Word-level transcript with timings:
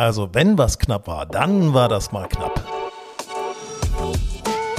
Also, 0.00 0.30
wenn 0.32 0.56
was 0.56 0.78
knapp 0.78 1.08
war, 1.08 1.26
dann 1.26 1.74
war 1.74 1.86
das 1.86 2.10
mal 2.10 2.26
knapp. 2.26 2.64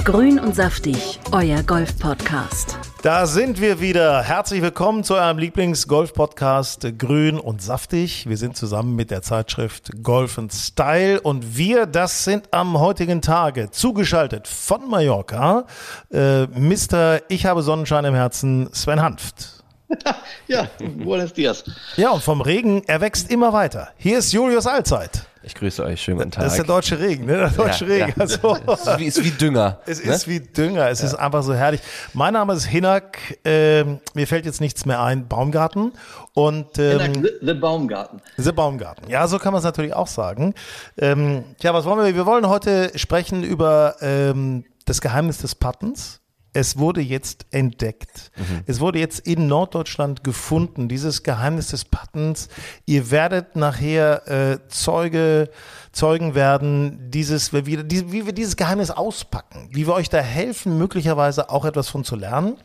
Grün 0.04 0.40
und 0.40 0.56
saftig, 0.56 1.20
euer 1.30 1.62
Golf-Podcast. 1.62 2.76
Da 3.02 3.26
sind 3.26 3.60
wir 3.60 3.80
wieder. 3.80 4.24
Herzlich 4.24 4.62
willkommen 4.62 5.04
zu 5.04 5.14
eurem 5.14 5.38
Lieblings-Golf-Podcast 5.38 6.98
Grün 6.98 7.38
und 7.38 7.62
Saftig. 7.62 8.28
Wir 8.28 8.36
sind 8.36 8.56
zusammen 8.56 8.96
mit 8.96 9.12
der 9.12 9.22
Zeitschrift 9.22 9.92
Golf 10.02 10.40
Style 10.50 11.20
und 11.20 11.56
wir, 11.56 11.86
das 11.86 12.24
sind 12.24 12.52
am 12.52 12.80
heutigen 12.80 13.22
Tage 13.22 13.70
zugeschaltet 13.70 14.48
von 14.48 14.90
Mallorca. 14.90 15.66
Äh, 16.12 16.46
Mr. 16.46 17.20
Ich 17.28 17.46
habe 17.46 17.62
Sonnenschein 17.62 18.04
im 18.06 18.14
Herzen, 18.14 18.70
Sven 18.72 19.00
Hanft. 19.00 19.61
ja, 20.48 20.68
buenos 20.96 21.32
dias. 21.32 21.64
Ja, 21.96 22.10
und 22.10 22.22
vom 22.22 22.40
Regen, 22.40 22.82
er 22.86 23.00
wächst 23.00 23.30
immer 23.30 23.52
weiter. 23.52 23.88
Hier 23.96 24.18
ist 24.18 24.32
Julius 24.32 24.66
Allzeit. 24.66 25.26
Ich 25.44 25.56
grüße 25.56 25.82
euch, 25.82 26.00
schönen 26.00 26.18
guten 26.18 26.30
Tag. 26.30 26.44
Das 26.44 26.52
ist 26.52 26.58
der 26.58 26.66
deutsche 26.66 27.00
Regen, 27.00 27.26
ne? 27.26 27.36
Der 27.36 27.48
deutsche 27.50 27.84
Ja, 27.86 28.06
Regen. 28.06 28.14
ja. 28.16 28.20
Also, 28.20 28.56
Es 28.72 28.86
ist 28.86 28.98
wie, 28.98 29.06
ist 29.06 29.24
wie 29.24 29.30
Dünger. 29.30 29.80
Es 29.86 30.04
ne? 30.04 30.12
ist 30.12 30.28
wie 30.28 30.38
Dünger, 30.38 30.88
es 30.88 31.02
ist 31.02 31.14
einfach 31.14 31.42
so 31.42 31.52
herrlich. 31.52 31.80
Mein 32.12 32.34
Name 32.34 32.52
ist 32.54 32.66
Hinak, 32.66 33.18
ähm, 33.44 33.98
mir 34.14 34.26
fällt 34.28 34.46
jetzt 34.46 34.60
nichts 34.60 34.86
mehr 34.86 35.02
ein, 35.02 35.26
Baumgarten 35.26 35.92
und 36.34 36.78
ähm, 36.78 37.24
the, 37.24 37.30
the 37.40 37.54
Baumgarten. 37.54 38.20
The 38.36 38.52
Baumgarten. 38.52 39.10
Ja, 39.10 39.26
so 39.26 39.38
kann 39.38 39.52
man 39.52 39.58
es 39.58 39.64
natürlich 39.64 39.94
auch 39.94 40.06
sagen. 40.06 40.54
Ähm, 40.96 41.44
tja, 41.58 41.74
was 41.74 41.86
wollen 41.86 42.04
wir? 42.04 42.14
Wir 42.14 42.26
wollen 42.26 42.48
heute 42.48 42.96
sprechen 42.96 43.42
über 43.42 43.96
ähm, 44.00 44.64
das 44.84 45.00
Geheimnis 45.00 45.38
des 45.38 45.56
Puttens. 45.56 46.20
Es 46.52 46.76
wurde 46.76 47.00
jetzt 47.00 47.46
entdeckt. 47.50 48.30
Es 48.66 48.80
wurde 48.80 48.98
jetzt 48.98 49.20
in 49.20 49.46
Norddeutschland 49.46 50.22
gefunden, 50.22 50.88
dieses 50.88 51.22
Geheimnis 51.22 51.68
des 51.68 51.86
Puttens. 51.86 52.48
Ihr 52.84 53.10
werdet 53.10 53.56
nachher 53.56 54.28
äh, 54.28 54.58
Zeuge, 54.68 55.48
Zeugen 55.92 56.34
werden, 56.34 57.10
dieses, 57.10 57.52
wie 57.54 57.66
wie 57.66 58.26
wir 58.26 58.32
dieses 58.32 58.56
Geheimnis 58.56 58.90
auspacken, 58.90 59.68
wie 59.72 59.86
wir 59.86 59.94
euch 59.94 60.10
da 60.10 60.18
helfen, 60.18 60.76
möglicherweise 60.76 61.48
auch 61.48 61.64
etwas 61.64 61.88
von 61.88 62.04
zu 62.04 62.16
lernen. 62.16 62.56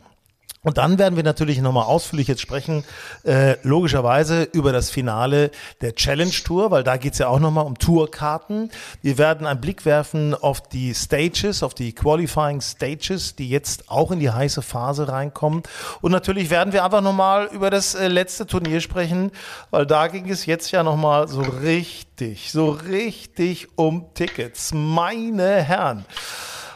Und 0.64 0.76
dann 0.76 0.98
werden 0.98 1.14
wir 1.14 1.22
natürlich 1.22 1.60
nochmal 1.60 1.84
ausführlich 1.84 2.26
jetzt 2.26 2.40
sprechen, 2.40 2.84
äh, 3.24 3.56
logischerweise 3.62 4.42
über 4.42 4.72
das 4.72 4.90
Finale 4.90 5.52
der 5.80 5.94
Challenge 5.94 6.32
Tour, 6.44 6.72
weil 6.72 6.82
da 6.82 6.96
geht's 6.96 7.18
ja 7.18 7.28
auch 7.28 7.38
nochmal 7.38 7.64
um 7.64 7.78
Tourkarten. 7.78 8.70
Wir 9.00 9.18
werden 9.18 9.46
einen 9.46 9.60
Blick 9.60 9.84
werfen 9.84 10.34
auf 10.34 10.60
die 10.60 10.94
Stages, 10.94 11.62
auf 11.62 11.74
die 11.74 11.94
Qualifying 11.94 12.60
Stages, 12.60 13.36
die 13.36 13.48
jetzt 13.48 13.88
auch 13.88 14.10
in 14.10 14.18
die 14.18 14.30
heiße 14.30 14.62
Phase 14.62 15.08
reinkommen. 15.08 15.62
Und 16.00 16.10
natürlich 16.10 16.50
werden 16.50 16.72
wir 16.72 16.84
einfach 16.84 17.02
nochmal 17.02 17.48
über 17.52 17.70
das 17.70 17.94
äh, 17.94 18.08
letzte 18.08 18.44
Turnier 18.44 18.80
sprechen, 18.80 19.30
weil 19.70 19.86
da 19.86 20.08
ging 20.08 20.28
es 20.28 20.44
jetzt 20.44 20.72
ja 20.72 20.82
nochmal 20.82 21.28
so 21.28 21.40
richtig, 21.40 22.50
so 22.50 22.70
richtig 22.70 23.68
um 23.76 24.06
Tickets. 24.14 24.72
Meine 24.74 25.62
Herren. 25.62 26.04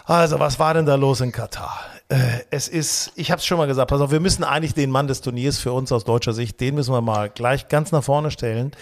Also, 0.05 0.38
was 0.38 0.58
war 0.58 0.75
denn 0.75 0.86
da 0.86 0.94
los 0.94 1.20
in 1.20 1.32
Katar? 1.32 1.81
Äh, 2.12 2.45
Es 2.50 2.69
ist, 2.69 3.12
ich 3.17 3.31
habe 3.31 3.39
es 3.39 3.47
schon 3.47 3.56
mal 3.56 3.67
gesagt, 3.67 3.89
pass 3.89 4.00
auf, 4.00 4.11
wir 4.11 4.21
müssen 4.21 4.45
eigentlich 4.45 4.75
den 4.75 4.91
Mann 4.91 5.06
des 5.06 5.23
Turniers 5.23 5.59
für 5.59 5.73
uns 5.73 5.91
aus 5.93 6.05
deutscher 6.05 6.34
Sicht, 6.34 6.61
den 6.61 6.75
müssen 6.75 6.93
wir 6.93 7.00
mal 7.00 7.31
gleich 7.31 7.69
ganz 7.69 7.91
nach 7.91 8.05
vorne 8.05 8.31
stellen. 8.31 8.73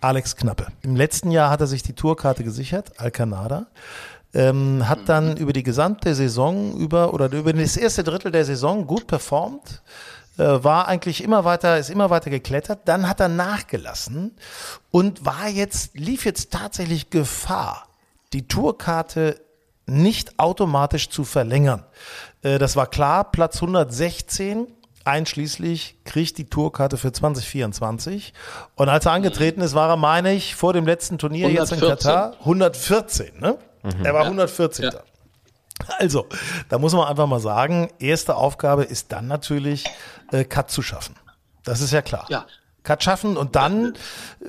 Alex 0.00 0.34
Knappe. 0.36 0.66
Im 0.82 0.96
letzten 0.96 1.30
Jahr 1.30 1.50
hat 1.50 1.60
er 1.60 1.66
sich 1.68 1.82
die 1.82 1.92
Tourkarte 1.92 2.44
gesichert, 2.44 3.00
Alcanada. 3.00 3.66
Ähm, 4.34 4.88
hat 4.88 5.08
dann 5.08 5.36
über 5.36 5.52
die 5.52 5.62
gesamte 5.62 6.14
Saison 6.14 6.76
über 6.76 7.14
oder 7.14 7.32
über 7.32 7.52
das 7.52 7.76
erste 7.76 8.04
Drittel 8.04 8.30
der 8.30 8.44
Saison 8.44 8.86
gut 8.86 9.06
performt, 9.06 9.82
äh, 10.36 10.42
war 10.42 10.86
eigentlich 10.86 11.24
immer 11.24 11.44
weiter, 11.44 11.78
ist 11.78 11.90
immer 11.90 12.10
weiter 12.10 12.28
geklettert. 12.28 12.80
Dann 12.86 13.08
hat 13.08 13.20
er 13.20 13.28
nachgelassen 13.28 14.32
und 14.90 15.24
war 15.24 15.48
jetzt, 15.48 15.96
lief 15.96 16.24
jetzt 16.24 16.52
tatsächlich 16.52 17.10
Gefahr, 17.10 17.88
die 18.32 18.46
Tourkarte 18.46 19.40
nicht 19.88 20.38
automatisch 20.38 21.08
zu 21.10 21.24
verlängern. 21.24 21.84
Äh, 22.42 22.58
Das 22.58 22.76
war 22.76 22.86
klar, 22.86 23.30
Platz 23.30 23.56
116 23.56 24.66
einschließlich 25.04 25.96
kriegt 26.04 26.36
die 26.38 26.48
Tourkarte 26.50 26.98
für 26.98 27.10
2024. 27.12 28.34
Und 28.74 28.88
als 28.88 29.06
er 29.06 29.12
angetreten 29.12 29.62
ist, 29.62 29.74
war 29.74 29.88
er, 29.88 29.96
meine 29.96 30.34
ich, 30.34 30.54
vor 30.54 30.72
dem 30.74 30.86
letzten 30.86 31.16
Turnier 31.18 31.48
jetzt 31.48 31.72
in 31.72 31.78
114. 31.78 32.10
Katar 32.10 32.36
114. 32.40 33.40
Ne? 33.40 33.56
Er 34.04 34.12
war 34.14 34.24
114. 34.24 34.84
Ja. 34.84 34.92
Also, 35.98 36.26
da 36.68 36.78
muss 36.78 36.92
man 36.92 37.06
einfach 37.06 37.26
mal 37.26 37.40
sagen, 37.40 37.88
erste 38.00 38.34
Aufgabe 38.34 38.82
ist 38.84 39.12
dann 39.12 39.28
natürlich, 39.28 39.84
äh, 40.32 40.44
Cut 40.44 40.70
zu 40.70 40.82
schaffen. 40.82 41.14
Das 41.64 41.80
ist 41.80 41.92
ja 41.92 42.02
klar. 42.02 42.26
Ja. 42.28 42.46
Cut 42.88 43.04
schaffen 43.04 43.36
und 43.36 43.54
dann 43.54 43.92
äh, 44.40 44.46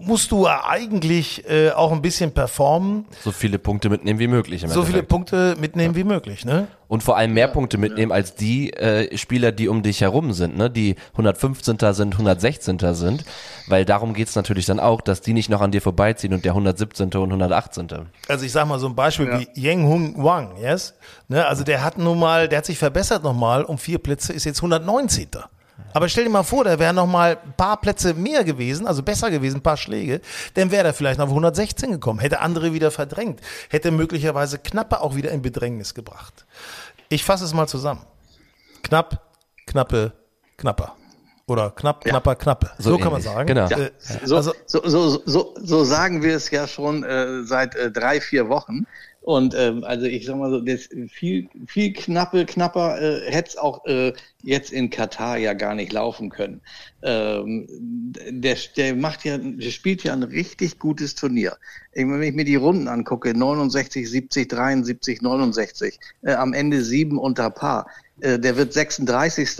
musst 0.00 0.32
du 0.32 0.46
eigentlich 0.46 1.48
äh, 1.48 1.70
auch 1.70 1.92
ein 1.92 2.02
bisschen 2.02 2.32
performen, 2.32 3.06
So 3.24 3.32
viele 3.32 3.58
Punkte 3.58 3.88
mitnehmen 3.88 4.18
wie 4.18 4.28
möglich. 4.28 4.62
Im 4.62 4.68
so 4.68 4.82
viele. 4.84 5.02
Punkte 5.02 5.56
mitnehmen 5.58 5.94
wie 5.94 6.04
möglich, 6.04 6.44
ne? 6.44 6.68
Und 6.88 7.02
vor 7.02 7.16
allem 7.16 7.32
mehr 7.32 7.48
Punkte 7.48 7.78
mitnehmen 7.78 8.12
als 8.12 8.34
die 8.34 8.72
äh, 8.72 9.16
Spieler, 9.16 9.52
die 9.52 9.68
um 9.68 9.82
dich 9.82 10.00
herum 10.00 10.32
sind, 10.32 10.58
ne? 10.58 10.68
die 10.68 10.96
115. 11.12 11.78
sind, 11.92 12.14
116. 12.14 12.78
sind. 12.94 13.24
Weil 13.68 13.84
darum 13.84 14.12
geht's 14.12 14.34
natürlich 14.34 14.66
dann 14.66 14.80
auch, 14.80 15.00
dass 15.00 15.20
die 15.20 15.32
nicht 15.32 15.48
noch 15.48 15.60
an 15.60 15.70
dir 15.70 15.80
vorbeiziehen 15.80 16.34
und 16.34 16.44
der 16.44 16.52
117. 16.52 17.06
und 17.14 17.30
118. 17.30 17.88
Also 18.28 18.44
ich 18.44 18.52
sag 18.52 18.66
mal 18.66 18.78
so 18.78 18.88
ein 18.88 18.96
Beispiel 18.96 19.26
wie 19.38 19.60
Yang 19.60 19.84
Hung 19.84 20.24
Wang, 20.24 20.56
yes? 20.60 20.94
Ne, 21.28 21.46
also 21.46 21.62
der 21.62 21.84
hat 21.84 21.96
nun 21.96 22.18
mal, 22.18 22.48
der 22.48 22.58
hat 22.58 22.66
sich 22.66 22.78
verbessert 22.78 23.22
nochmal 23.22 23.62
um 23.62 23.78
vier 23.78 23.98
Plätze, 23.98 24.32
ist 24.32 24.44
jetzt 24.44 24.58
119. 24.58 25.28
Aber 25.92 26.08
stell 26.08 26.24
dir 26.24 26.30
mal 26.30 26.42
vor, 26.42 26.64
der 26.64 26.78
wäre 26.78 26.94
noch 26.94 27.06
mal 27.06 27.38
ein 27.44 27.52
paar 27.56 27.80
Plätze 27.80 28.14
mehr 28.14 28.44
gewesen, 28.44 28.86
also 28.86 29.02
besser 29.02 29.30
gewesen, 29.30 29.56
ein 29.58 29.62
paar 29.62 29.76
Schläge, 29.76 30.20
dann 30.54 30.70
wäre 30.70 30.86
er 30.88 30.94
vielleicht 30.94 31.18
noch 31.18 31.26
auf 31.26 31.30
116 31.30 31.90
gekommen, 31.90 32.20
hätte 32.20 32.40
andere 32.40 32.72
wieder 32.72 32.90
verdrängt, 32.90 33.40
hätte 33.68 33.90
möglicherweise 33.90 34.58
Knappe 34.58 35.00
auch 35.00 35.16
wieder 35.16 35.30
in 35.30 35.42
Bedrängnis 35.42 35.94
gebracht. 35.94 36.46
Ich 37.08 37.24
fasse 37.24 37.44
es 37.44 37.54
mal 37.54 37.66
zusammen. 37.66 38.02
Knapp, 38.82 39.20
knappe, 39.66 40.12
knapper. 40.56 40.96
Oder 41.46 41.70
knapp, 41.72 42.04
knapper, 42.04 42.36
knappe. 42.36 42.70
So, 42.78 42.90
So 42.90 42.98
kann 42.98 43.10
man 43.10 43.22
sagen. 43.22 43.48
Genau. 43.48 43.68
Äh, 43.68 43.90
So, 44.24 44.36
also, 44.36 44.52
so, 44.66 44.88
so, 44.88 45.20
so, 45.26 45.54
so 45.60 45.84
sagen 45.84 46.22
wir 46.22 46.36
es 46.36 46.48
ja 46.52 46.68
schon 46.68 47.02
äh, 47.02 47.42
seit 47.42 47.74
äh, 47.74 47.90
drei, 47.90 48.20
vier 48.20 48.48
Wochen. 48.48 48.86
Und 49.22 49.54
ähm, 49.54 49.84
also 49.84 50.06
ich 50.06 50.24
sag 50.24 50.36
mal 50.36 50.50
so, 50.50 50.60
das 50.60 50.88
viel, 51.08 51.48
viel 51.66 51.92
knappe, 51.92 52.46
knapper 52.46 53.00
äh, 53.00 53.30
hätte 53.30 53.50
es 53.50 53.56
auch 53.58 53.84
äh, 53.84 54.14
jetzt 54.42 54.72
in 54.72 54.88
Katar 54.88 55.36
ja 55.36 55.52
gar 55.52 55.74
nicht 55.74 55.92
laufen 55.92 56.30
können. 56.30 56.62
Ähm, 57.02 57.66
der, 58.30 58.56
der 58.76 58.96
macht 58.96 59.24
ja, 59.26 59.36
der 59.36 59.70
spielt 59.70 60.04
ja 60.04 60.14
ein 60.14 60.22
richtig 60.22 60.78
gutes 60.78 61.14
Turnier. 61.16 61.58
Ich, 61.92 62.06
wenn 62.06 62.22
ich 62.22 62.34
mir 62.34 62.46
die 62.46 62.56
Runden 62.56 62.88
angucke, 62.88 63.34
69, 63.34 64.08
70, 64.08 64.48
73, 64.48 65.20
69, 65.20 65.98
äh, 66.22 66.32
am 66.32 66.54
Ende 66.54 66.82
sieben 66.82 67.18
unter 67.18 67.50
Paar. 67.50 67.86
Äh, 68.20 68.38
der 68.38 68.56
wird 68.56 68.72
36. 68.72 69.50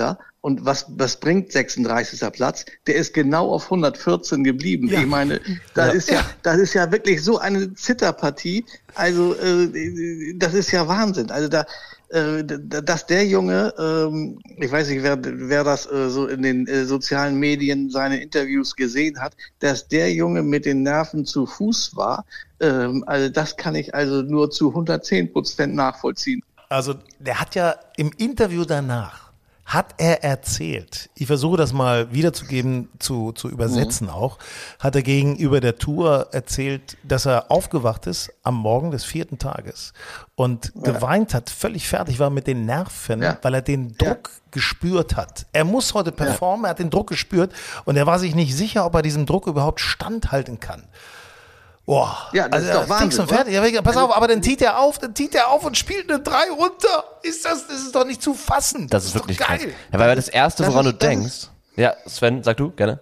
Und 0.42 0.64
was, 0.64 0.86
was 0.88 1.20
bringt 1.20 1.52
36. 1.52 2.20
Platz? 2.32 2.64
Der 2.86 2.94
ist 2.94 3.12
genau 3.12 3.50
auf 3.52 3.64
114 3.64 4.42
geblieben. 4.42 4.88
Ja. 4.88 5.00
Ich 5.00 5.06
meine, 5.06 5.40
da 5.74 5.88
Ja. 5.88 5.92
ist 5.92 6.10
ja, 6.10 6.24
das 6.42 6.56
ist 6.58 6.74
ja 6.74 6.90
wirklich 6.90 7.22
so 7.22 7.38
eine 7.38 7.74
Zitterpartie. 7.74 8.64
Also, 8.94 9.34
äh, 9.34 10.34
das 10.36 10.54
ist 10.54 10.70
ja 10.72 10.88
Wahnsinn. 10.88 11.30
Also 11.30 11.48
da, 11.48 11.66
äh, 12.08 12.42
dass 12.44 13.06
der 13.06 13.26
Junge, 13.26 13.72
ähm, 13.78 14.40
ich 14.56 14.72
weiß 14.72 14.88
nicht, 14.88 15.02
wer, 15.02 15.18
wer 15.22 15.62
das 15.62 15.84
äh, 15.92 16.08
so 16.08 16.26
in 16.26 16.42
den 16.42 16.66
äh, 16.66 16.84
sozialen 16.86 17.36
Medien 17.38 17.90
seine 17.90 18.20
Interviews 18.22 18.74
gesehen 18.74 19.20
hat, 19.20 19.36
dass 19.58 19.86
der 19.88 20.10
Junge 20.12 20.42
mit 20.42 20.64
den 20.64 20.82
Nerven 20.82 21.26
zu 21.26 21.44
Fuß 21.46 21.94
war, 21.96 22.24
ähm, 22.60 23.04
also 23.06 23.28
das 23.28 23.56
kann 23.56 23.74
ich 23.74 23.94
also 23.94 24.22
nur 24.22 24.50
zu 24.50 24.70
110 24.70 25.32
Prozent 25.32 25.74
nachvollziehen. 25.74 26.42
Also 26.70 26.94
der 27.18 27.38
hat 27.40 27.54
ja 27.54 27.74
im 27.96 28.10
Interview 28.16 28.64
danach, 28.64 29.29
hat 29.72 29.94
er 29.98 30.24
erzählt, 30.24 31.10
ich 31.14 31.28
versuche 31.28 31.56
das 31.56 31.72
mal 31.72 32.12
wiederzugeben, 32.12 32.88
zu, 32.98 33.30
zu 33.30 33.48
übersetzen 33.48 34.08
Mhm. 34.08 34.12
auch, 34.12 34.38
hat 34.80 34.96
er 34.96 35.02
gegenüber 35.02 35.60
der 35.60 35.78
Tour 35.78 36.26
erzählt, 36.32 36.96
dass 37.04 37.24
er 37.24 37.52
aufgewacht 37.52 38.08
ist 38.08 38.32
am 38.42 38.56
Morgen 38.56 38.90
des 38.90 39.04
vierten 39.04 39.38
Tages 39.38 39.92
und 40.34 40.72
geweint 40.74 41.34
hat, 41.34 41.50
völlig 41.50 41.86
fertig 41.88 42.18
war 42.18 42.30
mit 42.30 42.48
den 42.48 42.66
Nerven, 42.66 43.22
Ja. 43.22 43.38
weil 43.42 43.54
er 43.54 43.62
den 43.62 43.90
Ja. 44.00 44.08
Druck 44.08 44.30
gespürt 44.50 45.14
hat. 45.14 45.46
Er 45.52 45.62
muss 45.64 45.94
heute 45.94 46.10
performen, 46.10 46.64
er 46.64 46.70
hat 46.70 46.80
den 46.80 46.90
Druck 46.90 47.06
gespürt 47.08 47.52
und 47.84 47.96
er 47.96 48.06
war 48.08 48.18
sich 48.18 48.34
nicht 48.34 48.56
sicher, 48.56 48.84
ob 48.84 48.96
er 48.96 49.02
diesem 49.02 49.24
Druck 49.24 49.46
überhaupt 49.46 49.78
standhalten 49.78 50.58
kann. 50.58 50.82
Boah, 51.90 52.28
Ja, 52.32 52.48
das 52.48 52.62
ist 52.62 52.72
doch 52.72 52.82
fix 52.82 52.90
Wahnsinn, 53.00 53.20
und 53.22 53.28
fertig. 53.30 53.52
Ja, 53.52 53.82
pass 53.82 53.96
Also- 53.96 54.06
auf, 54.10 54.16
aber 54.16 54.28
dann 54.28 54.44
zieht 54.44 54.62
er 54.62 54.78
auf, 54.78 55.00
dann 55.00 55.12
zieht 55.12 55.34
er 55.34 55.48
auf 55.50 55.64
und 55.64 55.76
spielt 55.76 56.08
eine 56.08 56.22
3 56.22 56.48
runter. 56.52 57.02
Ist 57.24 57.44
das, 57.44 57.66
das 57.66 57.80
ist 57.82 57.92
doch 57.96 58.04
nicht 58.06 58.22
zu 58.22 58.32
fassen. 58.32 58.86
Das 58.88 59.04
ist 59.06 59.16
doch 59.16 59.22
wirklich 59.22 59.38
geil. 59.38 59.58
krass. 59.58 59.68
Ja, 59.92 59.98
weil 59.98 60.14
das 60.14 60.28
erste, 60.28 60.62
Das 60.62 60.72
woran 60.72 60.86
ist- 60.86 60.92
du 60.92 60.98
das 60.98 61.08
denkst. 61.08 61.26
ist- 61.26 61.50
Ja, 61.74 61.94
Sven, 62.06 62.44
sag 62.44 62.58
du, 62.58 62.70
gerne. 62.70 63.00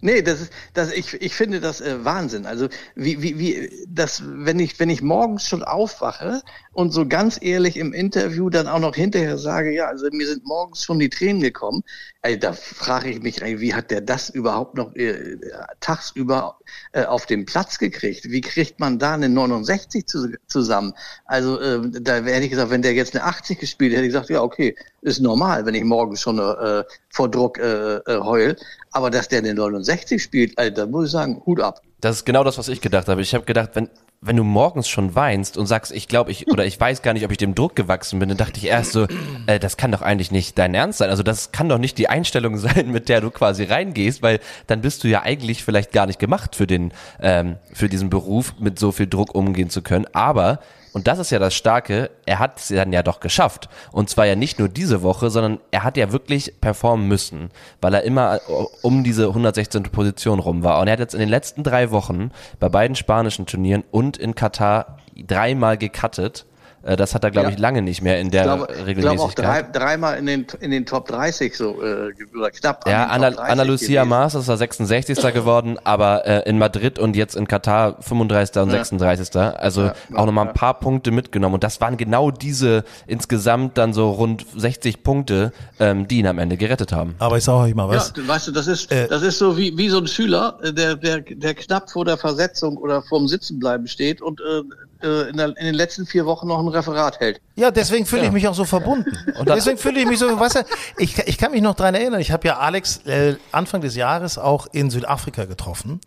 Nee, 0.00 0.22
das 0.22 0.40
ist, 0.42 0.52
das, 0.74 0.92
ich, 0.92 1.14
ich 1.14 1.34
finde 1.34 1.60
das 1.60 1.80
äh, 1.80 2.04
Wahnsinn. 2.04 2.46
Also 2.46 2.68
wie, 2.94 3.20
wie, 3.20 3.38
wie, 3.38 3.86
das, 3.88 4.22
wenn 4.24 4.60
ich, 4.60 4.78
wenn 4.78 4.90
ich 4.90 5.02
morgens 5.02 5.48
schon 5.48 5.64
aufwache 5.64 6.40
und 6.72 6.92
so 6.92 7.06
ganz 7.06 7.38
ehrlich 7.40 7.76
im 7.76 7.92
Interview 7.92 8.48
dann 8.48 8.68
auch 8.68 8.78
noch 8.78 8.94
hinterher 8.94 9.38
sage, 9.38 9.72
ja, 9.74 9.86
also 9.86 10.06
mir 10.12 10.26
sind 10.28 10.44
morgens 10.44 10.84
schon 10.84 11.00
die 11.00 11.08
Tränen 11.08 11.40
gekommen, 11.42 11.82
ey, 12.22 12.38
da 12.38 12.52
frage 12.52 13.10
ich 13.10 13.22
mich, 13.22 13.42
ey, 13.42 13.60
wie 13.60 13.74
hat 13.74 13.90
der 13.90 14.00
das 14.00 14.28
überhaupt 14.28 14.76
noch 14.76 14.94
äh, 14.96 15.36
tagsüber 15.80 16.58
äh, 16.92 17.04
auf 17.04 17.26
den 17.26 17.46
Platz 17.46 17.78
gekriegt? 17.78 18.24
Wie 18.24 18.40
kriegt 18.40 18.80
man 18.80 18.98
da 18.98 19.14
eine 19.14 19.28
69 19.28 20.06
zu, 20.06 20.32
zusammen? 20.46 20.94
Also 21.26 21.60
äh, 21.60 21.80
da 22.00 22.16
hätte 22.16 22.44
ich 22.44 22.50
gesagt, 22.50 22.70
wenn 22.70 22.82
der 22.82 22.94
jetzt 22.94 23.14
eine 23.14 23.24
80 23.24 23.60
gespielt 23.60 23.92
hätte, 23.92 24.02
ich 24.02 24.08
gesagt, 24.08 24.30
ja, 24.30 24.42
okay, 24.42 24.74
ist 25.02 25.20
normal, 25.20 25.64
wenn 25.64 25.74
ich 25.74 25.84
morgens 25.84 26.20
schon 26.20 26.38
äh, 26.38 26.84
vor 27.10 27.30
Druck 27.30 27.58
äh, 27.58 27.96
äh, 27.96 28.20
heul. 28.20 28.56
Aber 28.90 29.10
dass 29.10 29.28
der 29.28 29.38
eine 29.38 29.54
69 29.54 30.20
spielt, 30.20 30.58
Alter, 30.58 30.86
muss 30.86 31.06
ich 31.06 31.12
sagen, 31.12 31.40
Hut 31.46 31.60
ab. 31.60 31.80
Das 32.00 32.16
ist 32.16 32.24
genau 32.24 32.42
das, 32.42 32.58
was 32.58 32.68
ich 32.68 32.80
gedacht 32.80 33.08
habe. 33.08 33.22
Ich 33.22 33.34
habe 33.34 33.44
gedacht, 33.44 33.70
wenn, 33.74 33.88
wenn 34.20 34.36
du 34.36 34.42
morgens 34.42 34.88
schon 34.88 35.14
weinst 35.14 35.56
und 35.56 35.66
sagst, 35.66 35.92
ich 35.92 36.08
glaube, 36.08 36.32
ich, 36.32 36.48
oder 36.48 36.66
ich 36.66 36.78
weiß 36.78 37.02
gar 37.02 37.12
nicht, 37.12 37.24
ob 37.24 37.30
ich 37.30 37.36
dem 37.36 37.54
Druck 37.54 37.76
gewachsen 37.76 38.18
bin, 38.18 38.28
dann 38.28 38.38
dachte 38.38 38.58
ich 38.58 38.66
erst 38.66 38.92
so, 38.92 39.06
äh, 39.46 39.60
das 39.60 39.76
kann 39.76 39.92
doch 39.92 40.02
eigentlich 40.02 40.32
nicht 40.32 40.58
dein 40.58 40.74
Ernst 40.74 40.98
sein. 40.98 41.10
Also 41.10 41.22
das 41.22 41.52
kann 41.52 41.68
doch 41.68 41.78
nicht 41.78 41.98
die 41.98 42.08
Einstellung 42.08 42.56
sein, 42.58 42.90
mit 42.90 43.08
der 43.08 43.20
du 43.20 43.30
quasi 43.30 43.64
reingehst, 43.64 44.22
weil 44.22 44.40
dann 44.66 44.80
bist 44.80 45.04
du 45.04 45.08
ja 45.08 45.22
eigentlich 45.22 45.62
vielleicht 45.62 45.92
gar 45.92 46.06
nicht 46.06 46.18
gemacht 46.18 46.56
für 46.56 46.66
den, 46.66 46.92
ähm, 47.20 47.56
für 47.72 47.88
diesen 47.88 48.10
Beruf, 48.10 48.54
mit 48.58 48.78
so 48.78 48.90
viel 48.90 49.06
Druck 49.06 49.34
umgehen 49.34 49.70
zu 49.70 49.82
können. 49.82 50.06
Aber 50.12 50.60
und 50.92 51.06
das 51.06 51.18
ist 51.18 51.30
ja 51.30 51.38
das 51.38 51.54
Starke, 51.54 52.10
er 52.26 52.38
hat 52.38 52.58
es 52.58 52.68
dann 52.68 52.92
ja 52.92 53.02
doch 53.02 53.20
geschafft. 53.20 53.68
Und 53.92 54.10
zwar 54.10 54.26
ja 54.26 54.36
nicht 54.36 54.58
nur 54.58 54.68
diese 54.68 55.02
Woche, 55.02 55.30
sondern 55.30 55.60
er 55.70 55.84
hat 55.84 55.96
ja 55.96 56.12
wirklich 56.12 56.60
performen 56.60 57.06
müssen, 57.08 57.50
weil 57.80 57.94
er 57.94 58.02
immer 58.02 58.40
um 58.82 59.04
diese 59.04 59.28
116. 59.28 59.84
Position 59.84 60.38
rum 60.38 60.62
war. 60.62 60.80
Und 60.80 60.88
er 60.88 60.92
hat 60.92 61.00
jetzt 61.00 61.14
in 61.14 61.20
den 61.20 61.28
letzten 61.28 61.62
drei 61.62 61.90
Wochen 61.90 62.30
bei 62.58 62.68
beiden 62.68 62.96
spanischen 62.96 63.46
Turnieren 63.46 63.84
und 63.90 64.16
in 64.16 64.34
Katar 64.34 64.98
dreimal 65.16 65.76
gecuttet. 65.78 66.46
Äh, 66.82 66.96
Das 66.96 67.14
hat 67.14 67.24
er, 67.24 67.30
glaube 67.30 67.48
Ja. 67.48 67.54
ich, 67.54 67.58
lange 67.58 67.82
nicht 67.82 68.02
mehr 68.02 68.18
in 68.20 68.30
der 68.30 68.42
Ich 68.42 68.46
glaube, 68.46 68.66
ich 68.72 68.76
glaube 68.96 69.20
auch 69.20 69.28
Regelmäßigkeit. 69.36 69.74
drei, 69.74 69.78
dreimal 69.78 70.18
in 70.18 70.26
den, 70.26 70.46
in 70.60 70.70
den 70.70 70.86
Top 70.86 71.06
30 71.08 71.56
so, 71.56 71.82
äh, 71.82 72.12
oder 72.36 72.50
knapp 72.50 72.88
Ja, 72.88 73.06
30 73.18 73.38
Anna 73.40 73.62
Lucia. 73.64 74.04
Maas 74.04 74.34
ist 74.34 74.48
er 74.48 74.56
66. 74.56 75.18
geworden, 75.34 75.78
aber 75.84 76.26
äh, 76.26 76.48
in 76.48 76.58
Madrid 76.58 76.98
und 76.98 77.16
jetzt 77.16 77.34
in 77.36 77.46
Katar 77.48 77.96
35. 78.00 78.62
und 78.62 78.70
36. 78.70 79.36
Also 79.36 79.90
auch 80.14 80.26
nochmal 80.26 80.48
ein 80.48 80.54
paar 80.54 80.74
Punkte 80.78 81.10
mitgenommen. 81.10 81.54
Und 81.54 81.64
das 81.64 81.80
waren 81.80 81.96
genau 81.96 82.30
diese 82.30 82.84
insgesamt 83.06 83.76
dann 83.78 83.92
so 83.92 84.10
rund 84.10 84.46
60 84.56 85.02
Punkte, 85.02 85.52
ähm, 85.80 86.06
die 86.08 86.18
ihn 86.18 86.26
am 86.26 86.38
Ende 86.38 86.56
gerettet 86.56 86.92
haben. 86.92 87.14
Aber 87.18 87.36
ich 87.38 87.44
sage 87.44 87.64
euch 87.68 87.74
mal 87.74 87.88
Ja, 87.90 87.96
was. 87.96 88.12
du- 88.12 88.26
weißt 88.26 88.48
du, 88.48 88.52
das 88.52 88.66
ist, 88.66 88.90
Äh, 88.92 89.08
das 89.08 89.22
ist 89.22 89.38
so 89.38 89.56
wie, 89.56 89.76
wie 89.76 89.88
so 89.88 89.98
ein 89.98 90.06
Schüler, 90.06 90.58
äh, 90.62 90.72
der, 90.72 90.96
der, 90.96 91.20
der 91.20 91.54
knapp 91.54 91.90
vor 91.90 92.04
der 92.04 92.16
Versetzung 92.16 92.76
oder 92.76 93.02
vorm 93.02 93.28
Sitzenbleiben 93.28 93.86
steht 93.88 94.22
und 94.22 94.40
äh, 94.40 94.62
äh, 95.02 95.28
in, 95.30 95.36
der, 95.36 95.48
in 95.48 95.66
den 95.66 95.74
letzten 95.74 96.06
vier 96.06 96.26
Wochen 96.26 96.46
noch 96.48 96.58
ein 96.58 96.68
Referat 96.68 97.20
hält. 97.20 97.40
Ja, 97.56 97.70
deswegen 97.70 98.06
fühle 98.06 98.24
ich 98.26 98.32
mich 98.32 98.46
auch 98.48 98.54
so 98.54 98.64
verbunden. 98.64 99.16
Und 99.38 99.48
deswegen 99.48 99.78
fühle 99.78 100.00
ich 100.00 100.06
mich 100.06 100.18
so, 100.18 100.38
weißt 100.38 100.56
du, 100.56 100.60
ich, 100.98 101.18
ich 101.18 101.38
kann 101.38 101.52
mich 101.52 101.62
noch 101.62 101.74
dran 101.74 101.94
erinnern, 101.94 102.20
ich 102.20 102.30
habe 102.32 102.46
ja 102.46 102.58
Alex 102.58 102.98
äh, 103.06 103.36
Anfang 103.52 103.80
des 103.80 103.94
Jahres 103.96 104.38
auch 104.38 104.66
in 104.72 104.90
Südafrika 104.90 105.44
getroffen. 105.44 106.00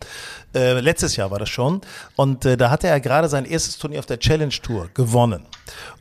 Äh, 0.54 0.80
letztes 0.80 1.16
Jahr 1.16 1.30
war 1.30 1.38
das 1.38 1.48
schon. 1.48 1.80
Und 2.16 2.44
äh, 2.44 2.56
da 2.56 2.70
hatte 2.70 2.86
er 2.88 3.00
gerade 3.00 3.28
sein 3.28 3.44
erstes 3.44 3.78
Turnier 3.78 3.98
auf 3.98 4.06
der 4.06 4.18
Challenge 4.18 4.52
Tour 4.62 4.88
gewonnen. 4.94 5.46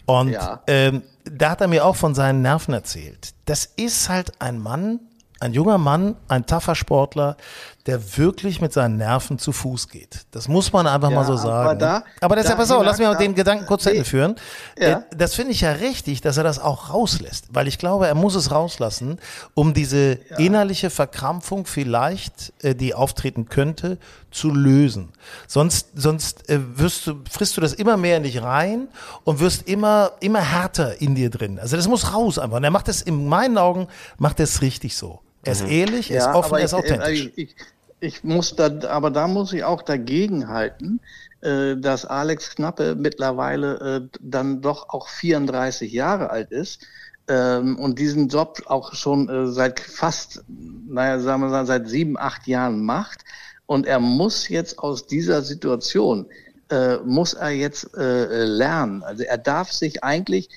Und 0.05 0.29
Ja. 0.29 0.61
ähm, 0.67 1.03
da 1.23 1.51
hat 1.51 1.61
er 1.61 1.67
mir 1.67 1.85
auch 1.85 1.95
von 1.95 2.15
seinen 2.15 2.41
Nerven 2.41 2.73
erzählt. 2.73 3.33
Das 3.45 3.65
ist 3.75 4.09
halt 4.09 4.31
ein 4.41 4.59
Mann, 4.59 4.99
ein 5.39 5.53
junger 5.53 5.77
Mann, 5.77 6.15
ein 6.27 6.45
taffer 6.45 6.75
Sportler, 6.75 7.37
der 7.87 8.17
wirklich 8.17 8.61
mit 8.61 8.73
seinen 8.73 8.97
Nerven 8.97 9.39
zu 9.39 9.51
Fuß 9.51 9.87
geht. 9.89 10.25
Das 10.31 10.47
muss 10.47 10.71
man 10.71 10.85
einfach 10.87 11.09
Ja, 11.09 11.15
mal 11.15 11.25
so 11.25 11.33
aber 11.33 11.41
sagen. 11.41 11.79
da- 11.79 11.99
ne? 11.99 12.03
aber 12.21 12.35
das 12.35 12.45
ist 12.45 12.49
ja, 12.49 12.55
da- 12.55 12.61
pass 12.61 12.71
auf, 12.71 12.83
lass 12.83 12.97
mich 12.99 13.07
mal 13.07 13.13
da- 13.13 13.19
den 13.19 13.33
Gedanken 13.35 13.65
kurz 13.65 13.83
zu 13.83 13.89
Ende 13.89 14.01
Nee. 14.01 14.07
führen. 14.07 14.35
Ja. 14.77 14.87
Äh, 14.99 15.01
das 15.15 15.33
finde 15.35 15.51
ich 15.51 15.61
ja 15.61 15.71
richtig, 15.71 16.21
dass 16.21 16.37
er 16.37 16.43
das 16.43 16.59
auch 16.59 16.89
rauslässt, 16.91 17.45
weil 17.51 17.67
ich 17.67 17.77
glaube, 17.79 18.07
er 18.07 18.15
muss 18.15 18.35
es 18.35 18.51
rauslassen, 18.51 19.19
um 19.55 19.73
diese 19.73 20.13
innerliche 20.37 20.89
Verkrampfung 20.89 21.65
vielleicht, 21.65 22.53
äh, 22.63 22.75
die 22.75 22.93
auftreten 22.93 23.49
könnte, 23.49 23.97
zu 24.29 24.49
lösen. 24.51 25.09
Sonst, 25.47 25.87
sonst 25.95 26.49
äh, 26.49 26.59
wirst 26.77 27.07
du, 27.07 27.15
frisst 27.29 27.57
du 27.57 27.61
das 27.61 27.73
immer 27.73 27.97
mehr 27.97 28.17
in 28.17 28.23
dich 28.23 28.41
rein 28.41 28.87
und 29.23 29.39
wirst 29.39 29.67
immer, 29.67 30.11
immer 30.21 30.39
härter 30.41 31.01
in 31.01 31.15
dir 31.15 31.29
drin. 31.29 31.59
Also 31.59 31.75
das 31.75 31.87
muss 31.87 32.13
raus 32.13 32.37
einfach. 32.39 32.57
Und 32.57 32.63
er 32.63 32.71
macht 32.71 32.87
es 32.87 33.01
in 33.01 33.27
meinen 33.27 33.57
Augen, 33.57 33.87
macht 34.17 34.39
es 34.39 34.61
richtig 34.61 34.95
so. 34.95 35.19
Er 35.43 35.53
ist 35.53 35.67
ehrlich, 35.67 36.11
er 36.11 36.19
ist 36.19 36.35
offen, 36.35 36.53
aber 36.53 36.59
er 36.59 36.65
ist 36.65 36.73
ich, 36.73 36.77
äh, 36.77 36.93
authentisch. 36.93 37.31
Ich, 37.35 37.37
ich, 37.37 37.55
ich 37.99 38.23
muss 38.23 38.55
da, 38.55 38.71
aber 38.89 39.11
da 39.11 39.27
muss 39.27 39.53
ich 39.53 39.63
auch 39.63 39.81
dagegen 39.81 40.47
halten, 40.47 40.99
äh, 41.41 41.75
dass 41.77 42.05
Alex 42.05 42.55
Knappe 42.55 42.95
mittlerweile 42.95 44.07
äh, 44.13 44.17
dann 44.19 44.61
doch 44.61 44.89
auch 44.89 45.07
34 45.07 45.91
Jahre 45.91 46.29
alt 46.29 46.51
ist 46.51 46.85
ähm, 47.27 47.79
und 47.79 47.97
diesen 47.97 48.27
Job 48.27 48.61
auch 48.67 48.93
schon 48.93 49.51
seit 49.51 49.79
fast, 49.79 50.43
naja, 50.47 51.19
sagen 51.19 51.41
wir 51.41 51.49
mal, 51.49 51.65
seit 51.65 51.87
sieben, 51.89 52.17
acht 52.17 52.47
Jahren 52.47 52.83
macht. 52.83 53.21
Und 53.65 53.87
er 53.87 53.99
muss 53.99 54.49
jetzt 54.49 54.79
aus 54.79 55.07
dieser 55.07 55.41
Situation, 55.41 56.25
muss 57.05 57.33
er 57.33 57.51
jetzt 57.51 57.89
lernen. 57.93 59.01
Also 59.03 59.23
er 59.23 59.37
darf 59.37 59.71
sich 59.71 60.03
eigentlich, 60.03 60.49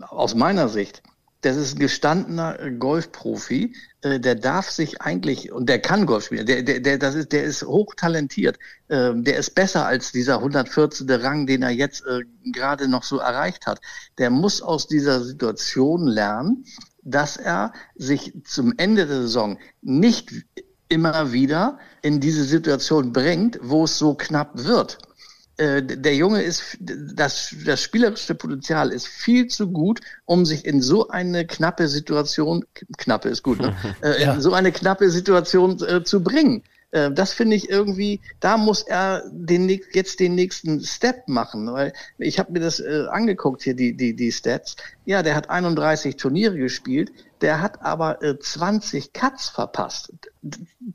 aus 0.00 0.34
meiner 0.34 0.68
Sicht, 0.68 1.02
das 1.42 1.56
ist 1.56 1.76
ein 1.76 1.80
gestandener 1.80 2.60
äh, 2.60 2.70
Golfprofi, 2.70 3.74
äh, 4.02 4.20
der 4.20 4.34
darf 4.34 4.70
sich 4.70 5.00
eigentlich, 5.00 5.52
und 5.52 5.68
der 5.68 5.80
kann 5.80 6.06
Golf 6.06 6.26
spielen, 6.26 6.46
der, 6.46 6.62
der, 6.62 6.80
der, 6.80 6.98
das 6.98 7.14
ist, 7.14 7.32
der 7.32 7.44
ist 7.44 7.62
hochtalentiert, 7.62 8.58
ähm, 8.88 9.24
der 9.24 9.36
ist 9.36 9.54
besser 9.54 9.86
als 9.86 10.12
dieser 10.12 10.36
114. 10.36 11.10
Rang, 11.10 11.46
den 11.46 11.62
er 11.62 11.70
jetzt 11.70 12.04
äh, 12.06 12.20
gerade 12.52 12.88
noch 12.88 13.04
so 13.04 13.18
erreicht 13.18 13.66
hat. 13.66 13.80
Der 14.18 14.30
muss 14.30 14.60
aus 14.60 14.86
dieser 14.86 15.22
Situation 15.22 16.06
lernen, 16.06 16.64
dass 17.02 17.36
er 17.36 17.72
sich 17.96 18.34
zum 18.44 18.74
Ende 18.76 19.06
der 19.06 19.22
Saison 19.22 19.58
nicht 19.80 20.30
immer 20.88 21.32
wieder 21.32 21.78
in 22.02 22.20
diese 22.20 22.44
Situation 22.44 23.12
bringt, 23.12 23.58
wo 23.62 23.84
es 23.84 23.96
so 23.96 24.14
knapp 24.14 24.50
wird 24.54 24.98
äh, 25.60 25.82
der 25.82 26.14
Junge 26.16 26.40
ist, 26.40 26.78
das, 26.80 27.54
das 27.66 27.82
spielerische 27.82 28.34
Potenzial 28.34 28.90
ist 28.90 29.06
viel 29.06 29.46
zu 29.48 29.70
gut, 29.70 30.00
um 30.24 30.46
sich 30.46 30.64
in 30.64 30.80
so 30.80 31.08
eine 31.08 31.46
knappe 31.46 31.86
Situation, 31.86 32.64
knappe 32.96 33.28
ist 33.28 33.42
gut, 33.42 33.60
ne? 33.60 33.76
äh, 34.02 34.22
in 34.22 34.40
so 34.40 34.54
eine 34.54 34.72
knappe 34.72 35.10
Situation 35.10 35.78
äh, 35.82 36.02
zu 36.02 36.22
bringen. 36.22 36.62
Äh, 36.92 37.10
das 37.12 37.34
finde 37.34 37.56
ich 37.56 37.68
irgendwie, 37.68 38.20
da 38.40 38.56
muss 38.56 38.82
er 38.82 39.22
den, 39.30 39.68
jetzt 39.92 40.20
den 40.20 40.34
nächsten 40.34 40.80
Step 40.80 41.28
machen, 41.28 41.70
weil 41.70 41.92
ich 42.16 42.38
habe 42.38 42.52
mir 42.52 42.60
das 42.60 42.80
äh, 42.80 43.04
angeguckt 43.10 43.62
hier, 43.62 43.74
die, 43.74 43.94
die, 43.94 44.16
die 44.16 44.32
Stats. 44.32 44.76
Ja, 45.04 45.22
der 45.22 45.34
hat 45.34 45.50
31 45.50 46.16
Turniere 46.16 46.56
gespielt, 46.56 47.12
der 47.42 47.60
hat 47.60 47.82
aber 47.82 48.22
äh, 48.22 48.38
20 48.38 49.12
Cuts 49.12 49.50
verpasst. 49.50 50.10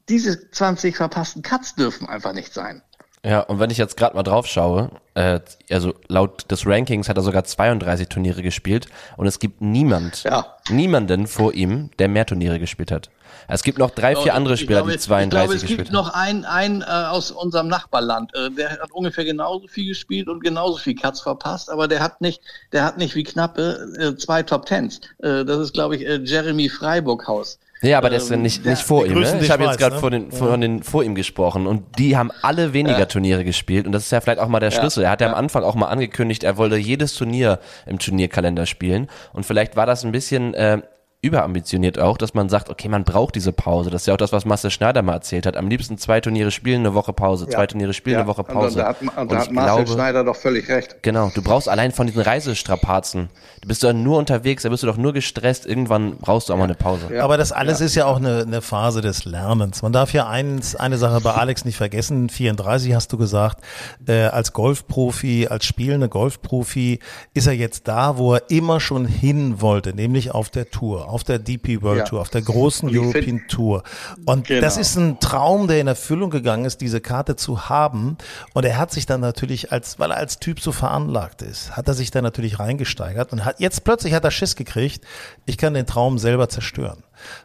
Diese 0.10 0.50
20 0.50 0.98
verpassten 0.98 1.44
Cuts 1.44 1.76
dürfen 1.76 2.10
einfach 2.10 2.34
nicht 2.34 2.52
sein. 2.52 2.82
Ja, 3.28 3.40
und 3.42 3.60
wenn 3.60 3.72
ich 3.72 3.78
jetzt 3.80 3.98
gerade 3.98 4.16
mal 4.16 4.22
drauf 4.24 4.46
schaue, 4.46 4.92
äh, 5.16 5.40
also 5.72 5.94
laut 6.08 6.50
des 6.52 6.68
Rankings 6.68 7.10
hat 7.10 7.18
er 7.18 7.24
sogar 7.24 7.44
32 7.44 8.08
Turniere 8.08 8.44
gespielt 8.44 8.88
und 9.18 9.26
es 9.26 9.40
gibt 9.40 9.62
niemand, 9.62 10.24
Ja. 10.24 10.46
niemanden 10.70 11.26
vor 11.26 11.54
ihm, 11.54 11.90
der 11.98 12.08
mehr 12.08 12.26
Turniere 12.28 12.60
gespielt 12.60 12.92
hat. 12.92 13.10
Es 13.48 13.64
gibt 13.64 13.78
noch 13.80 13.92
drei, 13.92 14.16
vier 14.16 14.34
andere 14.36 14.54
Ich 14.56 14.62
Spieler, 14.62 14.80
glaube, 14.80 14.92
die 14.92 14.98
es- 14.98 15.04
32 15.04 15.34
Ich 15.34 15.40
glaube, 15.42 15.56
es 15.56 15.62
gespielt 15.62 15.78
gibt 15.88 15.98
haben. 15.98 16.06
noch 16.06 16.14
einen, 16.14 16.46
einen 16.46 16.82
äh, 16.82 16.86
aus 16.86 17.32
unserem 17.32 17.68
Nachbarland. 17.68 18.34
Äh, 18.36 18.52
der 18.52 18.72
hat 18.72 18.92
ungefähr 18.92 19.26
genauso 19.26 19.68
viel 19.68 19.88
gespielt 19.88 20.28
und 20.28 20.44
genauso 20.44 20.78
viel 20.78 20.96
Cuts 20.96 21.22
verpasst, 21.22 21.70
aber 21.72 21.88
der 21.88 22.02
hat 22.02 22.22
nicht, 22.22 22.42
der 22.74 22.84
hat 22.84 22.98
nicht 22.98 23.16
wie 23.16 23.24
knappe 23.24 23.88
äh, 24.00 24.16
zwei 24.18 24.44
Top 24.44 24.66
Tens. 24.68 25.02
Äh, 25.20 25.46
das 25.46 25.60
ist, 25.60 25.74
glaube 25.74 25.96
ich, 25.96 26.06
äh, 26.08 26.20
Jeremy 26.24 26.70
Freiburghaus. 26.70 27.60
Ja, 27.86 27.98
aber 28.00 28.10
der 28.10 28.18
ist 28.18 28.30
ja 28.30 28.36
Ähm, 28.36 28.42
nicht, 28.42 28.66
nicht 28.66 28.82
vor 28.82 29.06
ihm. 29.06 29.20
Ne? 29.20 29.40
Ich 29.42 29.50
habe 29.50 29.64
jetzt 29.64 29.78
gerade 29.78 29.96
ne? 29.96 30.02
vor, 30.02 30.12
den, 30.12 30.32
von 30.32 30.62
den 30.62 30.84
vor 30.84 31.04
ihm 31.04 31.16
gesprochen 31.16 31.68
und 31.68 31.84
die 31.98 32.18
haben 32.18 32.32
alle 32.42 32.74
weniger 32.74 33.08
Turniere 33.08 33.44
gespielt 33.44 33.86
und 33.86 33.92
das 33.92 34.06
ist 34.06 34.12
ja 34.12 34.22
vielleicht 34.22 34.40
auch 34.40 34.48
mal 34.48 34.60
der 34.60 34.72
Schlüssel. 34.72 35.04
Er 35.04 35.12
hat 35.12 35.22
ja 35.22 35.28
am 35.28 35.36
Anfang 35.36 35.64
auch 35.64 35.76
mal 35.76 35.88
angekündigt, 35.88 36.44
er 36.44 36.58
wollte 36.58 36.78
jedes 36.78 37.16
Turnier 37.16 37.60
im 37.86 38.00
Turnierkalender 38.00 38.66
spielen 38.66 39.08
und 39.34 39.46
vielleicht 39.46 39.76
war 39.76 39.86
das 39.86 40.04
ein 40.04 40.12
bisschen 40.12 40.54
äh, 40.54 40.82
überambitioniert 41.26 42.00
auch, 42.00 42.18
dass 42.18 42.34
man 42.34 42.50
sagt, 42.50 42.70
okay, 42.70 42.88
man 42.88 43.04
braucht 43.04 43.36
diese 43.36 43.52
Pause. 43.52 43.90
Das 43.90 44.04
ist 44.04 44.06
ja 44.08 44.14
auch 44.14 44.18
das, 44.18 44.32
was 44.32 44.46
Marcel 44.46 44.70
Schneider 44.70 45.02
mal 45.02 45.14
erzählt 45.14 45.46
hat. 45.46 45.58
Am 45.58 45.68
liebsten 45.68 45.98
zwei 45.98 46.22
Turniere 46.22 46.52
spielen, 46.52 46.82
eine 46.82 46.94
Woche 46.94 47.14
Pause, 47.14 47.48
zwei 47.48 47.66
Turniere 47.66 47.94
spielen, 47.94 48.18
eine 48.18 48.28
Woche 48.28 48.44
Pause. 48.44 48.78
Und 48.80 48.86
da 48.86 48.88
hat, 48.90 49.02
und 49.02 49.32
da 49.32 49.38
hat 49.40 49.52
Marcel 49.52 49.88
Schneider 49.88 50.24
doch 50.24 50.36
völlig 50.36 50.70
recht. 50.70 51.02
Genau, 51.02 51.32
du 51.34 51.42
brauchst 51.42 51.68
allein 51.68 51.92
von 51.92 52.08
diesen 52.08 52.22
Reisestrapazen, 52.22 53.30
du 53.62 53.68
bist 53.68 53.84
doch 53.84 53.94
nur 53.94 54.18
unterwegs, 54.20 54.64
da 54.64 54.70
bist 54.70 54.84
du 54.84 54.88
doch 54.88 54.98
nur 54.98 55.14
gestresst, 55.14 55.66
irgendwann 55.66 56.18
brauchst 56.18 56.50
du 56.50 56.54
auch 56.54 56.58
mal 56.58 56.66
eine 56.66 56.76
Pause. 56.76 57.08
Ja. 57.12 57.24
Aber 57.24 57.38
das 57.38 57.52
alles 57.52 57.82
ist 57.82 57.96
ja 57.96 58.06
auch 58.06 58.18
eine, 58.18 58.44
eine 58.44 58.62
Phase 58.62 59.02
des 59.02 59.26
Lernens. 59.26 59.82
Man 59.82 59.94
darf 59.94 60.14
ja 60.14 60.28
eins, 60.28 60.76
eine 60.76 60.98
Sache 60.98 61.22
bei 61.22 61.34
Alex 61.34 61.66
nicht 61.66 61.78
vergessen, 61.78 62.30
34 62.30 62.94
hast 62.94 63.12
du 63.12 63.18
gesagt, 63.18 63.64
äh, 64.08 64.26
als 64.26 64.54
Golfprofi, 64.54 65.48
als 65.50 65.66
spielender 65.66 66.08
Golfprofi 66.08 67.00
ist 67.34 67.48
er 67.48 67.54
jetzt 67.54 67.88
da, 67.88 68.18
wo 68.18 68.36
er 68.36 68.44
immer 68.50 68.80
schon 68.80 69.06
hin 69.06 69.62
wollte, 69.62 69.94
nämlich 69.94 70.32
auf 70.32 70.50
der 70.50 70.70
Tour, 70.70 71.10
auf 71.16 71.24
der 71.24 71.40
DP 71.40 71.82
World 71.82 72.00
ja. 72.00 72.04
Tour, 72.04 72.20
auf 72.20 72.30
der 72.30 72.42
großen 72.42 72.90
European 72.92 73.24
find, 73.24 73.50
Tour. 73.50 73.84
Und 74.26 74.48
genau. 74.48 74.60
das 74.60 74.76
ist 74.76 74.98
ein 74.98 75.22
Traum, 75.22 75.70
der 75.70 75.80
in 75.80 75.88
Erfüllung 75.88 76.30
gegangen 76.30 76.66
ist, 76.66 76.82
diese 76.82 77.00
Karte 77.00 77.38
zu 77.38 77.70
haben. 77.70 78.18
Und 78.54 78.66
er 78.66 78.78
hat 78.78 78.92
sich 78.92 79.06
dann 79.06 79.22
natürlich 79.22 79.72
als, 79.72 79.98
weil 79.98 80.12
er 80.12 80.18
als 80.18 80.40
Typ 80.40 80.60
so 80.60 80.74
veranlagt 80.74 81.42
ist, 81.42 81.72
hat 81.72 81.88
er 81.88 81.94
sich 81.94 82.12
da 82.12 82.22
natürlich 82.22 82.60
reingesteigert 82.60 83.32
und 83.32 83.46
hat 83.46 83.62
jetzt 83.62 83.86
plötzlich 83.86 84.14
hat 84.14 84.26
er 84.26 84.32
Schiss 84.32 84.58
gekriegt. 84.58 85.06
Ich 85.46 85.58
kann 85.58 85.74
den 85.74 85.86
Traum 85.86 86.18
selber 86.18 86.50
zerstören. 86.50 87.02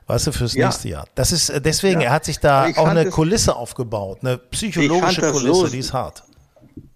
Weißt 0.09 0.27
du, 0.27 0.33
fürs 0.33 0.55
ja. 0.55 0.67
nächste 0.67 0.89
Jahr. 0.89 1.07
Das 1.15 1.31
ist 1.31 1.49
äh, 1.49 1.61
deswegen, 1.61 2.01
ja. 2.01 2.09
er 2.09 2.13
hat 2.13 2.25
sich 2.25 2.41
da 2.41 2.67
auch 2.75 2.89
eine 2.89 3.09
Kulisse 3.09 3.55
aufgebaut, 3.55 4.19
eine 4.23 4.37
psychologische 4.37 5.21
Kulisse, 5.21 5.55
so, 5.55 5.67
die 5.69 5.79
ist 5.79 5.93
hart. 5.93 6.25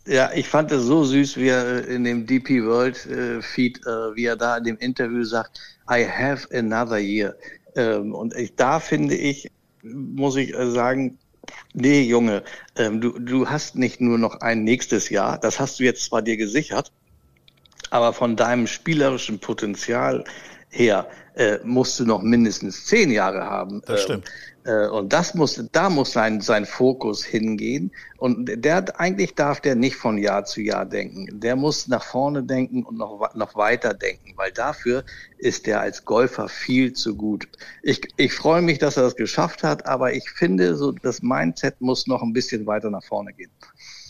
Ja, 0.06 0.30
ich 0.34 0.48
fand 0.48 0.70
es 0.70 0.82
so 0.82 1.04
süß, 1.04 1.36
wie 1.36 1.48
er 1.48 1.86
in 1.86 2.04
dem 2.04 2.26
DP 2.26 2.64
World 2.64 3.06
äh, 3.06 3.40
Feed, 3.40 3.78
äh, 3.86 4.14
wie 4.14 4.26
er 4.26 4.36
da 4.36 4.58
in 4.58 4.64
dem 4.64 4.78
Interview 4.78 5.24
sagt, 5.24 5.60
I 5.88 6.04
have 6.04 6.46
another 6.52 6.98
year. 6.98 7.36
Ähm, 7.76 8.14
und 8.14 8.34
ich, 8.36 8.54
da 8.56 8.80
finde 8.80 9.14
ich, 9.14 9.50
muss 9.82 10.36
ich 10.36 10.54
äh, 10.54 10.70
sagen, 10.70 11.18
nee, 11.72 12.02
Junge, 12.02 12.42
ähm, 12.76 13.00
du, 13.00 13.18
du 13.18 13.48
hast 13.48 13.76
nicht 13.76 14.00
nur 14.00 14.18
noch 14.18 14.40
ein 14.40 14.64
nächstes 14.64 15.10
Jahr, 15.10 15.38
das 15.38 15.60
hast 15.60 15.78
du 15.78 15.84
jetzt 15.84 16.04
zwar 16.04 16.22
dir 16.22 16.36
gesichert, 16.36 16.92
aber 17.90 18.12
von 18.12 18.36
deinem 18.36 18.66
spielerischen 18.66 19.38
Potenzial 19.38 20.24
her 20.74 21.06
äh, 21.34 21.58
musst 21.64 21.98
du 22.00 22.04
noch 22.04 22.22
mindestens 22.22 22.86
zehn 22.86 23.10
Jahre 23.10 23.44
haben. 23.44 23.82
Das 23.86 24.02
stimmt. 24.02 24.30
Äh, 24.64 24.88
und 24.88 25.12
das 25.12 25.34
muss, 25.34 25.62
da 25.72 25.90
muss 25.90 26.12
sein, 26.12 26.40
sein 26.40 26.64
Fokus 26.64 27.24
hingehen. 27.24 27.92
Und 28.16 28.50
der, 28.64 28.98
eigentlich 28.98 29.34
darf 29.34 29.60
der 29.60 29.74
nicht 29.74 29.96
von 29.96 30.18
Jahr 30.18 30.44
zu 30.44 30.62
Jahr 30.62 30.86
denken. 30.86 31.40
Der 31.40 31.56
muss 31.56 31.88
nach 31.88 32.02
vorne 32.02 32.42
denken 32.42 32.82
und 32.82 32.96
noch, 32.96 33.34
noch 33.34 33.54
weiter 33.54 33.94
denken, 33.94 34.32
weil 34.36 34.52
dafür 34.52 35.04
ist 35.38 35.68
er 35.68 35.80
als 35.80 36.04
Golfer 36.04 36.48
viel 36.48 36.92
zu 36.92 37.16
gut. 37.16 37.46
Ich, 37.82 38.00
ich 38.16 38.32
freue 38.32 38.62
mich, 38.62 38.78
dass 38.78 38.96
er 38.96 39.02
das 39.04 39.16
geschafft 39.16 39.62
hat, 39.62 39.86
aber 39.86 40.14
ich 40.14 40.30
finde, 40.30 40.76
so 40.76 40.92
das 40.92 41.22
Mindset 41.22 41.80
muss 41.80 42.06
noch 42.06 42.22
ein 42.22 42.32
bisschen 42.32 42.66
weiter 42.66 42.90
nach 42.90 43.04
vorne 43.04 43.32
gehen. 43.32 43.50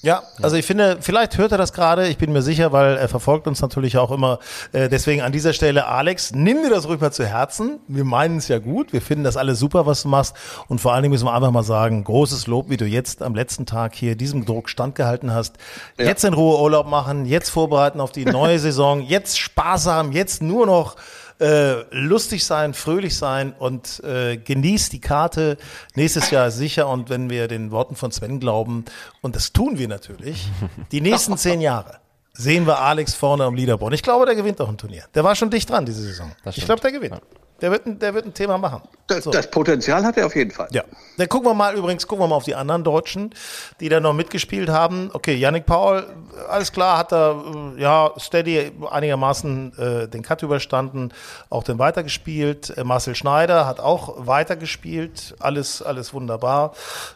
Ja, 0.05 0.23
also 0.43 0.57
ich 0.57 0.67
finde, 0.67 0.99
vielleicht 1.01 1.39
hört 1.39 1.53
er 1.53 1.57
das 1.57 1.73
gerade, 1.73 2.09
ich 2.09 2.19
bin 2.19 2.31
mir 2.31 2.43
sicher, 2.43 2.73
weil 2.73 2.99
er 2.99 3.09
verfolgt 3.09 3.47
uns 3.47 3.63
natürlich 3.63 3.97
auch 3.97 4.11
immer. 4.11 4.39
Äh, 4.73 4.91
deswegen 4.91 5.23
an 5.23 5.33
dieser 5.33 5.55
Stelle, 5.55 5.87
Alex, 5.87 6.33
nimm 6.35 6.63
dir 6.63 6.69
das 6.69 6.87
ruhig 6.87 7.01
mal 7.01 7.11
zu 7.11 7.25
Herzen. 7.25 7.81
Wir 7.89 8.05
meinen 8.05 8.37
es 8.37 8.49
ja 8.49 8.59
gut, 8.59 8.93
wir 8.93 9.01
finden 9.01 9.25
das 9.25 9.39
alles 9.39 9.59
super, 9.59 9.87
was 9.87 10.03
du 10.03 10.09
machst. 10.09 10.37
Und 10.69 10.83
vor 10.83 10.93
allen 10.93 11.05
Dingen 11.05 11.13
müssen 11.13 11.25
wir 11.25 11.33
einfach 11.33 11.51
mal 11.53 11.63
sagen, 11.63 12.05
großes 12.05 12.47
Lob, 12.49 12.69
wie 12.69 12.77
du 12.77 12.85
jetzt 12.85 13.23
am 13.23 13.35
letzten 13.35 13.65
Tag 13.65 13.95
hier 13.95 14.15
diesem 14.15 14.45
Druck 14.45 14.69
standgehalten 14.69 15.33
hast. 15.33 15.57
Ja. 15.99 16.05
Jetzt 16.05 16.23
in 16.23 16.35
Ruhe 16.35 16.61
Urlaub 16.61 16.87
machen, 16.87 17.25
jetzt 17.25 17.49
vorbereiten 17.49 18.03
auf 18.03 18.13
die 18.13 18.27
neue 18.27 18.59
Saison, 18.65 19.01
jetzt 19.01 19.39
Spaß 19.39 19.87
haben, 19.87 20.13
jetzt 20.13 20.43
nur 20.43 20.67
noch 20.67 20.97
äh, 21.45 21.85
lustig 21.91 22.45
sein, 22.45 22.73
fröhlich 22.73 23.17
sein 23.17 23.53
und 23.53 24.03
äh, 24.03 24.39
genießt 24.39 24.93
die 24.93 25.01
Karte. 25.01 25.59
Nächstes 25.95 26.31
Jahr 26.31 26.51
sicher 26.51 26.89
und 26.89 27.11
wenn 27.11 27.29
wir 27.29 27.49
den 27.49 27.71
Worten 27.71 27.97
von 27.97 28.11
Sven 28.11 28.41
glauben, 28.41 28.87
und 29.21 29.37
das 29.37 29.53
tun 29.53 29.79
wir 29.79 29.89
natürlich, 29.89 30.49
die 30.93 31.03
nächsten 31.03 31.37
zehn 31.37 31.61
Jahre 31.61 32.01
sehen 32.33 32.67
wir 32.67 32.79
Alex 32.81 33.15
vorne 33.15 33.45
am 33.45 33.55
Leaderboard. 33.55 33.95
Ich 33.95 34.03
glaube, 34.03 34.27
der 34.27 34.35
gewinnt 34.35 34.61
auch 34.61 34.69
ein 34.69 34.79
Turnier. 34.79 35.05
Der 35.15 35.23
war 35.23 35.37
schon 35.37 35.51
dicht 35.51 35.69
dran 35.69 35.85
diese 35.87 36.03
Saison. 36.03 36.33
Ich 36.47 36.65
glaube, 36.65 36.81
der 36.81 36.93
gewinnt. 36.93 37.15
Ja. 37.15 37.21
Der 37.61 37.71
wird, 37.71 37.87
ein, 37.87 37.99
der 37.99 38.15
wird 38.15 38.27
ein 38.27 38.35
Thema 38.35 38.59
machen. 38.59 38.83
Das, 39.07 39.25
so. 39.25 39.31
das, 39.31 39.51
Potenzial 39.51 40.05
hat 40.05 40.17
er 40.17 40.27
auf 40.27 40.35
jeden 40.35 40.51
Fall. 40.51 40.69
Ja. 40.73 40.83
Dann 41.19 41.29
gucken 41.29 41.49
wir 41.49 41.55
mal 41.55 41.77
übrigens, 41.77 42.07
gucken 42.07 42.25
wir 42.25 42.29
mal 42.29 42.37
auf 42.37 42.45
die 42.45 42.55
anderen 42.55 42.83
Deutschen, 42.83 43.35
die 43.81 43.89
da 43.89 44.01
noch 44.01 44.13
mitgespielt 44.13 44.69
haben. 44.69 45.11
Okay, 45.13 45.35
Yannick 45.35 45.67
Paul, 45.67 46.07
alles 46.49 46.73
klar, 46.73 46.99
hat 46.99 47.13
er 47.13 47.43
äh, 47.77 47.81
ja 47.81 48.11
steady 48.19 48.73
einigermaßen 48.91 49.79
äh, 49.79 50.09
den 50.09 50.23
Cut 50.23 50.43
überstanden, 50.43 51.13
auch 51.49 51.63
den 51.63 51.79
weitergespielt. 51.79 52.77
Äh, 52.77 52.83
Marcel 52.83 53.15
Schneider 53.15 53.67
hat 53.67 53.79
auch 53.79 54.27
weitergespielt, 54.27 55.37
alles 55.39 55.81
alles 55.81 56.13
wunderbar. 56.13 56.73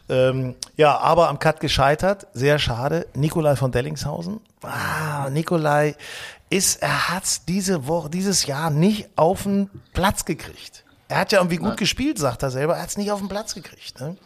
Ähm, 0.08 0.54
ja, 0.76 0.98
aber 0.98 1.28
am 1.28 1.38
Cut 1.38 1.60
gescheitert, 1.60 2.26
sehr 2.32 2.58
schade. 2.58 3.06
Nikolai 3.14 3.56
von 3.56 3.72
Dellingshausen. 3.72 4.40
Ah, 4.62 5.30
Nikolai 5.30 5.94
ist, 6.50 6.82
er 6.82 7.08
hat's 7.08 7.44
diese 7.44 7.86
Woche, 7.86 8.10
dieses 8.10 8.46
Jahr 8.46 8.70
nicht 8.70 9.08
auf 9.16 9.42
den 9.44 9.70
Platz 9.92 10.24
gekriegt. 10.24 10.84
Er 11.08 11.18
hat 11.18 11.32
ja 11.32 11.38
irgendwie 11.38 11.56
gut 11.56 11.68
Nein. 11.68 11.76
gespielt, 11.76 12.18
sagt 12.18 12.42
er 12.42 12.50
selber, 12.50 12.76
er 12.76 12.82
hat's 12.82 12.96
nicht 12.96 13.10
auf 13.10 13.18
den 13.18 13.28
Platz 13.28 13.54
gekriegt. 13.54 14.00
Ne? 14.00 14.16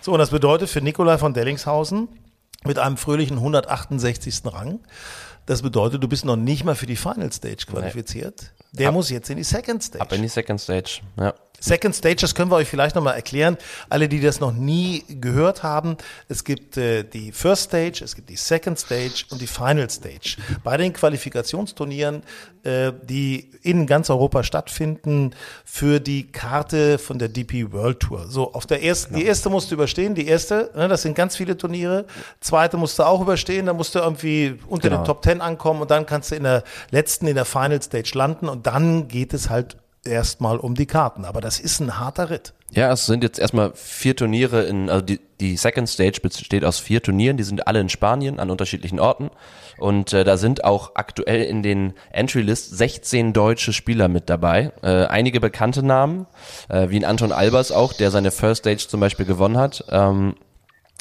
So, 0.00 0.12
und 0.12 0.18
das 0.18 0.30
bedeutet 0.30 0.68
für 0.68 0.80
Nikolai 0.80 1.18
von 1.18 1.34
Dellingshausen 1.34 2.08
mit 2.64 2.78
einem 2.78 2.96
fröhlichen 2.96 3.38
168. 3.38 4.42
Rang, 4.44 4.80
das 5.46 5.62
bedeutet, 5.62 6.02
du 6.02 6.08
bist 6.08 6.24
noch 6.24 6.36
nicht 6.36 6.64
mal 6.64 6.74
für 6.74 6.86
die 6.86 6.96
Final 6.96 7.32
Stage 7.32 7.64
qualifiziert. 7.66 8.52
Nee. 8.72 8.78
Der 8.80 8.88
ab, 8.88 8.94
muss 8.94 9.08
jetzt 9.08 9.30
in 9.30 9.38
die 9.38 9.44
Second 9.44 9.82
Stage. 9.82 10.02
Ab 10.02 10.12
in 10.12 10.22
die 10.22 10.28
Second 10.28 10.60
Stage, 10.60 11.00
ja. 11.18 11.34
Second 11.60 11.94
Stage, 11.94 12.16
das 12.20 12.34
können 12.34 12.50
wir 12.50 12.56
euch 12.56 12.68
vielleicht 12.68 12.94
nochmal 12.94 13.14
erklären. 13.14 13.56
Alle, 13.88 14.08
die 14.08 14.20
das 14.20 14.40
noch 14.40 14.52
nie 14.52 15.04
gehört 15.08 15.62
haben, 15.62 15.96
es 16.28 16.44
gibt 16.44 16.76
äh, 16.76 17.04
die 17.04 17.32
First 17.32 17.64
Stage, 17.64 18.02
es 18.04 18.14
gibt 18.14 18.28
die 18.28 18.36
Second 18.36 18.78
Stage 18.78 19.24
und 19.30 19.40
die 19.40 19.46
Final 19.46 19.90
Stage. 19.90 20.36
Bei 20.62 20.76
den 20.76 20.92
Qualifikationsturnieren, 20.92 22.22
äh, 22.62 22.92
die 23.02 23.50
in 23.62 23.86
ganz 23.86 24.10
Europa 24.10 24.42
stattfinden, 24.42 25.32
für 25.64 26.00
die 26.00 26.30
Karte 26.30 26.98
von 26.98 27.18
der 27.18 27.28
DP 27.28 27.72
World 27.72 28.00
Tour. 28.00 28.26
So, 28.28 28.52
auf 28.52 28.66
der 28.66 28.82
ersten, 28.82 29.14
genau. 29.14 29.20
die 29.22 29.28
erste 29.28 29.50
musst 29.50 29.70
du 29.70 29.74
überstehen, 29.74 30.14
die 30.14 30.26
erste, 30.26 30.70
ne, 30.76 30.88
das 30.88 31.02
sind 31.02 31.14
ganz 31.14 31.36
viele 31.36 31.56
Turniere. 31.56 32.06
Zweite 32.40 32.76
musst 32.76 32.98
du 32.98 33.02
auch 33.02 33.20
überstehen, 33.20 33.66
dann 33.66 33.76
musst 33.76 33.94
du 33.94 33.98
irgendwie 33.98 34.58
unter 34.68 34.88
genau. 34.88 35.02
den 35.02 35.06
Top 35.06 35.22
Ten 35.22 35.40
ankommen 35.40 35.82
und 35.82 35.90
dann 35.90 36.06
kannst 36.06 36.30
du 36.30 36.36
in 36.36 36.44
der 36.44 36.62
letzten, 36.90 37.26
in 37.26 37.34
der 37.34 37.44
Final 37.44 37.82
Stage 37.82 38.12
landen 38.14 38.48
und 38.48 38.66
dann 38.66 39.08
geht 39.08 39.34
es 39.34 39.50
halt 39.50 39.76
erstmal 40.04 40.58
um 40.58 40.74
die 40.74 40.86
Karten. 40.86 41.24
Aber 41.24 41.40
das 41.40 41.60
ist 41.60 41.80
ein 41.80 41.98
harter 41.98 42.30
Ritt. 42.30 42.54
Ja, 42.70 42.92
es 42.92 43.06
sind 43.06 43.22
jetzt 43.22 43.38
erstmal 43.38 43.72
vier 43.74 44.14
Turniere 44.14 44.64
in, 44.64 44.90
also 44.90 45.02
die, 45.02 45.20
die 45.40 45.56
Second 45.56 45.88
Stage 45.88 46.20
besteht 46.20 46.64
aus 46.64 46.78
vier 46.78 47.02
Turnieren, 47.02 47.38
die 47.38 47.42
sind 47.44 47.66
alle 47.66 47.80
in 47.80 47.88
Spanien 47.88 48.38
an 48.38 48.50
unterschiedlichen 48.50 49.00
Orten. 49.00 49.30
Und 49.78 50.12
äh, 50.12 50.24
da 50.24 50.36
sind 50.36 50.64
auch 50.64 50.92
aktuell 50.94 51.44
in 51.44 51.62
den 51.62 51.94
Entry 52.10 52.42
List 52.42 52.76
16 52.76 53.32
deutsche 53.32 53.72
Spieler 53.72 54.08
mit 54.08 54.28
dabei. 54.28 54.72
Äh, 54.82 55.06
einige 55.06 55.40
bekannte 55.40 55.82
Namen, 55.82 56.26
äh, 56.68 56.90
wie 56.90 56.96
ein 56.96 57.04
Anton 57.04 57.32
Albers 57.32 57.72
auch, 57.72 57.92
der 57.92 58.10
seine 58.10 58.30
First 58.30 58.60
Stage 58.60 58.88
zum 58.88 59.00
Beispiel 59.00 59.24
gewonnen 59.24 59.56
hat. 59.56 59.84
Ähm, 59.90 60.34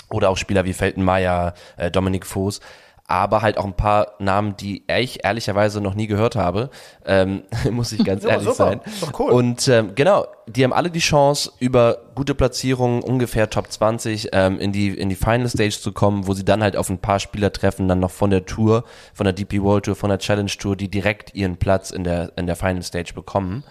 oder 0.10 0.30
auch 0.30 0.38
Spieler 0.38 0.64
wie 0.64 0.74
Feltenmeier, 0.74 1.54
äh, 1.76 1.92
Dominik 1.92 2.26
Voß 2.26 2.62
aber 3.08 3.42
halt 3.42 3.58
auch 3.58 3.64
ein 3.64 3.74
paar 3.74 4.14
Namen, 4.20 4.58
die 4.58 4.84
ich 4.88 5.24
ehrlicherweise 5.24 5.80
noch 5.80 5.96
nie 5.96 6.08
gehört 6.08 6.36
habe, 6.36 6.70
ähm, 7.06 7.44
muss 7.72 7.94
ich 7.94 8.04
ganz 8.04 8.24
ja, 8.24 8.32
ehrlich 8.32 8.50
super. 8.50 8.56
sein. 8.56 8.82
Doch 9.00 9.18
cool. 9.20 9.32
Und 9.32 9.66
ähm, 9.70 9.94
genau, 9.96 10.28
die 10.46 10.64
haben 10.66 10.74
alle 10.74 10.92
die 10.92 11.00
Chance, 11.00 11.54
über 11.60 12.00
gute 12.16 12.36
Platzierungen, 12.36 13.02
ungefähr 13.02 13.50
Top 13.50 13.72
20, 13.72 14.30
ähm, 14.34 14.60
in 14.60 14.74
die 14.74 14.90
in 14.90 15.08
die 15.08 15.16
Final 15.16 15.48
Stage 15.48 15.80
zu 15.80 15.94
kommen, 15.94 16.28
wo 16.28 16.34
sie 16.34 16.44
dann 16.44 16.62
halt 16.62 16.76
auf 16.76 16.90
ein 16.90 17.00
paar 17.00 17.20
Spieler 17.20 17.54
treffen, 17.54 17.88
dann 17.88 18.02
noch 18.02 18.12
von 18.12 18.30
der 18.30 18.46
Tour, 18.46 18.84
von 19.14 19.24
der 19.24 19.34
DP 19.34 19.62
World 19.62 19.86
Tour, 19.86 19.96
von 19.96 20.10
der 20.10 20.20
Challenge 20.20 20.52
Tour, 20.52 20.76
die 20.76 20.90
direkt 20.90 21.34
ihren 21.34 21.56
Platz 21.56 21.92
in 21.92 22.04
der 22.04 22.34
in 22.36 22.46
der 22.46 22.58
Final 22.58 22.84
Stage 22.84 23.14
bekommen. 23.14 23.64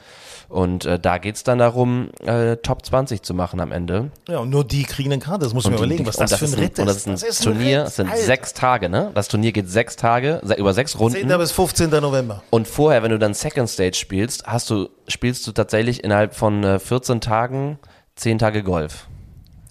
Und 0.48 0.84
äh, 0.84 0.98
da 0.98 1.18
geht's 1.18 1.42
dann 1.42 1.58
darum, 1.58 2.10
äh, 2.24 2.56
Top 2.56 2.84
20 2.84 3.22
zu 3.22 3.34
machen 3.34 3.60
am 3.60 3.72
Ende. 3.72 4.10
Ja, 4.28 4.38
und 4.38 4.50
nur 4.50 4.64
die 4.64 4.84
kriegen 4.84 5.12
eine 5.12 5.20
Karte. 5.20 5.44
Das 5.44 5.54
muss 5.54 5.64
man 5.64 5.74
überlegen, 5.74 6.06
was 6.06 6.16
das, 6.16 6.30
das, 6.30 6.38
für 6.38 6.46
ein 6.46 6.54
Ritt 6.54 6.72
ist. 6.72 6.78
Und 6.80 6.86
das 6.86 6.96
ist 6.96 7.06
ein, 7.06 7.12
das 7.12 7.22
ist 7.22 7.40
ein 7.40 7.52
Turnier, 7.52 7.82
es 7.84 7.96
sind 7.96 8.10
Alter. 8.10 8.22
sechs 8.22 8.54
Tage, 8.54 8.88
ne? 8.88 9.10
Das 9.14 9.28
Turnier 9.28 9.52
geht 9.52 9.68
sechs 9.68 9.96
Tage, 9.96 10.40
über 10.56 10.72
sechs 10.74 10.98
Runden. 10.98 11.28
10. 11.28 11.38
bis 11.38 11.52
15. 11.52 11.90
November. 11.90 12.42
Und 12.50 12.68
vorher, 12.68 13.02
wenn 13.02 13.10
du 13.10 13.18
dann 13.18 13.34
Second 13.34 13.68
Stage 13.68 13.96
spielst, 13.96 14.46
hast 14.46 14.70
du, 14.70 14.88
spielst 15.08 15.46
du 15.46 15.52
tatsächlich 15.52 16.04
innerhalb 16.04 16.34
von 16.34 16.62
äh, 16.62 16.78
14 16.78 17.20
Tagen 17.20 17.78
10 18.16 18.38
Tage 18.38 18.62
Golf. 18.62 19.08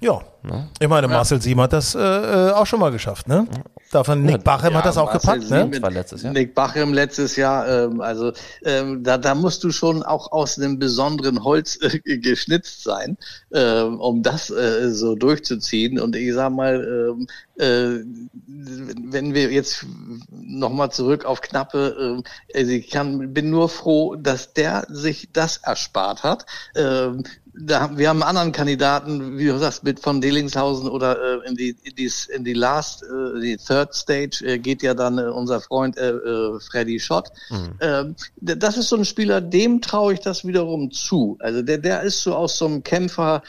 Ja. 0.06 0.22
Ne? 0.44 0.70
Ich 0.80 0.88
meine, 0.88 1.08
Marcel 1.08 1.42
Sieben 1.42 1.60
hat 1.62 1.74
das 1.74 1.96
äh, 1.96 2.00
äh, 2.00 2.52
auch 2.52 2.68
schon 2.68 2.80
mal 2.80 2.92
geschafft, 2.92 3.28
ne? 3.28 3.48
Davon 3.92 4.22
Nick 4.22 4.44
Bachem 4.44 4.74
ja, 4.74 4.78
hat 4.78 4.86
das 4.86 4.98
auch 4.98 5.12
Marcel 5.12 5.40
gepackt, 5.40 5.50
ne? 5.50 5.70
Das 5.72 5.82
war 5.82 5.90
letztes 5.90 6.22
Jahr. 6.22 6.34
Nick 6.34 6.54
Bachem 6.54 6.94
letztes 6.94 7.36
Jahr, 7.36 7.68
ähm, 7.68 8.02
also 8.02 8.32
ähm, 8.64 9.04
da, 9.04 9.18
da 9.18 9.34
musst 9.34 9.64
du 9.64 9.72
schon 9.72 10.04
auch 10.04 10.32
aus 10.32 10.60
einem 10.60 10.78
besonderen 10.78 11.44
Holz 11.44 11.80
äh, 11.82 12.20
geschnitzt 12.20 12.84
sein, 12.84 13.18
ähm, 13.52 14.00
um 14.00 14.22
das 14.22 14.52
äh, 14.52 14.92
so 14.92 15.16
durchzuziehen. 15.16 16.00
Und 16.00 16.16
ich 16.16 16.36
sag 16.36 16.52
mal, 16.52 17.16
ähm, 17.18 17.28
äh, 17.58 18.04
wenn 18.46 19.34
wir 19.34 19.52
jetzt 19.52 19.88
nochmal 20.30 20.92
zurück 20.92 21.26
auf 21.26 21.42
Knappe. 21.42 22.22
Äh, 22.54 22.60
also 22.60 22.72
ich 22.72 22.92
kann, 22.92 23.34
bin 23.34 23.50
nur 23.50 23.70
froh, 23.70 24.16
dass 24.16 24.54
der 24.54 24.86
sich 24.90 25.30
das 25.34 25.58
erspart 25.58 26.22
hat. 26.22 26.46
Ähm, 26.76 27.24
da, 27.58 27.98
wir 27.98 28.10
haben 28.10 28.22
einen 28.22 28.30
anderen 28.30 28.52
Kandidaten, 28.52 29.38
wie 29.38 29.48
du 29.48 29.58
sagst, 29.58 29.84
mit 29.84 30.00
von 30.00 30.22
Delingshausen 30.22 30.90
oder 30.90 31.44
äh, 31.44 31.48
in 31.48 31.56
die 31.56 31.76
in 31.84 31.96
die 31.96 32.12
in 32.34 32.44
die 32.44 32.54
Last, 32.54 33.04
äh, 33.04 33.40
die 33.40 33.58
Third 33.58 33.94
Stage 33.94 34.44
äh, 34.46 34.58
geht 34.58 34.84
ja 34.84 34.94
dann 34.94 35.18
äh, 35.18 35.24
unser 35.24 35.62
Freund 35.62 35.98
äh, 35.98 36.10
äh, 36.10 36.60
Freddy 36.60 37.00
Schott. 37.00 37.30
Mhm. 37.50 37.78
Ähm, 37.80 38.16
das 38.42 38.78
ist 38.78 38.90
so 38.90 38.98
ein 38.98 39.06
Spieler, 39.06 39.42
dem 39.42 39.82
traue 39.82 40.14
ich 40.14 40.20
das 40.20 40.46
wiederum 40.46 40.92
zu. 40.92 41.38
Also 41.40 41.62
der 41.62 41.78
der 41.78 42.02
ist 42.02 42.22
so 42.24 42.36
aus 42.36 42.58
so 42.58 42.66
einem 42.66 42.84
Kämpfer, 42.84 43.42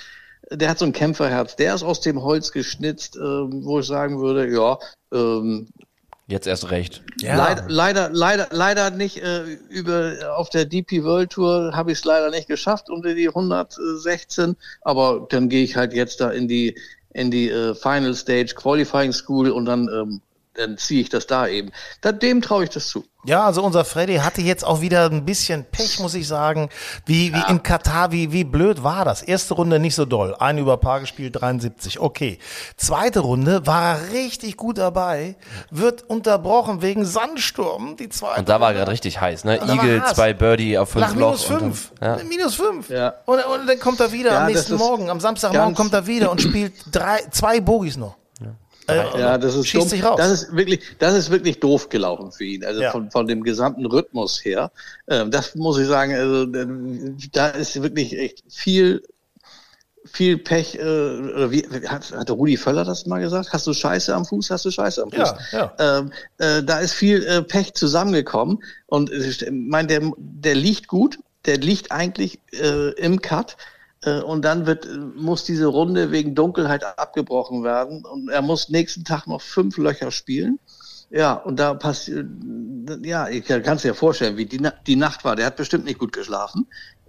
der 0.51 0.71
hat 0.71 0.79
so 0.79 0.85
ein 0.85 0.93
Kämpferherz. 0.93 1.57
Der 1.57 1.75
ist 1.75 1.83
aus 1.83 2.01
dem 2.01 2.23
Holz 2.23 2.53
geschnitzt, 2.53 3.17
äh, 3.17 3.21
wo 3.21 3.81
ich 3.81 3.87
sagen 3.87 4.21
würde, 4.21 4.49
ja, 4.53 4.79
ähm, 5.13 5.69
Jetzt 6.29 6.49
erst 6.49 6.71
recht. 6.73 7.05
Ja. 7.21 7.37
Leider, 7.37 7.65
leider, 7.69 8.11
leider, 8.13 8.49
leider 8.51 8.91
nicht 8.91 9.19
äh, 9.19 9.45
über 9.69 10.37
auf 10.37 10.51
der 10.51 10.65
DP 10.65 11.05
World 11.05 11.31
Tour 11.31 11.71
habe 11.73 11.93
ich 11.93 11.99
es 11.99 12.05
leider 12.05 12.31
nicht 12.31 12.49
geschafft 12.49 12.91
unter 12.91 13.15
die 13.15 13.29
116, 13.29 14.57
aber 14.83 15.27
dann 15.31 15.49
gehe 15.49 15.63
ich 15.63 15.77
halt 15.77 15.93
jetzt 15.93 16.21
da 16.21 16.31
in 16.31 16.49
die 16.49 16.77
in 17.15 17.31
die 17.31 17.49
äh, 17.49 17.75
Final 17.75 18.15
Stage 18.15 18.55
Qualifying 18.57 19.13
School 19.13 19.51
und 19.51 19.67
dann 19.67 19.89
ähm, 19.89 20.21
dann 20.57 20.79
ziehe 20.79 21.03
ich 21.03 21.09
das 21.09 21.27
da 21.27 21.47
eben. 21.47 21.71
Da, 22.01 22.13
dem 22.13 22.43
traue 22.43 22.65
ich 22.65 22.71
das 22.71 22.89
zu. 22.89 23.05
Ja, 23.27 23.45
also 23.45 23.65
unser 23.65 23.85
Freddy 23.85 24.17
hatte 24.19 24.41
jetzt 24.41 24.65
auch 24.65 24.81
wieder 24.81 25.11
ein 25.11 25.25
bisschen 25.25 25.65
Pech, 25.65 25.99
muss 25.99 26.15
ich 26.15 26.29
sagen. 26.29 26.69
Wie, 27.07 27.35
wie 27.35 27.39
ja. 27.39 27.49
in 27.49 27.61
Katar, 27.61 28.13
wie, 28.13 28.31
wie 28.31 28.45
blöd 28.45 28.85
war 28.85 29.05
das? 29.05 29.21
Erste 29.21 29.55
Runde 29.55 29.81
nicht 29.81 29.97
so 29.97 30.05
doll. 30.05 30.37
Ein 30.39 30.59
über 30.59 30.77
Paar 30.77 31.01
gespielt, 31.01 31.41
73. 31.41 31.99
Okay. 31.99 32.39
Zweite 32.77 33.21
Runde 33.21 33.67
war 33.67 33.97
er 33.97 34.13
richtig 34.13 34.57
gut 34.57 34.79
dabei, 34.79 35.35
wird 35.71 36.09
unterbrochen 36.09 36.83
wegen 36.83 37.05
Sandsturm. 37.05 37.97
Die 37.97 38.09
zweite 38.09 38.39
und 38.39 38.49
da 38.49 38.61
war 38.61 38.71
er 38.71 38.75
gerade 38.75 38.93
richtig 38.93 39.21
heiß, 39.21 39.45
ne? 39.45 39.61
Eagle, 39.61 40.05
zwei 40.15 40.33
Birdie 40.33 40.79
auf 40.79 40.91
fünf 40.91 41.07
Nach 41.07 41.15
minus 41.15 41.49
Loch. 41.49 41.59
Fünf. 41.59 41.93
Dann, 41.99 42.19
ja. 42.19 42.25
Minus 42.25 42.55
fünf. 42.55 42.91
Ja. 42.91 43.15
Und, 43.25 43.45
und 43.45 43.67
dann 43.67 43.81
kommt 43.81 43.99
er 43.99 44.13
wieder 44.13 44.31
ja, 44.31 44.41
am 44.43 44.47
nächsten 44.47 44.77
Morgen, 44.77 45.11
am 45.11 45.19
Samstagmorgen 45.19 45.75
kommt 45.75 45.93
er 45.93 46.07
wieder 46.07 46.31
und 46.31 46.41
spielt 46.41 46.75
drei, 46.93 47.19
zwei 47.33 47.61
Bogies 47.61 47.97
noch. 47.97 48.15
Äh, 48.89 49.19
ja, 49.19 49.39
das 49.39 49.57
ist 49.57 49.75
dumm. 49.75 49.89
Das 50.17 50.31
ist 50.31 50.55
wirklich, 50.55 50.81
das 50.99 51.15
ist 51.15 51.31
wirklich 51.31 51.61
doof 51.61 51.89
gelaufen 51.89 52.31
für 52.31 52.45
ihn. 52.45 52.65
Also 52.65 52.83
ja. 52.83 52.91
von, 52.91 53.11
von 53.11 53.27
dem 53.27 53.43
gesamten 53.43 53.87
Rhythmus 53.87 54.45
her. 54.45 54.71
Ähm, 55.09 55.31
das 55.31 55.55
muss 55.55 55.79
ich 55.79 55.87
sagen, 55.87 56.15
also 56.15 56.47
da 57.33 57.49
ist 57.49 57.81
wirklich 57.83 58.17
echt 58.17 58.45
viel, 58.49 59.03
viel 60.05 60.39
Pech. 60.39 60.77
Äh, 60.77 61.51
wie, 61.51 61.67
hat, 61.89 62.13
hat 62.13 62.31
Rudi 62.31 62.57
Völler 62.57 62.85
das 62.85 63.07
mal 63.07 63.21
gesagt? 63.21 63.53
Hast 63.53 63.67
du 63.67 63.73
Scheiße 63.73 64.15
am 64.15 64.25
Fuß? 64.25 64.51
Hast 64.51 64.65
du 64.65 64.71
Scheiße 64.71 65.03
am 65.03 65.11
Fuß? 65.11 65.35
Ja, 65.51 65.73
ja. 65.79 65.99
Ähm, 65.99 66.13
äh, 66.39 66.63
da 66.63 66.79
ist 66.79 66.93
viel 66.93 67.25
äh, 67.25 67.43
Pech 67.43 67.75
zusammengekommen 67.75 68.63
und 68.87 69.11
ich 69.11 69.45
meine, 69.51 69.89
der, 69.89 70.13
der 70.17 70.55
liegt 70.55 70.87
gut. 70.87 71.19
Der 71.45 71.59
liegt 71.59 71.93
eigentlich 71.93 72.41
äh, 72.53 72.91
im 72.95 73.21
Cut 73.21 73.53
äh, 73.53 73.76
und 74.07 74.45
dann 74.45 74.67
wird, 74.67 74.89
muss 75.17 75.45
diese 75.45 75.67
Runde 75.67 76.11
wegen 76.11 76.35
Dunkelheit 76.35 76.85
abgebrochen 76.99 77.65
werden 77.65 78.05
und 78.05 78.29
er 78.29 78.43
muss 78.43 78.69
nächsten 78.69 79.05
Tag 79.05 79.27
noch 79.27 79.43
fünf 79.43 79.77
Löcher 79.79 80.11
spielen. 80.11 80.59
Ja, 81.11 81.35
und 81.35 81.61
da 81.61 81.75
passiert, 81.75 82.27
ja, 83.03 83.29
ich 83.29 83.45
kann 83.45 83.77
es 83.77 83.83
dir 83.83 83.95
vorstellen, 83.95 84.37
wie 84.37 84.47
die, 84.47 84.61
die 84.87 84.97
Nacht 84.97 85.25
war. 85.25 85.37
Der 85.37 85.47
hat 85.47 85.57
bestimmt 85.57 85.85
nicht 85.85 85.99
gut 85.99 86.13
geschlafen 86.13 86.67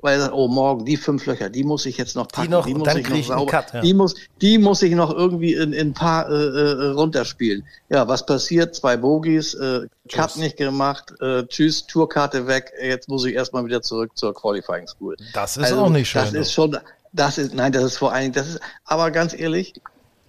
weil 0.08 0.30
oh, 0.32 0.48
morgen 0.48 0.86
die 0.86 0.96
fünf 0.96 1.26
Löcher, 1.26 1.50
die 1.50 1.66
muss 1.66 1.86
ich 1.86 1.98
jetzt 1.98 2.16
noch 2.16 2.30
packen, 2.30 2.48
die, 2.48 2.52
noch, 2.54 2.66
die 2.66 2.74
muss 2.74 2.96
ich 2.96 3.10
noch 3.10 3.24
sauber, 3.26 3.52
Cut, 3.52 3.74
ja. 3.74 3.82
die 3.82 3.94
muss, 3.94 4.16
die 4.40 4.58
muss 4.58 4.82
ich 4.82 4.94
noch 4.96 5.14
irgendwie 5.14 5.54
in, 5.54 5.74
in 5.74 5.90
ein 5.90 5.94
paar 5.94 6.30
äh, 6.30 6.34
äh, 6.34 6.92
runterspielen. 6.92 7.66
Ja, 7.90 8.08
was 8.08 8.26
passiert? 8.26 8.74
Zwei 8.74 8.96
Bogies, 8.96 9.54
äh, 9.56 9.82
Cut 10.10 10.38
nicht 10.38 10.56
gemacht, 10.56 11.14
äh, 11.20 11.44
tschüss, 11.48 11.86
Tourkarte 11.88 12.48
weg, 12.48 12.72
jetzt 12.82 13.10
muss 13.10 13.26
ich 13.26 13.36
erstmal 13.36 13.66
wieder 13.66 13.82
zurück 13.82 14.12
zur 14.16 14.34
Qualifying 14.34 14.88
School. 14.88 15.18
Das 15.34 15.58
ist 15.58 15.66
also, 15.66 15.82
auch 15.82 15.90
nicht 15.90 16.10
schön. 16.10 16.22
Das 16.22 16.34
ist 16.34 16.54
schon, 16.54 16.78
das 17.12 17.38
ist, 17.38 17.54
nein, 17.54 17.74
das 17.74 17.84
ist 17.84 17.98
vor 17.98 18.14
allen 18.14 18.32
Dingen, 18.32 18.34
das 18.34 18.48
ist, 18.48 18.62
aber 18.86 19.12
ganz 19.12 19.38
ehrlich, 19.38 19.74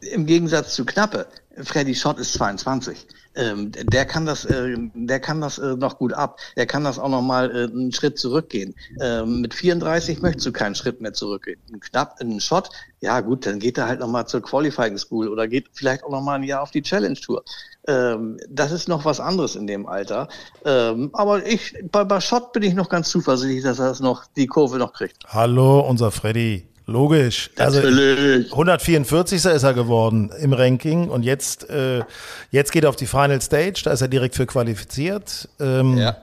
im 0.00 0.26
Gegensatz 0.26 0.74
zu 0.74 0.84
Knappe, 0.84 1.28
Freddy 1.64 1.94
Schott 1.94 2.18
ist 2.18 2.32
22 2.34 3.06
ähm, 3.38 3.70
der 3.72 4.04
kann 4.04 4.26
das, 4.26 4.44
äh, 4.44 4.76
der 4.94 5.20
kann 5.20 5.40
das 5.40 5.58
äh, 5.58 5.76
noch 5.76 5.98
gut 5.98 6.12
ab. 6.12 6.38
Der 6.56 6.66
kann 6.66 6.84
das 6.84 6.98
auch 6.98 7.08
noch 7.08 7.22
mal 7.22 7.50
äh, 7.50 7.70
einen 7.70 7.92
Schritt 7.92 8.18
zurückgehen. 8.18 8.74
Ähm, 9.00 9.40
mit 9.40 9.54
34 9.54 10.20
möchtest 10.20 10.46
du 10.46 10.52
keinen 10.52 10.74
Schritt 10.74 11.00
mehr 11.00 11.12
zurückgehen. 11.12 11.60
Knapp 11.80 12.16
einen 12.20 12.40
Shot, 12.40 12.68
ja 13.00 13.20
gut, 13.20 13.46
dann 13.46 13.60
geht 13.60 13.78
er 13.78 13.86
halt 13.86 14.00
noch 14.00 14.08
mal 14.08 14.26
zur 14.26 14.42
Qualifying 14.42 14.98
School 14.98 15.28
oder 15.28 15.46
geht 15.46 15.68
vielleicht 15.72 16.04
auch 16.04 16.10
noch 16.10 16.20
mal 16.20 16.34
ein 16.34 16.42
Jahr 16.42 16.62
auf 16.62 16.72
die 16.72 16.82
Challenge 16.82 17.14
Tour. 17.14 17.44
Ähm, 17.86 18.38
das 18.48 18.72
ist 18.72 18.88
noch 18.88 19.04
was 19.04 19.20
anderes 19.20 19.54
in 19.54 19.66
dem 19.66 19.86
Alter. 19.86 20.28
Ähm, 20.64 21.10
aber 21.12 21.46
ich, 21.46 21.74
bei, 21.92 22.04
bei 22.04 22.20
Shot 22.20 22.52
bin 22.52 22.64
ich 22.64 22.74
noch 22.74 22.88
ganz 22.88 23.08
zuversichtlich, 23.08 23.62
dass 23.62 23.78
er 23.78 23.88
das 23.88 24.00
noch 24.00 24.26
die 24.36 24.48
Kurve 24.48 24.78
noch 24.78 24.92
kriegt. 24.92 25.24
Hallo, 25.28 25.80
unser 25.80 26.10
Freddy. 26.10 26.66
Logisch. 26.88 27.50
Also 27.58 27.80
144. 27.80 29.44
ist 29.44 29.62
er 29.62 29.74
geworden 29.74 30.32
im 30.40 30.54
Ranking 30.54 31.10
und 31.10 31.22
jetzt, 31.22 31.68
äh, 31.68 32.02
jetzt 32.50 32.72
geht 32.72 32.84
er 32.84 32.88
auf 32.88 32.96
die 32.96 33.06
Final 33.06 33.42
Stage, 33.42 33.82
da 33.84 33.90
ist 33.92 34.00
er 34.00 34.08
direkt 34.08 34.34
für 34.34 34.46
qualifiziert. 34.46 35.50
Ähm, 35.60 35.98
ja. 35.98 36.16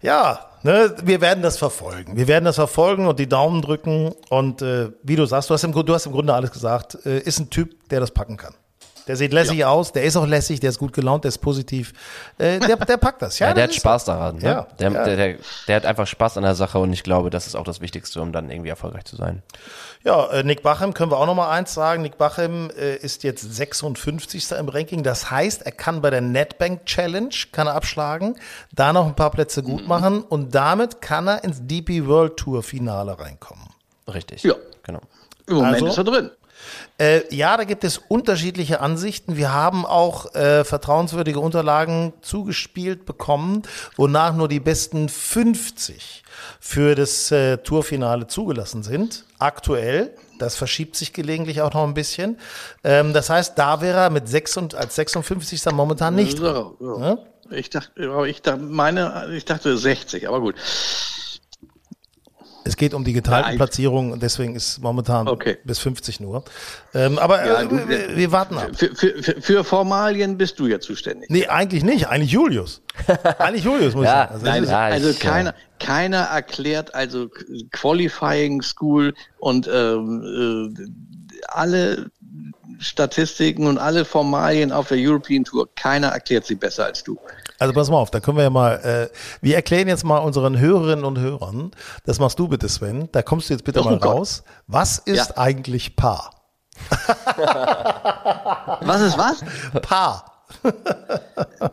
Ja, 0.00 0.46
ne, 0.62 0.94
wir 1.02 1.20
werden 1.20 1.42
das 1.42 1.58
verfolgen. 1.58 2.16
Wir 2.16 2.28
werden 2.28 2.44
das 2.44 2.54
verfolgen 2.54 3.08
und 3.08 3.18
die 3.18 3.28
Daumen 3.28 3.62
drücken 3.62 4.12
und 4.28 4.62
äh, 4.62 4.90
wie 5.02 5.16
du 5.16 5.26
sagst, 5.26 5.50
du 5.50 5.54
hast, 5.54 5.64
im, 5.64 5.72
du 5.72 5.92
hast 5.92 6.06
im 6.06 6.12
Grunde 6.12 6.34
alles 6.34 6.52
gesagt, 6.52 6.96
äh, 7.04 7.18
ist 7.18 7.40
ein 7.40 7.50
Typ, 7.50 7.88
der 7.90 7.98
das 7.98 8.12
packen 8.12 8.36
kann. 8.36 8.54
Der 9.10 9.16
sieht 9.16 9.32
lässig 9.32 9.58
ja. 9.58 9.68
aus, 9.68 9.90
der 9.90 10.04
ist 10.04 10.16
auch 10.16 10.24
lässig, 10.24 10.60
der 10.60 10.70
ist 10.70 10.78
gut 10.78 10.92
gelaunt, 10.92 11.24
der 11.24 11.30
ist 11.30 11.38
positiv. 11.38 11.92
Äh, 12.38 12.60
der, 12.60 12.76
der 12.76 12.96
packt 12.96 13.20
das, 13.20 13.40
ja. 13.40 13.48
ja 13.48 13.54
der 13.54 13.64
hat 13.64 13.74
Spaß 13.74 14.04
daran. 14.04 14.36
Ne? 14.36 14.44
Ja, 14.44 14.66
der, 14.78 14.92
ja. 14.92 15.04
Der, 15.04 15.16
der, 15.16 15.36
der, 15.66 15.76
hat 15.76 15.84
einfach 15.84 16.06
Spaß 16.06 16.36
an 16.36 16.44
der 16.44 16.54
Sache 16.54 16.78
und 16.78 16.92
ich 16.92 17.02
glaube, 17.02 17.28
das 17.28 17.48
ist 17.48 17.56
auch 17.56 17.64
das 17.64 17.80
Wichtigste, 17.80 18.22
um 18.22 18.30
dann 18.30 18.52
irgendwie 18.52 18.68
erfolgreich 18.68 19.04
zu 19.06 19.16
sein. 19.16 19.42
Ja, 20.04 20.30
äh, 20.30 20.44
Nick 20.44 20.62
Bachem 20.62 20.94
können 20.94 21.10
wir 21.10 21.18
auch 21.18 21.26
noch 21.26 21.34
mal 21.34 21.50
eins 21.50 21.74
sagen. 21.74 22.02
Nick 22.02 22.18
Bachem 22.18 22.70
äh, 22.78 22.94
ist 22.98 23.24
jetzt 23.24 23.52
56. 23.52 24.52
im 24.52 24.68
Ranking. 24.68 25.02
Das 25.02 25.28
heißt, 25.28 25.62
er 25.62 25.72
kann 25.72 26.02
bei 26.02 26.10
der 26.10 26.20
Netbank 26.20 26.86
Challenge 26.86 27.34
kann 27.50 27.66
er 27.66 27.74
abschlagen, 27.74 28.36
da 28.70 28.92
noch 28.92 29.06
ein 29.06 29.16
paar 29.16 29.32
Plätze 29.32 29.64
gut 29.64 29.82
mhm. 29.82 29.88
machen 29.88 30.22
und 30.22 30.54
damit 30.54 31.00
kann 31.00 31.26
er 31.26 31.42
ins 31.42 31.66
DP 31.66 32.06
World 32.06 32.36
Tour 32.36 32.62
Finale 32.62 33.18
reinkommen. 33.18 33.70
Richtig. 34.06 34.44
Ja, 34.44 34.54
genau. 34.84 35.00
Im 35.48 35.56
Moment 35.56 35.74
also, 35.74 35.86
ist 35.88 35.98
er 35.98 36.04
drin. 36.04 36.30
Äh, 37.00 37.34
ja, 37.34 37.56
da 37.56 37.64
gibt 37.64 37.82
es 37.82 37.96
unterschiedliche 37.96 38.80
Ansichten. 38.80 39.38
Wir 39.38 39.54
haben 39.54 39.86
auch 39.86 40.34
äh, 40.34 40.64
vertrauenswürdige 40.64 41.40
Unterlagen 41.40 42.12
zugespielt 42.20 43.06
bekommen, 43.06 43.62
wonach 43.96 44.34
nur 44.34 44.48
die 44.48 44.60
besten 44.60 45.08
50 45.08 46.22
für 46.60 46.94
das 46.94 47.30
äh, 47.30 47.56
Tourfinale 47.56 48.26
zugelassen 48.26 48.82
sind. 48.82 49.24
Aktuell. 49.38 50.14
Das 50.38 50.56
verschiebt 50.56 50.94
sich 50.94 51.14
gelegentlich 51.14 51.62
auch 51.62 51.72
noch 51.72 51.84
ein 51.84 51.94
bisschen. 51.94 52.38
Ähm, 52.84 53.14
das 53.14 53.30
heißt, 53.30 53.58
da 53.58 53.80
wäre 53.80 54.00
er 54.00 54.10
mit 54.10 54.28
6 54.28 54.58
und, 54.58 54.74
als 54.74 54.94
56. 54.94 55.64
momentan 55.72 56.14
nicht. 56.14 56.38
Ja, 56.38 56.70
ja. 56.80 57.18
Ich 57.50 57.70
dachte, 57.70 57.90
ich 58.26 58.42
dachte, 58.42 58.62
meine, 58.62 59.28
ich 59.34 59.46
dachte 59.46 59.76
60, 59.76 60.28
aber 60.28 60.40
gut. 60.40 60.54
Es 62.70 62.76
geht 62.76 62.94
um 62.94 63.02
die 63.02 63.12
geteilten 63.12 63.56
Platzierungen 63.56 64.20
deswegen 64.20 64.54
ist 64.54 64.78
momentan 64.78 65.26
okay. 65.26 65.58
bis 65.64 65.80
50 65.80 66.20
nur. 66.20 66.44
Ähm, 66.94 67.18
aber 67.18 67.44
ja, 67.44 67.62
äh, 67.62 67.88
wir, 67.88 68.16
wir, 68.16 68.32
warten 68.32 68.56
ab. 68.58 68.70
Für, 68.74 68.94
für, 68.94 69.42
für, 69.42 69.64
Formalien 69.64 70.38
bist 70.38 70.60
du 70.60 70.68
ja 70.68 70.78
zuständig. 70.78 71.28
Nee, 71.30 71.48
eigentlich 71.48 71.82
nicht. 71.82 72.06
Eigentlich 72.06 72.30
Julius. 72.30 72.80
eigentlich 73.38 73.64
Julius 73.64 73.96
muss 73.96 74.04
ja, 74.04 74.24
ich 74.24 74.30
sagen. 74.30 74.32
Also, 74.32 74.46
nein, 74.46 74.64
ja, 74.64 74.78
also 74.84 75.18
keiner, 75.18 75.54
keiner 75.80 76.18
erklärt 76.18 76.94
also 76.94 77.28
Qualifying 77.72 78.62
School 78.62 79.14
und 79.40 79.68
ähm, 79.72 80.72
äh, 80.78 81.42
alle 81.48 82.12
Statistiken 82.78 83.66
und 83.66 83.78
alle 83.78 84.04
Formalien 84.04 84.70
auf 84.70 84.88
der 84.88 84.98
European 84.98 85.44
Tour. 85.44 85.68
Keiner 85.74 86.08
erklärt 86.08 86.46
sie 86.46 86.54
besser 86.54 86.84
als 86.84 87.02
du. 87.02 87.18
Also 87.60 87.74
pass 87.74 87.90
mal 87.90 87.98
auf, 87.98 88.10
da 88.10 88.20
können 88.20 88.38
wir 88.38 88.44
ja 88.44 88.50
mal, 88.50 88.76
äh, 88.76 89.14
wir 89.42 89.54
erklären 89.54 89.86
jetzt 89.86 90.02
mal 90.02 90.16
unseren 90.16 90.58
Hörerinnen 90.58 91.04
und 91.04 91.18
Hörern, 91.18 91.72
das 92.06 92.18
machst 92.18 92.38
du 92.38 92.48
bitte, 92.48 92.70
Sven, 92.70 93.10
da 93.12 93.20
kommst 93.20 93.50
du 93.50 93.54
jetzt 93.54 93.64
bitte 93.64 93.80
oh, 93.82 93.84
mal 93.84 93.98
Gott. 93.98 94.14
raus. 94.14 94.44
Was 94.66 94.96
ist 94.96 95.28
ja. 95.28 95.36
eigentlich 95.36 95.94
Paar? 95.94 96.30
was 98.80 99.02
ist 99.02 99.18
was? 99.18 99.44
Paar. 99.82 100.24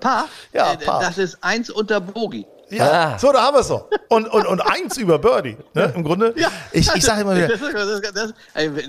Paar? 0.01 0.25
Ja, 0.51 0.73
äh, 0.73 0.77
Paar. 0.77 0.99
Das 0.99 1.17
ist 1.17 1.37
eins 1.41 1.69
unter 1.69 2.01
Bogi. 2.01 2.45
Ja, 2.69 3.13
ah. 3.13 3.17
so, 3.17 3.31
da 3.31 3.43
haben 3.43 3.55
wir 3.55 3.61
es 3.61 3.69
so. 3.69 3.87
Und, 4.09 4.27
und, 4.27 4.45
und 4.45 4.59
eins 4.59 4.97
über 4.97 5.19
Birdie, 5.19 5.55
ne, 5.73 5.93
im 5.95 6.03
Grunde. 6.03 6.33
Ja, 6.35 6.49
ich, 6.73 6.93
ich 6.93 7.05
sage 7.05 7.21
immer 7.21 7.33
wieder. 7.33 7.47
Das 7.47 7.61
ist, 7.61 7.73
das, 7.73 8.01
das, 8.01 8.33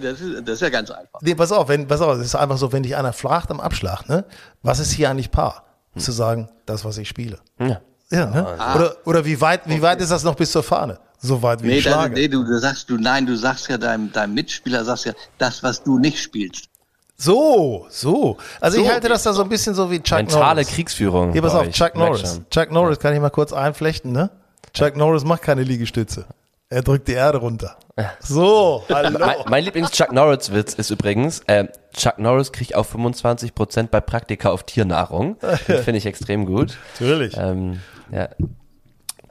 das, 0.02 0.20
ist, 0.20 0.48
das 0.48 0.54
ist 0.54 0.62
ja 0.62 0.68
ganz 0.68 0.90
einfach. 0.90 1.20
Nee, 1.20 1.36
pass 1.36 1.52
auf, 1.52 1.68
wenn, 1.68 1.86
pass 1.86 2.00
auf, 2.00 2.18
es 2.18 2.26
ist 2.26 2.34
einfach 2.34 2.58
so, 2.58 2.72
wenn 2.72 2.82
dich 2.82 2.96
einer 2.96 3.12
fragt 3.12 3.52
am 3.52 3.60
Abschlag, 3.60 4.08
ne, 4.08 4.24
was 4.62 4.80
ist 4.80 4.90
hier 4.90 5.08
eigentlich 5.08 5.30
Paar? 5.30 5.67
Hm. 5.92 6.00
zu 6.00 6.12
sagen, 6.12 6.48
das, 6.66 6.84
was 6.84 6.98
ich 6.98 7.08
spiele. 7.08 7.38
Ja. 7.58 7.80
Ja, 8.10 8.26
ne? 8.26 8.46
ah. 8.58 8.74
oder, 8.74 8.96
oder 9.04 9.24
wie 9.24 9.38
weit, 9.40 9.62
wie 9.66 9.82
weit 9.82 10.00
ist 10.00 10.10
das 10.10 10.24
noch 10.24 10.34
bis 10.34 10.50
zur 10.50 10.62
Fahne? 10.62 10.98
So 11.20 11.42
weit 11.42 11.62
wie 11.62 11.66
nee, 11.66 11.78
ich 11.78 11.82
schlage. 11.82 12.14
nee, 12.14 12.28
du, 12.28 12.42
du 12.44 12.58
sagst, 12.58 12.88
du, 12.88 12.96
nein, 12.96 13.26
du 13.26 13.36
sagst 13.36 13.68
ja 13.68 13.76
deinem, 13.76 14.12
deinem 14.12 14.34
Mitspieler, 14.34 14.84
sagst 14.84 15.04
ja, 15.04 15.12
das, 15.36 15.62
was 15.62 15.82
du 15.82 15.98
nicht 15.98 16.22
spielst. 16.22 16.68
So, 17.16 17.86
so. 17.90 18.38
Also 18.60 18.80
ich 18.80 18.88
halte 18.88 19.08
das 19.08 19.24
da 19.24 19.32
so 19.32 19.42
ein 19.42 19.48
bisschen 19.48 19.74
so 19.74 19.90
wie 19.90 20.00
Chuck 20.00 20.18
Mentale 20.18 20.62
Norris. 20.62 20.68
Kriegsführung. 20.68 21.32
Hier, 21.32 21.42
pass 21.42 21.54
auf. 21.54 21.68
Chuck 21.70 21.96
Norris. 21.96 22.40
Chuck 22.48 22.70
Norris 22.70 23.00
kann 23.00 23.12
ich 23.12 23.20
mal 23.20 23.30
kurz 23.30 23.52
einflechten, 23.52 24.12
ne? 24.12 24.30
Chuck 24.72 24.96
Norris 24.96 25.24
macht 25.24 25.42
keine 25.42 25.64
Liegestütze. 25.64 26.26
Er 26.70 26.82
drückt 26.82 27.08
die 27.08 27.12
Erde 27.12 27.38
runter. 27.38 27.78
So, 28.20 28.84
hallo. 28.90 29.18
Mein, 29.18 29.36
mein 29.48 29.64
Lieblings-Chuck 29.64 30.12
Norris-Witz 30.12 30.74
ist 30.74 30.90
übrigens, 30.90 31.40
äh, 31.46 31.66
Chuck 31.96 32.18
Norris 32.18 32.52
kriegt 32.52 32.74
auch 32.74 32.84
25% 32.84 33.86
bei 33.88 34.00
Praktika 34.02 34.50
auf 34.50 34.64
Tiernahrung. 34.64 35.38
Den 35.66 35.82
finde 35.82 35.96
ich 35.96 36.04
extrem 36.04 36.44
gut. 36.44 36.76
Natürlich. 37.00 37.34
Ähm, 37.38 37.80
ja. 38.12 38.28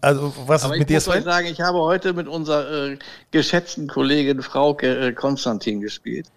Also, 0.02 0.34
was 0.48 0.64
Aber 0.64 0.74
ist 0.74 0.78
ich 0.78 0.80
mit 0.80 0.90
dir, 0.90 0.96
muss 0.96 1.08
euch 1.10 1.14
Sven? 1.16 1.24
sagen, 1.24 1.48
ich 1.48 1.62
habe 1.62 1.78
heute 1.78 2.14
mit 2.14 2.28
unserer 2.28 2.92
äh, 2.92 2.98
geschätzten 3.30 3.88
Kollegin 3.88 4.42
Frauke 4.42 5.08
äh, 5.08 5.14
Konstantin 5.14 5.80
gespielt. 5.80 6.28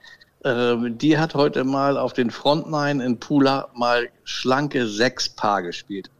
Ähm, 0.44 0.98
die 0.98 1.18
hat 1.18 1.34
heute 1.34 1.64
mal 1.64 1.96
auf 1.96 2.12
den 2.12 2.30
Frontline 2.30 3.02
in 3.02 3.18
Pula 3.18 3.68
mal 3.74 4.08
schlanke 4.24 4.86
sechs 4.86 5.30
Paar 5.30 5.62
gespielt. 5.62 6.10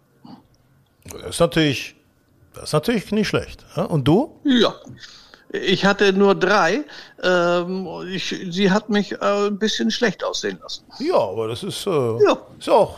Das 1.04 1.30
ist 1.30 1.40
natürlich, 1.40 1.96
das 2.54 2.64
ist 2.64 2.72
natürlich 2.72 3.10
nicht 3.12 3.28
schlecht. 3.28 3.64
Und 3.76 4.06
du? 4.06 4.40
Ja. 4.44 4.74
Ich 5.52 5.84
hatte 5.84 6.12
nur 6.12 6.34
drei. 6.36 6.84
Ähm, 7.22 7.88
ich, 8.08 8.28
sie 8.50 8.70
hat 8.70 8.88
mich 8.88 9.12
äh, 9.12 9.46
ein 9.48 9.58
bisschen 9.58 9.90
schlecht 9.90 10.22
aussehen 10.22 10.58
lassen. 10.62 10.84
Ja, 11.00 11.16
aber 11.18 11.48
das 11.48 11.62
ist, 11.64 11.86
äh, 11.86 11.90
Ja. 11.90 12.38
ist 12.58 12.68
auch, 12.68 12.96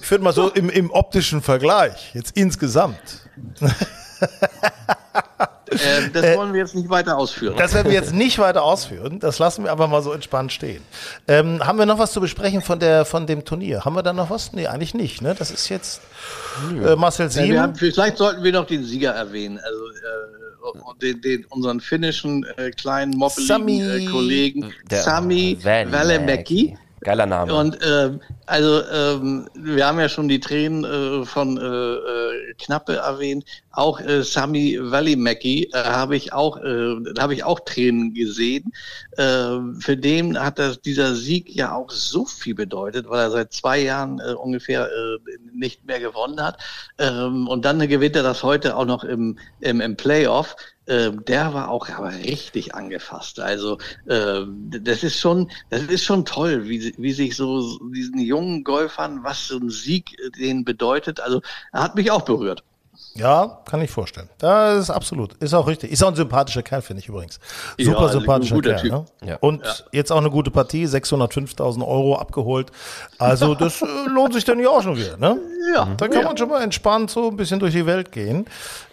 ich 0.00 0.06
finde 0.06 0.24
mal 0.24 0.32
so 0.32 0.48
im, 0.48 0.70
im 0.70 0.90
optischen 0.90 1.42
Vergleich, 1.42 2.14
jetzt 2.14 2.36
insgesamt. 2.36 2.96
Äh, 5.72 6.10
das 6.12 6.36
wollen 6.36 6.52
wir 6.52 6.60
jetzt 6.60 6.74
nicht 6.74 6.88
weiter 6.88 7.16
ausführen. 7.16 7.54
Das 7.56 7.74
werden 7.74 7.86
wir 7.88 7.94
jetzt 7.94 8.12
nicht 8.14 8.38
weiter 8.38 8.62
ausführen. 8.62 9.18
Das 9.20 9.38
lassen 9.38 9.64
wir 9.64 9.72
einfach 9.72 9.88
mal 9.88 10.02
so 10.02 10.12
entspannt 10.12 10.52
stehen. 10.52 10.82
Ähm, 11.28 11.64
haben 11.66 11.78
wir 11.78 11.86
noch 11.86 11.98
was 11.98 12.12
zu 12.12 12.20
besprechen 12.20 12.62
von, 12.62 12.78
der, 12.78 13.04
von 13.04 13.26
dem 13.26 13.44
Turnier? 13.44 13.84
Haben 13.84 13.94
wir 13.94 14.02
da 14.02 14.12
noch 14.12 14.30
was? 14.30 14.52
Nee, 14.52 14.66
eigentlich 14.66 14.94
nicht. 14.94 15.22
Ne? 15.22 15.34
Das 15.38 15.50
ist 15.50 15.68
jetzt 15.68 16.00
äh, 16.84 16.96
Marcel 16.96 17.26
Ja, 17.26 17.30
Sieben. 17.30 17.48
wir 17.52 17.62
haben, 17.62 17.74
vielleicht 17.74 18.16
sollten 18.18 18.42
wir 18.42 18.52
noch 18.52 18.66
den 18.66 18.84
Sieger 18.84 19.12
erwähnen. 19.12 19.58
Also 19.58 19.78
äh, 19.88 20.42
den, 21.00 21.20
den, 21.20 21.44
unseren 21.46 21.80
finnischen 21.80 22.46
äh, 22.56 22.70
kleinen 22.70 23.16
moppeligen 23.16 23.48
Sami. 23.48 23.82
äh, 23.82 24.06
Kollegen 24.06 24.72
Sami 24.90 25.58
Välimäki. 25.60 26.76
Geiler 27.02 27.26
Name. 27.26 27.54
Und 27.54 27.78
ähm, 27.84 28.20
also 28.46 28.82
ähm, 28.92 29.48
wir 29.54 29.86
haben 29.86 29.98
ja 29.98 30.08
schon 30.08 30.28
die 30.28 30.40
Tränen 30.40 30.84
äh, 30.84 31.24
von 31.24 31.58
äh, 31.58 31.62
äh, 31.62 32.54
Knappe 32.58 32.96
erwähnt. 32.96 33.44
Auch 33.72 34.00
äh, 34.00 34.22
Sami 34.22 34.78
Välimäki 34.80 35.70
äh, 35.72 35.78
habe 35.78 36.16
ich 36.16 36.32
auch 36.32 36.58
äh, 36.58 36.96
habe 37.18 37.34
ich 37.34 37.44
auch 37.44 37.60
Tränen 37.60 38.14
gesehen. 38.14 38.72
Äh, 39.16 39.58
für 39.80 39.96
den 39.96 40.38
hat 40.38 40.58
das, 40.58 40.80
dieser 40.80 41.14
Sieg 41.14 41.54
ja 41.54 41.74
auch 41.74 41.90
so 41.90 42.24
viel 42.24 42.54
bedeutet, 42.54 43.08
weil 43.08 43.20
er 43.20 43.30
seit 43.30 43.52
zwei 43.52 43.80
Jahren 43.80 44.20
äh, 44.20 44.34
ungefähr 44.34 44.86
äh, 44.86 45.18
nicht 45.54 45.84
mehr 45.84 45.98
gewonnen 45.98 46.40
hat. 46.40 46.58
Ähm, 46.98 47.48
und 47.48 47.64
dann 47.64 47.86
gewinnt 47.88 48.16
er 48.16 48.22
das 48.22 48.42
heute 48.42 48.76
auch 48.76 48.86
noch 48.86 49.02
im, 49.04 49.38
im, 49.60 49.80
im 49.80 49.96
Playoff. 49.96 50.56
Ähm, 50.88 51.24
der 51.26 51.54
war 51.54 51.70
auch 51.70 51.88
aber 51.90 52.10
richtig 52.12 52.74
angefasst. 52.74 53.38
Also 53.38 53.78
ähm, 54.08 54.70
das 54.82 55.04
ist 55.04 55.18
schon, 55.18 55.50
das 55.70 55.82
ist 55.82 56.04
schon 56.04 56.24
toll, 56.24 56.68
wie, 56.68 56.92
wie 56.98 57.12
sich 57.12 57.36
so 57.36 57.78
diesen 57.94 58.18
jungen 58.18 58.64
Golfern, 58.64 59.20
was 59.22 59.46
so 59.46 59.58
ein 59.58 59.70
Sieg 59.70 60.18
äh, 60.18 60.30
denen 60.30 60.64
bedeutet. 60.64 61.20
Also 61.20 61.40
er 61.72 61.84
hat 61.84 61.94
mich 61.94 62.10
auch 62.10 62.22
berührt. 62.22 62.64
Ja, 63.14 63.58
kann 63.66 63.82
ich 63.82 63.90
vorstellen. 63.90 64.28
Das 64.38 64.78
ist 64.78 64.90
absolut. 64.90 65.34
Ist 65.34 65.52
auch 65.54 65.66
richtig. 65.66 65.92
Ist 65.92 66.02
auch 66.02 66.08
ein 66.08 66.14
sympathischer 66.14 66.62
Kerl, 66.62 66.80
finde 66.82 67.02
ich 67.02 67.08
übrigens. 67.08 67.40
Ja, 67.76 67.84
Super 67.86 67.98
also 68.00 68.18
ein 68.18 68.20
sympathischer 68.20 68.54
guter 68.54 68.70
Kerl. 68.74 68.82
Typ. 68.82 68.92
Ne? 68.92 69.04
Ja. 69.28 69.36
Und 69.40 69.86
jetzt 69.92 70.10
auch 70.10 70.16
eine 70.16 70.30
gute 70.30 70.50
Partie, 70.50 70.86
605.000 70.86 71.86
Euro 71.86 72.16
abgeholt. 72.16 72.70
Also 73.18 73.54
das 73.54 73.82
äh, 73.82 73.86
lohnt 74.08 74.32
sich 74.34 74.44
dann 74.44 74.58
ja 74.60 74.68
auch 74.70 74.82
schon 74.82 74.96
wieder. 74.96 75.16
Ne? 75.16 75.38
Ja. 75.74 75.88
Da 75.96 76.08
kann 76.08 76.24
man 76.24 76.36
schon 76.36 76.48
mal 76.48 76.62
entspannt 76.62 77.10
so 77.10 77.28
ein 77.28 77.36
bisschen 77.36 77.60
durch 77.60 77.74
die 77.74 77.86
Welt 77.86 78.12
gehen. 78.12 78.46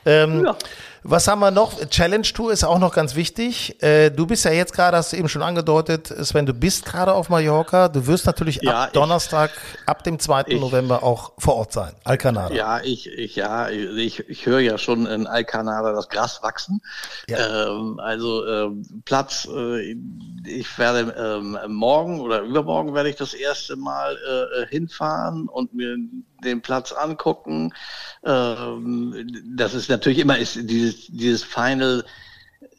Ähm, 0.06 0.46
Ja. 0.46 0.56
Was 1.04 1.28
haben 1.28 1.40
wir 1.40 1.52
noch? 1.52 1.80
Challenge 1.90 2.24
Tour 2.24 2.52
ist 2.52 2.64
auch 2.66 2.78
noch 2.78 2.94
ganz 2.94 3.16
wichtig. 3.16 3.82
Äh, 3.82 4.10
du 4.12 4.26
bist 4.28 4.44
ja 4.44 4.52
jetzt 4.52 4.74
gerade, 4.74 4.98
hast 4.98 5.14
du 5.14 5.18
eben 5.18 5.30
schon 5.30 5.42
angedeutet, 5.42 6.08
Sven, 6.08 6.46
du 6.46 6.54
bist 6.54 6.86
gerade 6.86 7.14
auf 7.14 7.30
Mallorca. 7.30 7.88
Du 7.88 8.06
wirst 8.06 8.26
natürlich 8.26 8.60
Ja, 8.62 8.84
ab 8.84 8.88
ich- 8.88 8.94
Donnerstag, 8.94 9.52
ab 9.86 10.04
dem 10.04 10.20
2. 10.20 10.44
Ich- 10.48 10.60
November 10.60 11.02
auch 11.04 11.32
vor 11.38 11.56
Ort 11.56 11.72
sein. 11.72 11.94
Alcanada. 12.04 12.54
Ja, 12.54 12.82
ich, 12.82 13.08
ich, 13.08 13.36
ja, 13.38 13.70
ich, 13.70 14.28
ich 14.28 14.46
höre 14.46 14.60
ja 14.60 14.78
schon 14.78 15.06
in 15.06 15.26
Alcanada 15.26 15.94
das 15.94 16.10
Gras 16.10 16.44
wachsen. 16.44 16.82
Ähm, 17.30 18.00
also 18.00 18.46
ähm, 18.46 19.02
Platz, 19.06 19.48
äh, 19.54 19.96
ich 20.46 20.78
werde 20.78 21.14
ähm, 21.18 21.58
morgen 21.68 22.20
oder 22.20 22.42
übermorgen 22.42 22.94
werde 22.94 23.10
ich 23.10 23.16
das 23.16 23.34
erste 23.34 23.78
Mal 23.78 24.16
äh, 24.18 24.68
hinfahren 24.68 25.48
und 25.48 25.74
mir 25.74 25.96
den 26.44 26.62
Platz 26.62 26.92
angucken. 26.92 27.74
Ähm, 28.24 29.28
das 29.56 29.74
ist 29.74 29.90
natürlich 29.90 30.20
immer 30.20 30.38
ist 30.38 30.56
dieses, 30.70 31.08
dieses 31.08 31.44
Final 31.44 32.04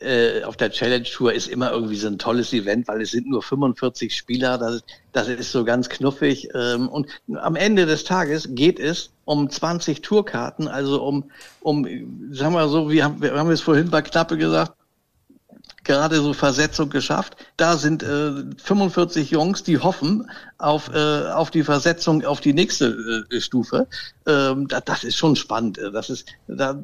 äh, 0.00 0.42
auf 0.44 0.56
der 0.56 0.70
Challenge 0.70 1.04
Tour 1.04 1.32
ist 1.32 1.46
immer 1.48 1.70
irgendwie 1.72 1.96
so 1.96 2.08
ein 2.08 2.18
tolles 2.18 2.52
Event, 2.52 2.88
weil 2.88 3.02
es 3.02 3.10
sind 3.10 3.28
nur 3.28 3.42
45 3.42 4.14
Spieler, 4.14 4.58
das, 4.58 4.82
das 5.12 5.28
ist 5.28 5.52
so 5.52 5.64
ganz 5.64 5.88
knuffig. 5.88 6.48
Ähm, 6.54 6.88
und 6.88 7.08
am 7.34 7.56
Ende 7.56 7.86
des 7.86 8.04
Tages 8.04 8.48
geht 8.50 8.78
es 8.78 9.10
um 9.24 9.50
20 9.50 10.02
Tourkarten, 10.02 10.68
also 10.68 11.02
um, 11.02 11.30
um 11.60 11.84
sagen 12.32 12.54
wir 12.54 12.68
so, 12.68 12.90
wir 12.90 13.04
haben, 13.04 13.22
wir 13.22 13.34
haben 13.34 13.50
es 13.50 13.60
vorhin 13.60 13.90
bei 13.90 14.02
Knappe 14.02 14.36
gesagt, 14.36 14.72
gerade 15.90 16.20
so 16.20 16.32
Versetzung 16.32 16.88
geschafft. 16.88 17.36
Da 17.56 17.76
sind 17.76 18.04
äh, 18.04 18.44
45 18.62 19.32
Jungs, 19.32 19.64
die 19.64 19.78
hoffen 19.78 20.30
auf, 20.56 20.88
äh, 20.94 21.32
auf 21.32 21.50
die 21.50 21.64
Versetzung 21.64 22.24
auf 22.24 22.40
die 22.40 22.52
nächste 22.52 23.26
äh, 23.28 23.40
Stufe. 23.40 23.88
Ähm, 24.24 24.68
da, 24.68 24.80
das 24.80 25.02
ist 25.02 25.16
schon 25.16 25.34
spannend. 25.34 25.80
Das 25.92 26.08
ist, 26.08 26.28
da, 26.46 26.80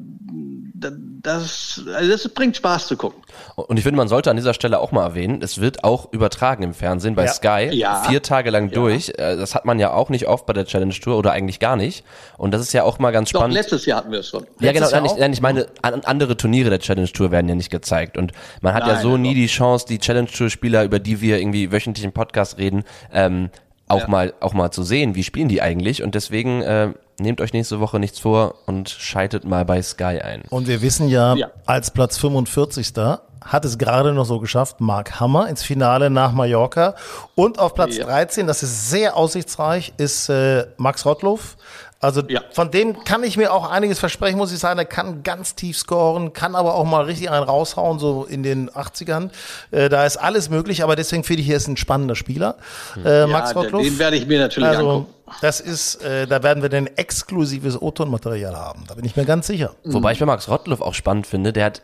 das, 0.79 1.81
also 1.95 2.11
das 2.11 2.29
bringt 2.29 2.55
Spaß 2.57 2.87
zu 2.87 2.97
gucken. 2.97 3.21
Und 3.55 3.77
ich 3.77 3.83
finde, 3.83 3.97
man 3.97 4.07
sollte 4.07 4.29
an 4.29 4.35
dieser 4.37 4.53
Stelle 4.53 4.79
auch 4.79 4.91
mal 4.91 5.03
erwähnen, 5.03 5.41
es 5.41 5.59
wird 5.59 5.83
auch 5.83 6.11
übertragen 6.13 6.63
im 6.63 6.73
Fernsehen 6.73 7.15
bei 7.15 7.25
Ja. 7.25 7.31
Sky. 7.31 7.69
Ja. 7.71 8.03
Vier 8.03 8.21
Tage 8.21 8.49
lang 8.49 8.69
durch. 8.71 9.09
Äh, 9.17 9.35
Das 9.37 9.55
hat 9.55 9.65
man 9.65 9.79
ja 9.79 9.91
auch 9.93 10.09
nicht 10.09 10.27
oft 10.27 10.45
bei 10.45 10.53
der 10.53 10.65
Challenge 10.65 10.93
Tour 10.93 11.17
oder 11.17 11.31
eigentlich 11.31 11.59
gar 11.59 11.75
nicht. 11.75 12.03
Und 12.37 12.51
das 12.53 12.61
ist 12.61 12.73
ja 12.73 12.83
auch 12.83 12.99
mal 12.99 13.11
ganz 13.11 13.31
Doch, 13.31 13.39
spannend. 13.39 13.55
letztes 13.55 13.85
Jahr 13.85 13.99
hatten 13.99 14.11
wir 14.11 14.19
es 14.19 14.29
schon. 14.29 14.45
Ja, 14.59 14.71
genau. 14.71 14.85
Letztes 14.85 14.91
Nein, 14.91 15.05
ich, 15.05 15.15
nein, 15.19 15.33
ich 15.33 15.41
meine, 15.41 15.67
an, 15.81 16.01
andere 16.05 16.37
Turniere 16.37 16.69
der 16.69 16.79
Challenge 16.79 17.11
Tour 17.11 17.31
werden 17.31 17.49
ja 17.49 17.55
nicht 17.55 17.71
gezeigt. 17.71 18.17
Und 18.17 18.31
man 18.61 18.73
hat 18.73 18.81
ja 18.83 18.93
Nein, 18.93 19.01
so 19.01 19.07
also- 19.09 19.17
nie 19.17 19.33
die 19.33 19.47
Chance, 19.47 19.85
die 19.89 19.99
Challenge 19.99 20.27
Tour 20.29 20.49
Spieler, 20.49 20.83
über 20.83 20.99
die 20.99 21.21
wir 21.21 21.39
irgendwie 21.39 21.71
wöchentlich 21.71 22.05
im 22.05 22.11
Podcast 22.11 22.57
reden, 22.57 22.83
ähm, 23.11 23.49
auch 23.89 24.07
mal, 24.07 24.33
auch 24.41 24.53
mal 24.53 24.69
zu 24.71 24.83
sehen, 24.83 25.15
wie 25.15 25.23
spielen 25.23 25.47
die 25.47 25.61
eigentlich. 25.61 26.03
Und 26.03 26.13
deswegen, 26.13 26.61
äh, 26.61 26.93
nehmt 27.19 27.41
euch 27.41 27.53
nächste 27.53 27.79
Woche 27.79 27.99
nichts 27.99 28.19
vor 28.19 28.55
und 28.65 28.89
schaltet 28.89 29.43
mal 29.45 29.65
bei 29.65 29.81
Sky 29.81 30.19
ein. 30.21 30.43
Und 30.49 30.67
wir 30.67 30.81
wissen 30.81 31.09
ja, 31.09 31.35
Ja. 31.35 31.47
als 31.65 31.91
Platz 31.91 32.17
45. 32.17 32.93
hat 33.41 33.63
es 33.63 33.77
gerade 33.77 34.11
noch 34.13 34.25
so 34.25 34.39
geschafft, 34.39 34.81
Mark 34.81 35.19
Hammer 35.21 35.47
ins 35.47 35.63
Finale 35.63 36.09
nach 36.09 36.33
Mallorca. 36.33 36.95
Und 37.35 37.59
auf 37.59 37.73
Platz 37.75 37.95
Ja. 37.95 38.05
13, 38.05 38.45
das 38.45 38.61
ist 38.61 38.89
sehr 38.89 39.15
aussichtsreich, 39.15 39.93
ist 39.97 40.27
äh, 40.29 40.65
Max 40.77 41.05
Rottluff. 41.05 41.55
Also 41.99 42.21
Ja. 42.27 42.41
von 42.51 42.69
dem 42.69 43.03
kann 43.05 43.23
ich 43.23 43.37
mir 43.37 43.51
auch 43.51 43.69
einiges 43.69 43.97
versprechen, 43.99 44.37
muss 44.37 44.51
ich 44.51 44.59
sagen. 44.59 44.77
Er 44.77 44.85
kann 44.85 45.23
ganz 45.23 45.55
tief 45.55 45.77
scoren, 45.77 46.31
kann 46.31 46.55
aber 46.55 46.75
auch 46.75 46.83
mal 46.85 47.05
richtig 47.05 47.31
einen 47.31 47.43
raushauen, 47.43 47.97
so 47.97 48.23
in 48.23 48.43
den 48.43 48.69
80ern. 48.69 49.31
Äh, 49.71 49.89
da 49.89 50.05
ist 50.05 50.17
alles 50.17 50.49
möglich, 50.49 50.83
aber 50.83 50.95
deswegen 50.95 51.23
finde 51.23 51.41
ich, 51.41 51.49
er 51.49 51.57
ist 51.57 51.67
ein 51.67 51.75
spannender 51.77 52.15
Spieler. 52.15 52.57
Äh, 53.03 53.25
Max 53.25 53.51
ja, 53.51 53.59
Rottluff. 53.61 53.81
den 53.81 53.97
werde 53.97 54.15
ich 54.17 54.27
mir 54.27 54.39
natürlich 54.39 54.69
Also, 54.69 54.89
angucken. 54.89 55.13
das 55.41 55.59
ist, 55.59 55.95
äh, 56.03 56.27
da 56.27 56.43
werden 56.43 56.61
wir 56.61 56.69
dann 56.69 56.85
exklusives 56.85 57.81
O-Ton-Material 57.81 58.55
haben. 58.55 58.83
Da 58.87 58.93
bin 58.93 59.03
ich 59.05 59.15
mir 59.15 59.25
ganz 59.25 59.47
sicher. 59.47 59.71
Wobei 59.83 60.11
ich 60.11 60.19
bei 60.19 60.25
Max 60.27 60.47
Rottluff 60.49 60.81
auch 60.81 60.93
spannend 60.93 61.25
finde, 61.25 61.51
der 61.51 61.65
hat, 61.65 61.81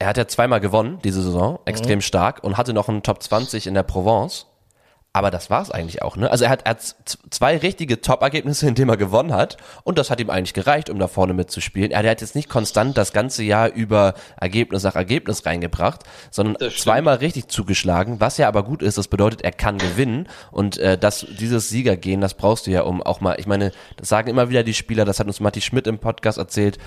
er 0.00 0.08
hat 0.08 0.16
ja 0.16 0.26
zweimal 0.26 0.58
gewonnen 0.58 0.98
diese 1.04 1.22
Saison, 1.22 1.60
extrem 1.66 2.00
stark 2.00 2.42
und 2.42 2.56
hatte 2.56 2.72
noch 2.72 2.88
einen 2.88 3.04
Top 3.04 3.22
20 3.22 3.68
in 3.68 3.74
der 3.74 3.84
Provence. 3.84 4.46
Aber 5.14 5.30
das 5.30 5.50
war's 5.50 5.70
eigentlich 5.70 6.00
auch, 6.00 6.16
ne? 6.16 6.30
Also 6.30 6.44
er 6.44 6.50
hat, 6.50 6.62
er 6.62 6.70
hat 6.70 6.80
zwei 7.28 7.58
richtige 7.58 8.00
Top-Ergebnisse, 8.00 8.66
in 8.66 8.74
denen 8.74 8.88
er 8.88 8.96
gewonnen 8.96 9.34
hat. 9.34 9.58
Und 9.84 9.98
das 9.98 10.10
hat 10.10 10.20
ihm 10.20 10.30
eigentlich 10.30 10.54
gereicht, 10.54 10.88
um 10.88 10.98
da 10.98 11.06
vorne 11.06 11.34
mitzuspielen. 11.34 11.90
Er 11.90 11.98
hat 11.98 12.22
jetzt 12.22 12.34
nicht 12.34 12.48
konstant 12.48 12.96
das 12.96 13.12
ganze 13.12 13.42
Jahr 13.42 13.70
über 13.70 14.14
Ergebnis 14.40 14.84
nach 14.84 14.96
Ergebnis 14.96 15.44
reingebracht, 15.44 16.04
sondern 16.30 16.70
zweimal 16.70 17.16
richtig 17.16 17.48
zugeschlagen. 17.48 18.20
Was 18.20 18.38
ja 18.38 18.48
aber 18.48 18.62
gut 18.62 18.82
ist, 18.82 18.96
das 18.96 19.08
bedeutet, 19.08 19.42
er 19.42 19.52
kann 19.52 19.76
gewinnen. 19.76 20.28
Und 20.50 20.78
äh, 20.78 20.96
das, 20.96 21.26
dieses 21.38 21.68
Siegergehen, 21.68 22.22
das 22.22 22.32
brauchst 22.32 22.66
du 22.66 22.70
ja, 22.70 22.80
um 22.82 23.02
auch 23.02 23.20
mal, 23.20 23.38
ich 23.38 23.46
meine, 23.46 23.72
das 23.98 24.08
sagen 24.08 24.30
immer 24.30 24.48
wieder 24.48 24.62
die 24.62 24.72
Spieler, 24.72 25.04
das 25.04 25.20
hat 25.20 25.26
uns 25.26 25.40
Matti 25.40 25.60
Schmidt 25.60 25.86
im 25.86 25.98
Podcast 25.98 26.38
erzählt, 26.38 26.78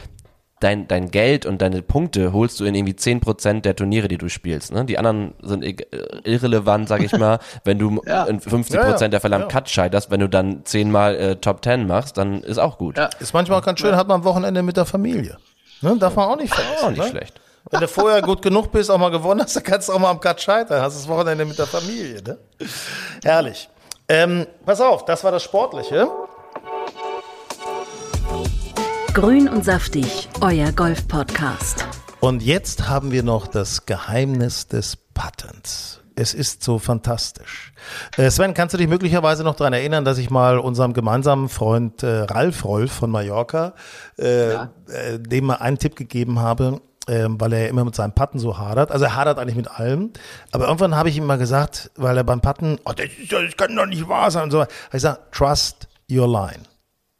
dein, 0.59 0.87
dein 0.87 1.11
Geld 1.11 1.45
und 1.45 1.61
deine 1.61 1.81
Punkte 1.81 2.31
holst 2.33 2.59
du 2.59 2.65
in 2.65 2.75
irgendwie 2.75 2.93
10% 2.93 3.61
der 3.61 3.75
Turniere, 3.75 4.07
die 4.07 4.17
du 4.17 4.29
spielst. 4.29 4.71
Ne? 4.73 4.85
Die 4.85 4.97
anderen 4.97 5.33
sind 5.41 5.63
äh, 5.63 5.75
irrelevant, 6.23 6.87
sag 6.87 7.03
ich 7.03 7.11
mal. 7.17 7.39
Wenn 7.63 7.77
du 7.79 8.01
Ja. 8.05 8.23
in 8.25 8.39
50% 8.39 8.73
Ja, 8.73 8.97
ja. 8.97 9.07
der 9.07 9.19
Fälle 9.21 9.35
am 9.35 9.41
Ja. 9.43 9.47
Cut 9.47 9.69
scheiterst, 9.69 10.11
wenn 10.11 10.19
du 10.21 10.29
dann 10.29 10.65
zehnmal 10.65 11.15
äh, 11.15 11.35
Top 11.35 11.63
10 11.63 11.87
machst, 11.87 12.17
dann 12.17 12.41
ist 12.41 12.57
auch 12.57 12.77
gut. 12.77 12.97
Ja. 12.97 13.09
Ist 13.19 13.33
manchmal 13.33 13.59
auch 13.59 13.65
ganz 13.65 13.79
schön, 13.79 13.95
hat 13.95 14.07
man 14.07 14.15
am 14.21 14.23
Wochenende 14.23 14.63
mit 14.63 14.77
der 14.77 14.85
Familie. 14.85 15.37
Ne? 15.81 15.97
Darf 15.99 16.15
man 16.15 16.29
auch 16.29 16.37
nicht 16.37 16.53
vergessen. 16.53 16.85
Auch 16.85 16.89
nicht 16.89 16.99
ne? 17.03 17.09
schlecht. 17.09 17.41
Wenn 17.71 17.81
du 17.81 17.87
vorher 17.87 18.21
gut 18.21 18.41
genug 18.43 18.71
bist, 18.71 18.91
auch 18.91 18.97
mal 18.99 19.09
gewonnen 19.09 19.41
hast, 19.41 19.55
dann 19.55 19.63
kannst 19.63 19.89
du 19.89 19.93
auch 19.93 19.99
mal 19.99 20.11
am 20.11 20.19
Cut 20.19 20.39
scheitern. 20.39 20.81
Hast 20.81 20.95
das 20.97 21.07
Wochenende 21.07 21.45
mit 21.45 21.57
der 21.57 21.65
Familie, 21.65 22.21
ne? 22.21 22.37
Herrlich. 23.23 23.67
Ähm, 24.07 24.45
pass 24.65 24.79
auf, 24.81 25.03
das 25.05 25.23
war 25.23 25.31
das 25.31 25.41
Sportliche. 25.43 26.07
Grün 29.15 29.47
und 29.47 29.63
saftig, 29.63 30.27
euer 30.41 30.73
Golf-Podcast. 30.73 31.87
Und 32.19 32.43
jetzt 32.43 32.89
haben 32.89 33.13
wir 33.13 33.23
noch 33.23 33.47
das 33.47 33.85
Geheimnis 33.85 34.67
des 34.67 34.97
Puttens. 35.13 36.01
Es 36.17 36.33
ist 36.33 36.61
so 36.61 36.79
fantastisch. 36.79 37.71
Äh, 38.17 38.29
Sven, 38.29 38.53
kannst 38.53 38.73
du 38.73 38.77
dich 38.77 38.89
möglicherweise 38.89 39.45
noch 39.45 39.55
daran 39.55 39.71
erinnern, 39.71 40.03
dass 40.03 40.17
ich 40.17 40.29
mal 40.29 40.59
unserem 40.59 40.91
gemeinsamen 40.91 41.47
Freund 41.47 42.03
äh, 42.03 42.23
Ralf 42.23 42.65
Rolf 42.65 42.91
von 42.91 43.09
Mallorca, 43.09 43.73
äh, 44.19 44.51
äh, 44.51 44.67
dem 45.17 45.45
mal 45.45 45.55
einen 45.55 45.77
Tipp 45.77 45.95
gegeben 45.95 46.41
habe, 46.41 46.81
ähm, 47.07 47.39
weil 47.39 47.53
er 47.53 47.69
immer 47.69 47.85
mit 47.85 47.95
seinem 47.95 48.11
Putten 48.11 48.37
so 48.37 48.57
hadert. 48.57 48.91
Also 48.91 49.05
er 49.05 49.15
hadert 49.15 49.39
eigentlich 49.39 49.55
mit 49.55 49.71
allem. 49.71 50.11
Aber 50.51 50.65
irgendwann 50.65 50.93
habe 50.93 51.07
ich 51.07 51.15
ihm 51.15 51.25
mal 51.25 51.37
gesagt, 51.37 51.89
weil 51.95 52.17
er 52.17 52.25
beim 52.25 52.41
Putten, 52.41 52.79
oh, 52.83 52.91
das, 52.91 53.05
ist, 53.05 53.31
das 53.31 53.55
kann 53.55 53.73
doch 53.77 53.85
nicht 53.85 54.09
wahr 54.09 54.29
sein 54.29 54.43
und 54.43 54.51
so. 54.51 54.59
Habe 54.59 54.71
ich 54.87 54.91
gesagt, 54.91 55.33
trust 55.33 55.87
your 56.11 56.27
line. 56.27 56.63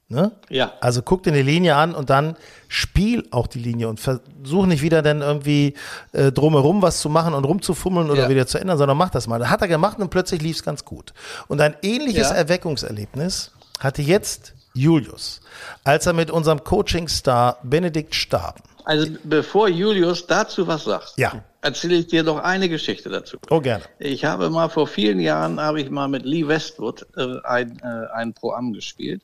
Ne? 0.07 0.31
Ja. 0.49 0.73
Also 0.81 1.01
guck 1.01 1.23
dir 1.23 1.31
die 1.31 1.41
Linie 1.41 1.75
an 1.75 1.95
und 1.95 2.11
dann 2.11 2.35
spiel 2.67 3.27
auch 3.31 3.47
die 3.47 3.57
Linie 3.57 3.89
und 3.89 3.99
versuch 3.99 4.67
nicht 4.67 4.83
wieder 4.83 5.01
dann 5.01 5.21
irgendwie 5.21 5.73
äh, 6.11 6.31
drumherum 6.31 6.83
was 6.83 6.99
zu 6.99 7.09
machen 7.09 7.33
und 7.33 7.43
rumzufummeln 7.43 8.11
oder 8.11 8.23
Ja. 8.23 8.29
wieder 8.29 8.45
zu 8.45 8.59
ändern, 8.59 8.77
sondern 8.77 8.97
mach 8.97 9.09
das 9.09 9.25
mal. 9.25 9.39
Das 9.39 9.49
hat 9.49 9.61
er 9.63 9.67
gemacht 9.67 9.97
und 9.97 10.09
plötzlich 10.11 10.43
lief 10.43 10.57
es 10.57 10.63
ganz 10.63 10.85
gut. 10.85 11.13
Und 11.47 11.59
ein 11.59 11.75
ähnliches 11.81 12.29
Ja. 12.29 12.35
Erweckungserlebnis 12.35 13.51
hatte 13.79 14.03
jetzt 14.03 14.53
Julius, 14.75 15.41
als 15.83 16.05
er 16.05 16.13
mit 16.13 16.29
unserem 16.29 16.63
Coaching-Star 16.63 17.57
Benedikt 17.63 18.13
Staben. 18.13 18.61
Also 18.83 19.07
bevor 19.23 19.67
Julius 19.69 20.27
dazu 20.27 20.67
was 20.67 20.83
sagt, 20.83 21.13
Ja. 21.17 21.41
erzähle 21.61 21.95
ich 21.95 22.07
dir 22.07 22.21
noch 22.21 22.37
eine 22.37 22.69
Geschichte 22.69 23.09
dazu. 23.09 23.37
Oh, 23.49 23.59
gerne. 23.59 23.83
Ich 23.97 24.23
habe 24.23 24.51
mal 24.51 24.69
vor 24.69 24.85
vielen 24.85 25.19
Jahren 25.19 25.59
habe 25.59 25.81
ich 25.81 25.89
mal 25.89 26.07
mit 26.07 26.23
Lee 26.25 26.47
Westwood 26.47 27.07
äh, 27.17 27.39
ein, 27.43 27.79
äh, 27.79 28.13
ein 28.13 28.33
Pro-Am 28.35 28.73
gespielt. 28.73 29.23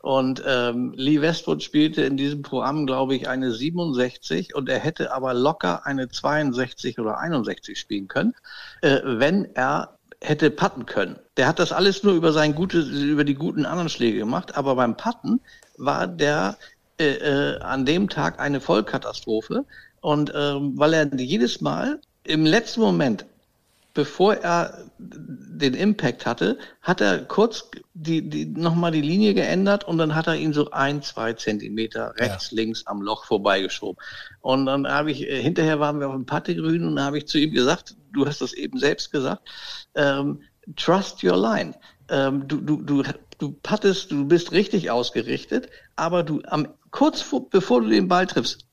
Und 0.00 0.42
ähm, 0.46 0.92
Lee 0.96 1.20
Westwood 1.20 1.62
spielte 1.62 2.02
in 2.02 2.16
diesem 2.16 2.42
Pro-Am, 2.42 2.86
glaube 2.86 3.14
ich, 3.14 3.28
eine 3.28 3.52
67 3.52 4.54
und 4.54 4.68
er 4.68 4.78
hätte 4.78 5.12
aber 5.12 5.34
locker 5.34 5.86
eine 5.86 6.08
62 6.08 6.98
oder 6.98 7.18
61 7.18 7.78
spielen 7.78 8.08
können, 8.08 8.34
äh, 8.80 9.00
wenn 9.04 9.54
er 9.54 9.98
hätte 10.22 10.50
putten 10.50 10.86
können. 10.86 11.18
Der 11.36 11.46
hat 11.46 11.58
das 11.58 11.72
alles 11.72 12.02
nur 12.02 12.14
über 12.14 12.32
sein 12.32 12.54
gute, 12.54 12.80
über 12.80 13.24
die 13.24 13.34
guten 13.34 13.66
anderen 13.66 13.88
Schläge 13.88 14.18
gemacht, 14.18 14.56
aber 14.56 14.74
beim 14.74 14.96
Putten 14.96 15.40
war 15.76 16.06
der 16.06 16.56
äh, 16.98 17.54
äh, 17.54 17.60
an 17.60 17.86
dem 17.86 18.08
Tag 18.08 18.38
eine 18.38 18.60
Vollkatastrophe. 18.60 19.64
Und 20.02 20.32
ähm, 20.34 20.78
weil 20.78 20.94
er 20.94 21.14
jedes 21.14 21.60
Mal 21.60 22.00
im 22.24 22.44
letzten 22.44 22.80
Moment, 22.80 23.26
bevor 23.94 24.34
er 24.34 24.86
den 24.98 25.74
Impact 25.74 26.26
hatte, 26.26 26.58
hat 26.80 27.00
er 27.00 27.24
kurz 27.24 27.70
die, 27.94 28.28
die, 28.28 28.46
nochmal 28.46 28.92
die 28.92 29.00
Linie 29.00 29.34
geändert 29.34 29.84
und 29.84 29.98
dann 29.98 30.14
hat 30.14 30.26
er 30.26 30.36
ihn 30.36 30.52
so 30.52 30.70
ein, 30.70 31.02
zwei 31.02 31.32
Zentimeter 31.32 32.14
rechts, 32.16 32.52
links 32.52 32.86
am 32.86 33.02
Loch 33.02 33.24
vorbeigeschoben. 33.24 34.02
Und 34.40 34.66
dann 34.66 34.86
habe 34.86 35.10
ich, 35.10 35.22
äh, 35.22 35.42
hinterher 35.42 35.80
waren 35.80 36.00
wir 36.00 36.08
auf 36.08 36.14
dem 36.14 36.26
Pattegrün 36.26 36.84
und 36.84 36.96
dann 36.96 37.04
habe 37.04 37.18
ich 37.18 37.26
zu 37.26 37.38
ihm 37.38 37.52
gesagt, 37.52 37.96
du 38.12 38.26
hast 38.26 38.40
das 38.40 38.52
eben 38.52 38.78
selbst 38.78 39.10
gesagt, 39.10 39.48
ähm, 39.94 40.42
trust 40.76 41.22
your 41.24 41.36
line. 41.36 41.74
Ähm, 42.08 42.46
du, 42.46 42.60
du, 42.60 42.82
du, 42.82 43.02
du 43.38 43.52
pattest, 43.62 44.10
du 44.10 44.26
bist 44.26 44.52
richtig 44.52 44.90
ausgerichtet, 44.90 45.68
aber 45.96 46.22
du 46.22 46.40
am 46.46 46.68
kurz 46.90 47.20
vor, 47.20 47.48
bevor 47.50 47.80
du 47.82 47.88
den 47.88 48.08
Ball 48.08 48.26
triffst, 48.26 48.66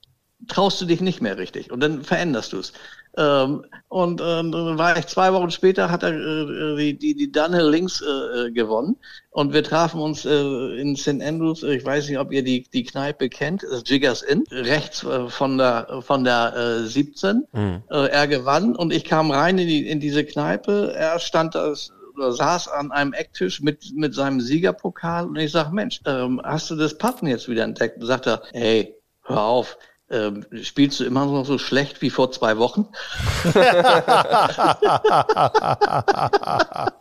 traust 0.47 0.80
du 0.82 0.86
dich 0.86 1.01
nicht 1.01 1.21
mehr 1.21 1.38
richtig 1.38 1.71
und 1.71 1.80
dann 1.80 2.03
veränderst 2.03 2.53
du 2.53 2.60
es. 2.60 2.73
Ähm, 3.17 3.65
und 3.89 4.21
äh, 4.21 4.23
dann 4.23 4.77
war 4.77 4.97
ich 4.97 5.08
zwei 5.08 5.34
Wochen 5.34 5.49
später, 5.49 5.89
hat 5.89 6.03
er 6.03 6.13
äh, 6.13 6.75
die, 6.77 6.97
die, 6.97 7.15
die 7.15 7.32
Dunhill 7.32 7.69
Links 7.69 8.01
äh, 8.01 8.06
äh, 8.47 8.51
gewonnen. 8.51 8.97
Und 9.32 9.53
wir 9.53 9.63
trafen 9.63 9.99
uns 9.99 10.25
äh, 10.25 10.80
in 10.80 10.95
St. 10.95 11.21
Andrews, 11.21 11.63
ich 11.63 11.84
weiß 11.84 12.08
nicht, 12.10 12.19
ob 12.19 12.32
ihr 12.32 12.43
die, 12.43 12.67
die 12.71 12.84
Kneipe 12.84 13.30
kennt, 13.30 13.63
das 13.63 13.84
Jiggers 13.86 14.21
Inn, 14.21 14.43
rechts 14.51 15.03
äh, 15.03 15.27
von 15.30 15.58
der, 15.58 16.01
von 16.01 16.23
der 16.23 16.56
äh, 16.56 16.86
17. 16.86 17.45
Äh, 17.53 17.80
er 17.89 18.27
gewann 18.27 18.75
und 18.75 18.93
ich 18.93 19.03
kam 19.03 19.32
rein 19.32 19.58
in, 19.58 19.67
die, 19.67 19.89
in 19.89 19.99
diese 19.99 20.23
Kneipe, 20.23 20.93
er 20.95 21.19
stand 21.19 21.56
da 21.56 21.73
oder 22.17 22.32
saß 22.34 22.67
an 22.67 22.91
einem 22.91 23.13
Ecktisch 23.13 23.62
mit, 23.62 23.93
mit 23.95 24.13
seinem 24.15 24.41
Siegerpokal. 24.41 25.27
Und 25.27 25.36
ich 25.38 25.51
sag, 25.51 25.71
Mensch, 25.71 26.01
ähm, 26.06 26.41
hast 26.43 26.69
du 26.69 26.75
das 26.75 26.97
Putten 26.97 27.27
jetzt 27.27 27.47
wieder 27.47 27.63
entdeckt? 27.63 28.01
Und 28.01 28.08
sagt 28.08 28.27
er, 28.27 28.41
hey, 28.53 28.95
hör 29.23 29.43
auf, 29.43 29.77
ähm, 30.10 30.46
spielst 30.63 31.00
du 31.00 31.06
immer 31.06 31.26
noch 31.26 31.46
so 31.46 31.58
schlecht 31.58 32.02
wie 32.02 32.10
vor 32.10 32.32
zwei 32.32 32.58
Wochen? 32.58 32.88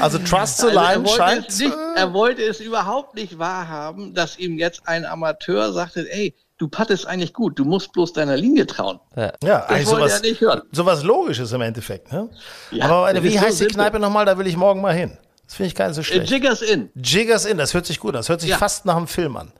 Also 0.00 0.18
Trust 0.18 0.58
the 0.58 0.66
Also 0.66 0.78
Line 0.80 1.04
wollte 1.04 1.16
scheint. 1.16 1.58
nicht, 1.58 1.74
er 1.96 2.12
wollte 2.12 2.42
es 2.42 2.60
überhaupt 2.60 3.14
nicht 3.14 3.38
wahrhaben, 3.38 4.14
dass 4.14 4.38
ihm 4.38 4.58
jetzt 4.58 4.82
ein 4.86 5.04
Amateur 5.06 5.72
sagte, 5.72 6.10
ey, 6.12 6.34
du 6.58 6.68
pattest 6.68 7.06
eigentlich 7.06 7.32
gut, 7.32 7.58
du 7.58 7.64
musst 7.64 7.92
bloß 7.92 8.12
deiner 8.12 8.36
Linie 8.36 8.66
trauen. 8.66 9.00
Ja, 9.16 9.32
Das 9.40 9.68
eigentlich 9.68 9.86
wollte 9.86 10.08
sowas, 10.08 10.20
er 10.20 10.30
nicht 10.30 10.40
hören. 10.40 10.62
sowas 10.72 11.02
Logisches 11.02 11.52
im 11.52 11.62
Endeffekt. 11.62 12.12
Ne? 12.12 12.28
Ja, 12.72 12.84
Aber 12.86 13.12
das 13.12 13.22
wie 13.22 13.28
ist 13.28 13.34
so 13.34 13.40
heißt 13.40 13.50
die 13.52 13.56
simpel. 13.64 13.74
Kneipe 13.76 13.98
nochmal? 13.98 14.26
Da 14.26 14.36
will 14.38 14.46
ich 14.46 14.56
morgen 14.56 14.80
mal 14.80 14.94
hin. 14.94 15.16
Das 15.46 15.54
finde 15.54 15.68
ich 15.68 15.74
gar 15.74 15.86
nicht 15.86 15.94
so 15.96 16.02
Äh, 16.02 16.04
schlecht. 16.04 16.30
Jiggers 16.30 16.60
in. 16.62 16.90
Jiggers 16.94 17.44
Inn, 17.46 17.56
das 17.56 17.72
hört 17.72 17.86
sich 17.86 17.98
gut 18.00 18.10
an. 18.14 18.18
Das 18.18 18.28
hört 18.28 18.40
sich 18.42 18.50
Ja. 18.50 18.58
fast 18.58 18.84
nach 18.84 18.96
einem 18.96 19.06
Film 19.06 19.36
an. 19.36 19.52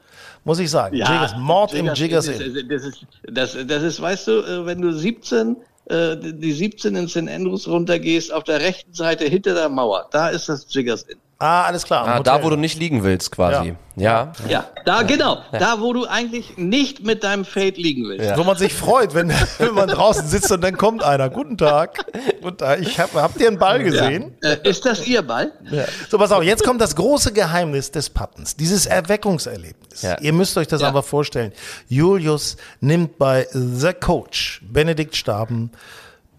Muss 0.44 0.58
ich 0.58 0.70
sagen. 0.70 0.96
Jiggers, 0.96 1.34
Mord 1.36 1.74
im 1.74 1.92
Jiggers 1.94 2.28
Inn. 2.28 2.68
Das 2.68 2.84
ist, 2.84 3.06
das, 3.22 3.56
das 3.66 3.82
ist, 3.82 4.00
weißt 4.00 4.28
du, 4.28 4.32
äh, 4.40 4.66
wenn 4.66 4.80
du 4.80 4.92
17, 4.92 5.56
äh, 5.86 6.16
die 6.16 6.52
17 6.52 6.94
in 6.96 7.08
St. 7.08 7.28
Andrews 7.28 7.68
runtergehst, 7.68 8.32
auf 8.32 8.44
der 8.44 8.60
rechten 8.60 8.94
Seite 8.94 9.24
hinter 9.24 9.54
der 9.54 9.68
Mauer, 9.68 10.08
da 10.10 10.28
ist 10.28 10.48
das 10.48 10.66
Jiggers 10.72 11.02
Inn. 11.02 11.18
Ah, 11.40 11.62
alles 11.66 11.84
klar. 11.84 12.04
Ah, 12.08 12.20
da, 12.20 12.42
wo 12.42 12.50
du 12.50 12.56
nicht 12.56 12.76
liegen 12.80 13.04
willst, 13.04 13.30
quasi. 13.30 13.76
Ja. 13.94 14.32
Ja, 14.48 14.64
da, 14.84 15.02
genau, 15.02 15.38
da, 15.52 15.80
wo 15.80 15.92
du 15.92 16.04
eigentlich 16.04 16.56
nicht 16.56 17.04
mit 17.04 17.22
deinem 17.22 17.44
Fade 17.44 17.80
liegen 17.80 18.08
willst. 18.08 18.36
Wo 18.36 18.42
man 18.42 18.56
sich 18.56 18.74
freut, 18.74 19.14
wenn, 19.14 19.32
wenn 19.58 19.72
man 19.74 19.88
draußen 19.88 20.26
sitzt 20.26 20.50
und 20.50 20.62
dann 20.62 20.76
kommt 20.76 21.04
einer. 21.04 21.30
Guten 21.30 21.56
Tag. 21.56 22.04
Guten 22.42 22.56
Tag. 22.56 22.80
Ich 22.80 22.98
hab, 22.98 23.14
habt 23.14 23.40
ihr 23.40 23.46
einen 23.46 23.58
Ball 23.58 23.84
gesehen? 23.84 24.36
Äh, 24.42 24.68
ist 24.68 24.84
das 24.84 25.06
Ihr 25.06 25.22
Ball? 25.22 25.52
So, 26.10 26.18
pass 26.18 26.32
auf, 26.32 26.42
jetzt 26.42 26.64
kommt 26.64 26.80
das 26.80 26.96
große 26.96 27.32
Geheimnis 27.32 27.92
des 27.92 28.10
Puttens, 28.10 28.56
dieses 28.56 28.86
Erweckungserlebnis. 28.86 30.02
Ja. 30.02 30.18
Ihr 30.20 30.32
müsst 30.32 30.56
euch 30.58 30.66
das 30.66 30.80
Ja. 30.80 30.88
einfach 30.88 31.04
vorstellen. 31.04 31.52
Julius 31.88 32.56
nimmt 32.80 33.16
bei 33.16 33.46
The 33.52 33.92
Coach, 33.92 34.60
Benedikt 34.64 35.14
Staben, 35.14 35.70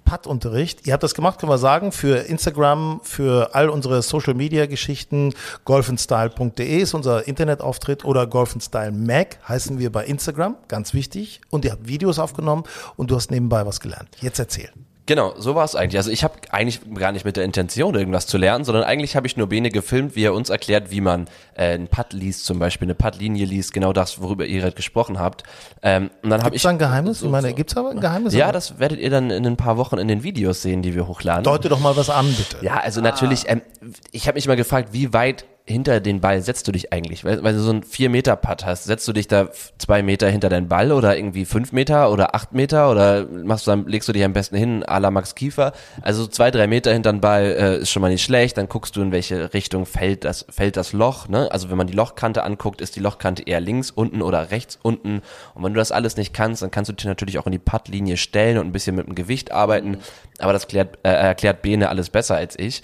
Puttunterricht. 0.10 0.88
Ihr 0.88 0.93
habt 0.93 1.04
das 1.04 1.13
gemacht, 1.13 1.39
können 1.39 1.52
wir 1.52 1.60
sagen, 1.60 1.91
für 1.91 2.17
Instagram, 2.28 3.02
für 3.04 3.54
all 3.54 3.69
unsere 3.69 4.02
Social 4.02 4.34
Media 4.34 4.65
Geschichten. 4.65 5.34
golfenstyle.de 5.65 6.82
ist 6.82 6.95
unser 6.95 7.28
Internetauftritt 7.28 8.04
oder 8.06 8.26
golfenstyle 8.26 8.91
Mac 8.91 9.38
heißen 9.48 9.78
wir 9.78 9.91
bei 9.91 10.06
Instagram, 10.06 10.56
ganz 10.67 10.95
wichtig. 10.95 11.41
Und 11.52 11.63
ihr 11.63 11.72
habt 11.72 11.88
Videos 11.88 12.17
aufgenommen 12.17 12.63
und 12.95 13.12
du 13.12 13.15
hast 13.15 13.30
nebenbei 13.30 13.65
was 13.67 13.80
gelernt. 13.80 14.10
Jetzt 14.19 14.39
erzähl. 14.39 14.69
Genau, 15.10 15.34
so 15.39 15.56
war 15.56 15.65
es 15.65 15.76
eigentlich. 15.76 15.98
Also 15.98 16.12
ich 16.12 16.24
habe 16.24 16.36
eigentlich 16.52 16.82
gar 16.93 17.12
nicht 17.12 17.26
mit 17.26 17.36
der 17.36 17.43
Intention, 17.43 17.95
irgendwas 17.95 18.28
zu 18.28 18.38
lernen, 18.38 18.63
sondern 18.63 18.84
eigentlich 18.84 19.15
habe 19.15 19.26
ich 19.26 19.38
nur 19.38 19.48
Bene 19.48 19.72
gefilmt, 19.72 20.15
wie 20.15 20.24
er 20.24 20.36
uns 20.36 20.52
erklärt, 20.52 20.91
wie 20.91 21.02
man 21.02 21.26
äh, 21.56 21.74
einen 21.74 21.88
Putt 21.88 22.13
liest, 22.13 22.45
zum 22.45 22.60
Beispiel 22.60 22.86
eine 22.86 22.93
Puttlinie 22.93 23.43
liest, 23.48 23.74
genau 23.74 23.91
das, 23.91 24.22
worüber 24.22 24.45
ihr 24.45 24.60
gerade 24.60 24.76
gesprochen 24.76 25.17
habt. 25.17 25.41
Ähm, 25.82 26.12
und 26.22 26.30
dann 26.30 26.41
habe 26.41 26.52
Gibt's 26.52 26.58
ich 26.58 26.62
da 26.62 26.69
ein 26.69 26.78
Geheimnis? 26.78 27.24
Ich 27.24 27.30
meine, 27.32 27.56
gibt's 27.56 27.76
aber 27.76 27.89
ein 27.89 28.00
Geheimnis? 28.00 28.36
ja, 28.36 28.52
das 28.52 28.78
werdet 28.78 29.00
ihr 29.00 29.10
dann 29.10 29.32
in 29.32 29.48
ein 29.48 29.58
paar 29.58 29.78
Wochen 29.78 29.98
in 29.98 30.08
den 30.08 30.22
Videos 30.22 30.62
sehen, 30.62 30.84
die 30.84 30.93
wir 30.93 31.08
hochladen. 31.08 31.43
Deute 31.43 31.69
doch 31.69 31.80
mal 31.80 31.98
was 31.98 32.12
an, 32.12 32.32
bitte. 32.32 32.63
Ja, 32.63 32.78
also 32.78 33.02
natürlich, 33.02 33.50
ähm, 33.50 33.63
ich 34.12 34.28
habe 34.28 34.36
mich 34.36 34.48
mal 34.48 34.58
gefragt, 34.58 34.89
wie 34.91 35.12
weit 35.12 35.43
hinter 35.69 35.99
den 35.99 36.19
Ball 36.19 36.41
setzt 36.41 36.67
du 36.67 36.71
dich 36.71 36.91
eigentlich? 36.91 37.23
Weil, 37.23 37.43
weil 37.43 37.53
du 37.53 37.60
so 37.60 37.69
einen 37.69 37.84
4-Meter-Putt 37.84 38.65
hast, 38.65 38.86
setzt 38.86 39.08
du 39.08 39.13
dich 39.13 39.27
da 39.27 39.49
zwei 39.77 40.01
Meter 40.01 40.29
hinter 40.29 40.49
deinen 40.49 40.67
Ball 40.67 40.91
oder 40.91 41.15
irgendwie 41.15 41.45
fünf 41.45 41.71
Meter 41.71 42.12
oder 42.12 42.36
acht 42.36 42.53
Meter 42.53 42.89
oder 42.89 43.25
machst 43.25 43.67
du 43.67 43.71
dann, 43.71 43.86
legst 43.86 44.10
du 44.10 44.13
dich 44.13 44.23
am 44.23 44.34
besten 44.34 44.58
hin, 44.58 44.84
à 44.84 44.99
la 44.99 45.12
Max 45.12 45.36
Kiefer? 45.36 45.73
Also 46.01 46.23
so 46.23 46.27
zwei, 46.27 46.51
drei 46.51 46.67
Meter 46.67 46.91
hinter 46.91 47.12
den 47.12 47.21
Ball 47.21 47.43
äh, 47.43 47.77
ist 47.77 47.91
schon 47.91 48.01
mal 48.01 48.10
nicht 48.10 48.23
schlecht, 48.23 48.58
dann 48.58 48.67
guckst 48.67 48.95
du, 48.95 49.01
in 49.01 49.12
welche 49.12 49.53
Richtung 49.53 49.86
fällt 49.86 50.25
das, 50.25 50.45
fällt 50.49 50.75
das 50.75 50.91
Loch, 50.93 51.27
ne? 51.27 51.51
Also 51.51 51.69
wenn 51.69 51.77
man 51.77 51.88
die 51.88 51.93
Lochkante 51.93 52.43
anguckt, 52.43 52.82
ist 52.82 52.95
die 52.95 52.99
Lochkante 52.99 53.43
eher 53.43 53.60
links 53.60 53.91
unten 53.91 54.21
oder 54.21 54.51
rechts 54.51 54.79
unten. 54.82 55.21
Und 55.53 55.63
wenn 55.63 55.73
du 55.73 55.79
das 55.79 55.91
alles 55.91 56.17
nicht 56.17 56.34
kannst, 56.34 56.62
dann 56.62 56.71
kannst 56.71 56.89
du 56.89 56.93
dich 56.93 57.05
natürlich 57.05 57.38
auch 57.38 57.45
in 57.45 57.51
die 57.51 57.60
Puttlinie 57.60 58.17
stellen 58.17 58.58
und 58.58 58.65
ein 58.65 58.71
bisschen 58.71 58.95
mit 58.95 59.08
dem 59.08 59.15
Gewicht 59.15 59.51
arbeiten. 59.51 59.97
Aber 60.39 60.53
das 60.53 60.67
klärt, 60.67 60.97
äh, 61.03 61.10
erklärt 61.10 61.62
Bene 61.62 61.89
alles 61.89 62.10
besser 62.10 62.36
als 62.36 62.58
ich. 62.58 62.82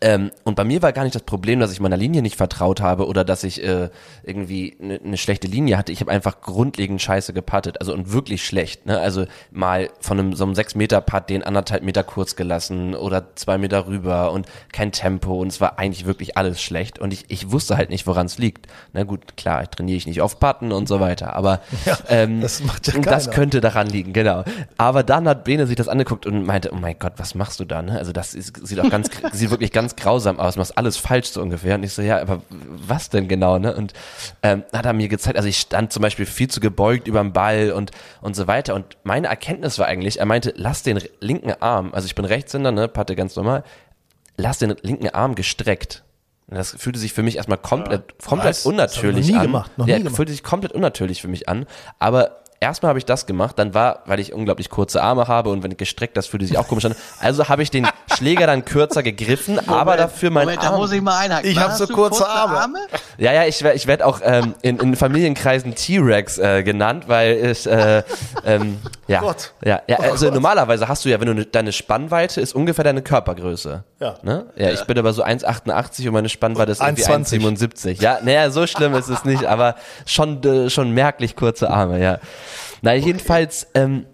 Ähm, 0.00 0.30
und 0.44 0.54
bei 0.54 0.64
mir 0.64 0.82
war 0.82 0.92
gar 0.92 1.04
nicht 1.04 1.14
das 1.14 1.22
Problem, 1.22 1.60
dass 1.60 1.72
ich 1.72 1.80
meiner 1.80 1.96
Linie 1.96 2.22
nicht 2.22 2.36
vertraut 2.36 2.80
habe 2.80 3.06
oder 3.06 3.24
dass 3.24 3.44
ich 3.44 3.62
äh, 3.62 3.90
irgendwie 4.22 4.76
eine 4.80 5.00
ne 5.02 5.16
schlechte 5.16 5.46
Linie 5.46 5.76
hatte. 5.76 5.92
Ich 5.92 6.00
habe 6.00 6.10
einfach 6.10 6.40
grundlegend 6.40 7.02
scheiße 7.02 7.32
gepattet, 7.32 7.78
also 7.80 7.92
und 7.92 8.12
wirklich 8.12 8.44
schlecht. 8.44 8.86
Ne? 8.86 8.98
Also 8.98 9.26
mal 9.50 9.90
von 10.00 10.18
einem 10.18 10.34
so 10.34 10.44
einem 10.44 10.54
6 10.54 10.74
Meter 10.74 11.00
Putt 11.00 11.28
den 11.28 11.42
anderthalb 11.42 11.82
Meter 11.82 12.04
kurz 12.04 12.36
gelassen 12.36 12.94
oder 12.94 13.34
zwei 13.34 13.58
Meter 13.58 13.86
rüber 13.86 14.32
und 14.32 14.46
kein 14.72 14.92
Tempo 14.92 15.40
und 15.40 15.48
es 15.48 15.60
war 15.60 15.78
eigentlich 15.78 16.06
wirklich 16.06 16.36
alles 16.36 16.62
schlecht 16.62 16.98
und 16.98 17.12
ich, 17.12 17.26
ich 17.28 17.50
wusste 17.50 17.76
halt 17.76 17.90
nicht, 17.90 18.06
woran 18.06 18.26
es 18.26 18.38
liegt. 18.38 18.66
Na 18.92 19.04
gut, 19.04 19.36
klar, 19.36 19.70
trainiere 19.70 19.96
ich 19.96 20.06
nicht 20.06 20.20
auf 20.20 20.38
Putten 20.40 20.72
und 20.72 20.88
so 20.88 21.00
weiter, 21.00 21.34
aber 21.36 21.60
Ja, 21.84 21.98
ähm, 22.08 22.40
das 22.40 22.62
macht 22.62 22.86
ja 22.86 22.98
das 23.00 23.30
könnte 23.30 23.60
daran 23.60 23.88
liegen, 23.88 24.12
genau. 24.12 24.44
Aber 24.76 25.02
dann 25.02 25.28
hat 25.28 25.44
Bene 25.44 25.66
sich 25.66 25.76
das 25.76 25.88
angeguckt 25.88 26.26
und 26.26 26.44
meinte, 26.44 26.70
oh 26.72 26.76
mein 26.76 26.98
Gott, 26.98 27.14
was 27.16 27.34
machst 27.34 27.60
du 27.60 27.64
da? 27.64 27.82
Ne? 27.82 27.98
Also 27.98 28.12
das 28.12 28.34
ist, 28.34 28.66
sieht 28.66 28.78
auch 28.80 28.90
ganz, 28.90 29.10
sieht 29.32 29.50
wirklich 29.50 29.72
ganz 29.72 29.81
grausam 29.88 30.38
aus, 30.40 30.56
machst 30.56 30.76
alles 30.76 30.96
falsch 30.96 31.28
so 31.28 31.42
ungefähr. 31.42 31.74
Und 31.74 31.82
ich 31.82 31.92
so, 31.92 32.02
ja, 32.02 32.20
aber 32.20 32.42
was 32.48 33.10
denn 33.10 33.28
genau? 33.28 33.58
Ne? 33.58 33.74
Und 33.74 33.92
ähm, 34.42 34.64
hat 34.72 34.86
er 34.86 34.92
mir 34.92 35.08
gezeigt, 35.08 35.36
also 35.36 35.48
ich 35.48 35.58
stand 35.58 35.92
zum 35.92 36.02
Beispiel 36.02 36.26
viel 36.26 36.48
zu 36.48 36.60
gebeugt 36.60 37.06
über 37.08 37.20
dem 37.20 37.32
Ball 37.32 37.72
und 37.72 37.90
und 38.20 38.34
so 38.34 38.46
weiter. 38.46 38.74
Und 38.74 38.96
meine 39.04 39.28
Erkenntnis 39.28 39.78
war 39.78 39.86
eigentlich, 39.86 40.20
er 40.20 40.26
meinte, 40.26 40.52
lass 40.56 40.82
den 40.82 41.00
linken 41.20 41.52
Arm, 41.60 41.92
also 41.92 42.06
ich 42.06 42.14
bin 42.14 42.24
Rechtshänder, 42.24 42.72
ne, 42.72 42.88
Patte 42.88 43.16
ganz 43.16 43.36
normal, 43.36 43.64
lass 44.36 44.58
den 44.58 44.74
linken 44.82 45.08
Arm 45.10 45.34
gestreckt. 45.34 46.04
Und 46.48 46.56
das 46.56 46.72
fühlte 46.76 46.98
sich 46.98 47.12
für 47.12 47.22
mich 47.22 47.36
erstmal 47.36 47.58
komplett, 47.58 48.18
komplett 48.22 48.50
Was? 48.50 48.62
Das 48.62 48.64
hab 48.64 48.64
ich 48.64 48.64
noch 48.64 48.72
unnatürlich 48.72 49.26
nie 49.28 49.36
an. 49.36 49.42
gemacht, 49.42 49.78
noch 49.78 49.86
ja, 49.86 49.96
nie 49.96 50.02
gemacht. 50.02 50.16
fühlte 50.16 50.32
sich 50.32 50.42
komplett 50.42 50.72
unnatürlich 50.72 51.22
für 51.22 51.28
mich 51.28 51.48
an. 51.48 51.66
Aber 51.98 52.41
erstmal 52.62 52.90
habe 52.90 52.98
ich 52.98 53.04
das 53.04 53.26
gemacht, 53.26 53.58
dann 53.58 53.74
war, 53.74 54.00
weil 54.06 54.20
ich 54.20 54.32
unglaublich 54.32 54.70
kurze 54.70 55.02
Arme 55.02 55.28
habe 55.28 55.50
und 55.50 55.62
wenn 55.62 55.72
ich 55.72 55.76
gestreckt, 55.76 56.16
das 56.16 56.26
fühlte 56.26 56.46
sich 56.46 56.56
auch 56.56 56.68
komisch 56.68 56.84
an. 56.84 56.94
Also 57.20 57.48
habe 57.48 57.62
ich 57.62 57.70
den 57.70 57.86
Schläger 58.16 58.46
dann 58.46 58.64
kürzer 58.64 59.02
gegriffen, 59.02 59.58
aber 59.68 59.96
dafür 59.96 60.30
mein 60.30 60.44
Moment, 60.44 60.62
da 60.62 60.70
Arm. 60.70 60.76
muss 60.76 60.92
ich 60.92 61.02
mal 61.02 61.18
einhaken. 61.18 61.50
Ich 61.50 61.56
Wann 61.56 61.64
hab 61.64 61.70
hast 61.72 61.78
so 61.78 61.86
du 61.86 61.94
kurze 61.94 62.26
Arme. 62.26 62.78
Ja, 63.18 63.32
ja, 63.32 63.44
ich 63.44 63.62
werde 63.62 63.76
ich 63.76 63.86
werd 63.86 64.02
auch 64.02 64.20
ähm, 64.22 64.54
in, 64.62 64.78
in 64.78 64.96
Familienkreisen 64.96 65.74
T-Rex 65.74 66.38
äh, 66.38 66.62
genannt, 66.62 67.04
weil 67.08 67.36
ich, 67.50 67.66
äh, 67.66 68.02
ähm, 68.46 68.78
ja, 69.08 69.20
Gott. 69.20 69.52
ja, 69.64 69.82
ja, 69.88 69.96
Oh 69.98 70.02
also 70.12 70.26
Gott. 70.26 70.34
normalerweise 70.34 70.88
hast 70.88 71.04
du 71.04 71.08
ja, 71.08 71.20
wenn 71.20 71.26
du 71.26 71.34
ne, 71.34 71.44
deine 71.46 71.72
Spannweite 71.72 72.40
ist 72.40 72.54
ungefähr 72.54 72.84
deine 72.84 73.02
Körpergröße. 73.02 73.82
Ja. 73.98 74.14
Ne? 74.22 74.46
Ja, 74.56 74.70
ich 74.70 74.84
bin 74.84 74.98
aber 74.98 75.12
so 75.12 75.24
1,88 75.24 76.06
und 76.06 76.14
meine 76.14 76.28
Spannweite 76.28 76.70
ist 76.72 76.80
irgendwie 76.80 77.04
1,20. 77.04 77.40
1,77. 77.40 78.00
Ja, 78.02 78.18
naja, 78.22 78.50
so 78.50 78.66
schlimm 78.66 78.94
ist 78.94 79.08
es 79.08 79.24
nicht, 79.24 79.44
aber 79.46 79.74
schon, 80.06 80.42
äh, 80.44 80.70
schon 80.70 80.92
merklich 80.92 81.34
kurze 81.36 81.70
Arme, 81.70 82.00
ja. 82.00 82.18
Na, 82.82 82.94
jedenfalls, 82.94 83.68
ähm, 83.74 84.06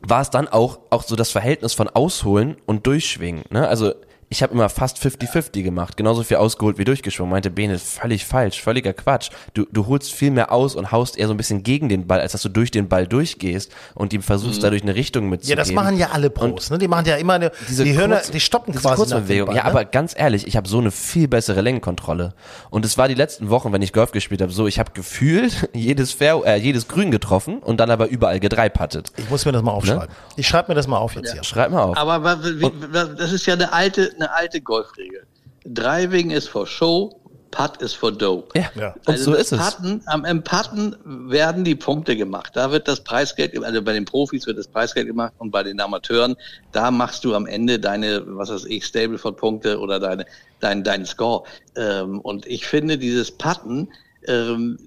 war 0.00 0.20
es 0.20 0.30
dann 0.30 0.48
auch, 0.48 0.78
auch 0.90 1.02
so 1.02 1.16
das 1.16 1.30
Verhältnis 1.30 1.74
von 1.74 1.88
Ausholen 1.88 2.56
und 2.66 2.86
Durchschwingen. 2.86 3.44
Ne? 3.50 3.66
Also 3.66 3.94
ich 4.28 4.42
habe 4.42 4.52
immer 4.52 4.68
fast 4.68 4.98
50-50 4.98 5.62
gemacht, 5.62 5.96
genauso 5.96 6.22
viel 6.22 6.36
ausgeholt 6.38 6.78
wie 6.78 6.84
durchgeschwungen. 6.84 7.30
Meinte 7.30 7.50
Bene, 7.50 7.78
völlig 7.78 8.24
falsch, 8.24 8.62
völliger 8.62 8.92
Quatsch. 8.92 9.30
Du, 9.54 9.66
du 9.70 9.86
holst 9.86 10.12
viel 10.12 10.30
mehr 10.30 10.50
aus 10.52 10.74
und 10.74 10.92
haust 10.92 11.16
eher 11.18 11.26
so 11.28 11.34
ein 11.34 11.36
bisschen 11.36 11.62
gegen 11.62 11.88
den 11.88 12.06
Ball, 12.06 12.20
als 12.20 12.32
dass 12.32 12.42
du 12.42 12.48
durch 12.48 12.70
den 12.70 12.88
Ball 12.88 13.06
durchgehst 13.06 13.70
und 13.94 14.12
ihm 14.12 14.22
versuchst, 14.22 14.62
dadurch 14.62 14.82
eine 14.82 14.94
Richtung 14.94 15.24
Ja, 15.24 15.30
mitzugeben. 15.30 15.58
das 15.58 15.72
machen 15.72 15.96
ja 15.98 16.10
alle 16.12 16.30
Pros. 16.30 16.70
Ne? 16.70 16.78
Die 16.78 16.88
machen 16.88 17.06
ja 17.06 17.16
immer 17.16 17.34
eine, 17.34 17.52
die, 17.68 17.92
hören, 17.96 18.10
kurz- 18.12 18.30
die 18.30 18.40
stoppen 18.40 18.72
diese 18.72 18.82
quasi 18.82 19.00
nach 19.02 19.06
dem 19.08 19.12
Kurzbewegung. 19.18 19.46
Ball, 19.48 19.56
Ja, 19.56 19.62
ne? 19.64 19.70
aber 19.70 19.84
ganz 19.84 20.14
ehrlich, 20.16 20.46
ich 20.46 20.56
habe 20.56 20.68
so 20.68 20.78
eine 20.78 20.90
viel 20.90 21.28
bessere 21.28 21.60
Längenkontrolle. 21.60 22.34
Und 22.70 22.84
es 22.84 22.98
war 22.98 23.08
die 23.08 23.14
letzten 23.14 23.50
Wochen, 23.50 23.72
wenn 23.72 23.82
ich 23.82 23.92
Golf 23.92 24.12
gespielt 24.12 24.42
habe, 24.42 24.52
so, 24.52 24.66
ich 24.66 24.78
habe 24.78 24.90
gefühlt 24.92 25.68
jedes 25.72 26.12
Fair, 26.12 26.40
äh, 26.44 26.56
jedes 26.56 26.88
Grün 26.88 27.10
getroffen 27.10 27.58
und 27.58 27.78
dann 27.80 27.90
aber 27.90 28.08
überall 28.08 28.40
gedreipattet. 28.40 29.12
Ich 29.16 29.28
muss 29.30 29.44
mir 29.44 29.52
das 29.52 29.62
mal 29.62 29.72
aufschreiben. 29.72 30.08
Ich 30.36 30.46
schreibe 30.48 30.68
mir 30.70 30.74
das 30.74 30.86
mal 30.86 30.98
auf 30.98 31.14
jetzt 31.14 31.32
hier. 31.32 31.44
Schreib 31.44 31.70
mal 31.70 31.82
auf. 31.82 31.96
Aber 31.96 32.22
wa- 32.24 32.38
wie, 32.42 32.70
das 33.16 33.32
ist 33.32 33.46
ja 33.46 33.54
eine 33.54 33.72
alte, 33.72 34.12
eine 34.16 34.32
alte 34.32 34.60
Golfregel. 34.60 35.26
Driving 35.66 36.30
ist 36.30 36.48
for 36.48 36.66
show, 36.66 37.20
Putt 37.50 37.80
ist 37.80 37.94
for 37.94 38.10
dough. 38.10 38.44
ja, 38.54 38.70
Ja. 38.74 38.94
und 39.06 39.16
so 39.18 39.32
ist 39.32 39.52
es. 39.52 39.74
Putten, 39.76 40.02
am, 40.06 40.24
Im 40.24 40.42
Putten 40.42 40.96
werden 41.30 41.62
die 41.64 41.76
Punkte 41.76 42.16
gemacht. 42.16 42.50
Da 42.54 42.72
wird 42.72 42.88
das 42.88 43.02
Preisgeld, 43.04 43.56
also 43.62 43.80
bei 43.80 43.92
den 43.92 44.04
Profis 44.04 44.46
wird 44.46 44.58
das 44.58 44.66
Preisgeld 44.66 45.06
gemacht 45.06 45.32
und 45.38 45.52
bei 45.52 45.62
den 45.62 45.80
Amateuren, 45.80 46.34
da 46.72 46.90
machst 46.90 47.24
du 47.24 47.34
am 47.34 47.46
Ende 47.46 47.78
deine, 47.78 48.22
was 48.26 48.50
weiß 48.50 48.64
ich, 48.64 48.84
Stableford-Punkte 48.84 49.78
oder 49.78 50.00
deine, 50.00 50.26
dein, 50.60 50.82
dein 50.82 51.06
Score. 51.06 51.44
Ähm, 51.76 52.20
und 52.20 52.44
ich 52.46 52.66
finde 52.66 52.98
dieses 52.98 53.30
Putten, 53.30 53.88
ähm, 54.26 54.78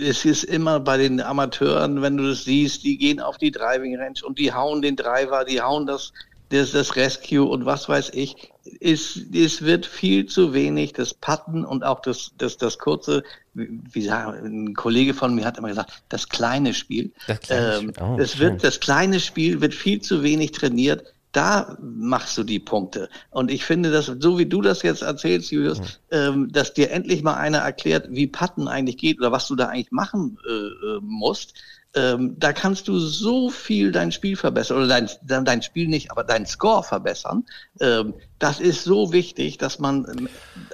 es 0.00 0.24
ist 0.24 0.44
immer 0.44 0.78
bei 0.78 0.96
den 0.98 1.20
Amateuren, 1.20 2.00
wenn 2.00 2.16
du 2.16 2.28
das 2.28 2.44
siehst, 2.44 2.84
die 2.84 2.96
gehen 2.96 3.18
auf 3.18 3.38
die 3.38 3.50
Driving 3.50 3.96
Range 3.96 4.20
und 4.24 4.38
die 4.38 4.52
hauen 4.52 4.82
den 4.82 4.94
Driver, 4.94 5.44
die 5.44 5.60
hauen 5.60 5.86
das, 5.86 6.12
das, 6.50 6.70
das 6.70 6.94
Rescue 6.94 7.44
und 7.44 7.66
was 7.66 7.88
weiß 7.88 8.10
ich. 8.14 8.52
Es, 8.80 9.20
es 9.32 9.62
wird 9.62 9.84
viel 9.84 10.26
zu 10.26 10.54
wenig 10.54 10.94
das 10.94 11.12
Putten 11.12 11.64
und 11.64 11.84
auch 11.84 12.00
das, 12.00 12.32
das, 12.38 12.56
das 12.56 12.78
kurze, 12.78 13.22
wie 13.52 14.02
sagen, 14.02 14.68
ein 14.70 14.74
Kollege 14.74 15.12
von 15.12 15.34
mir 15.34 15.44
hat 15.44 15.58
immer 15.58 15.68
gesagt, 15.68 16.02
das 16.08 16.28
kleine 16.28 16.72
Spiel. 16.72 17.12
Das 17.26 17.40
kleine 17.40 17.74
ähm, 17.74 17.90
Spiel. 17.90 18.02
Oh, 18.02 18.16
es 18.18 18.32
schön. 18.32 18.40
wird, 18.40 18.64
das 18.64 18.80
kleine 18.80 19.20
Spiel 19.20 19.60
wird 19.60 19.74
viel 19.74 20.00
zu 20.00 20.22
wenig 20.22 20.52
trainiert. 20.52 21.04
Da 21.32 21.76
machst 21.80 22.38
du 22.38 22.44
die 22.44 22.60
Punkte. 22.60 23.08
Und 23.30 23.50
ich 23.50 23.64
finde, 23.64 23.90
dass 23.90 24.06
so 24.06 24.38
wie 24.38 24.46
du 24.46 24.62
das 24.62 24.82
jetzt 24.82 25.02
erzählst, 25.02 25.50
Julius, 25.50 25.80
ähm, 26.12 26.50
dass 26.52 26.74
dir 26.74 26.92
endlich 26.92 27.24
mal 27.24 27.34
einer 27.34 27.58
erklärt, 27.58 28.06
wie 28.08 28.28
Putten 28.28 28.68
eigentlich 28.68 28.98
geht 28.98 29.18
oder 29.18 29.32
was 29.32 29.48
du 29.48 29.56
da 29.56 29.66
eigentlich 29.66 29.90
machen 29.90 30.38
äh, 30.48 30.52
äh, 30.52 31.00
musst. 31.02 31.54
Ähm, 31.96 32.36
da 32.38 32.52
kannst 32.52 32.88
du 32.88 32.98
so 32.98 33.50
viel 33.50 33.92
dein 33.92 34.10
Spiel 34.10 34.36
verbessern 34.36 34.78
oder 34.78 34.88
dein, 34.88 35.44
dein 35.44 35.62
Spiel 35.62 35.88
nicht, 35.88 36.10
aber 36.10 36.24
dein 36.24 36.46
Score 36.46 36.82
verbessern. 36.82 37.44
Ähm, 37.80 38.14
das 38.38 38.60
ist 38.60 38.84
so 38.84 39.12
wichtig, 39.12 39.58
dass 39.58 39.78
man 39.78 40.06
ähm, 40.08 40.28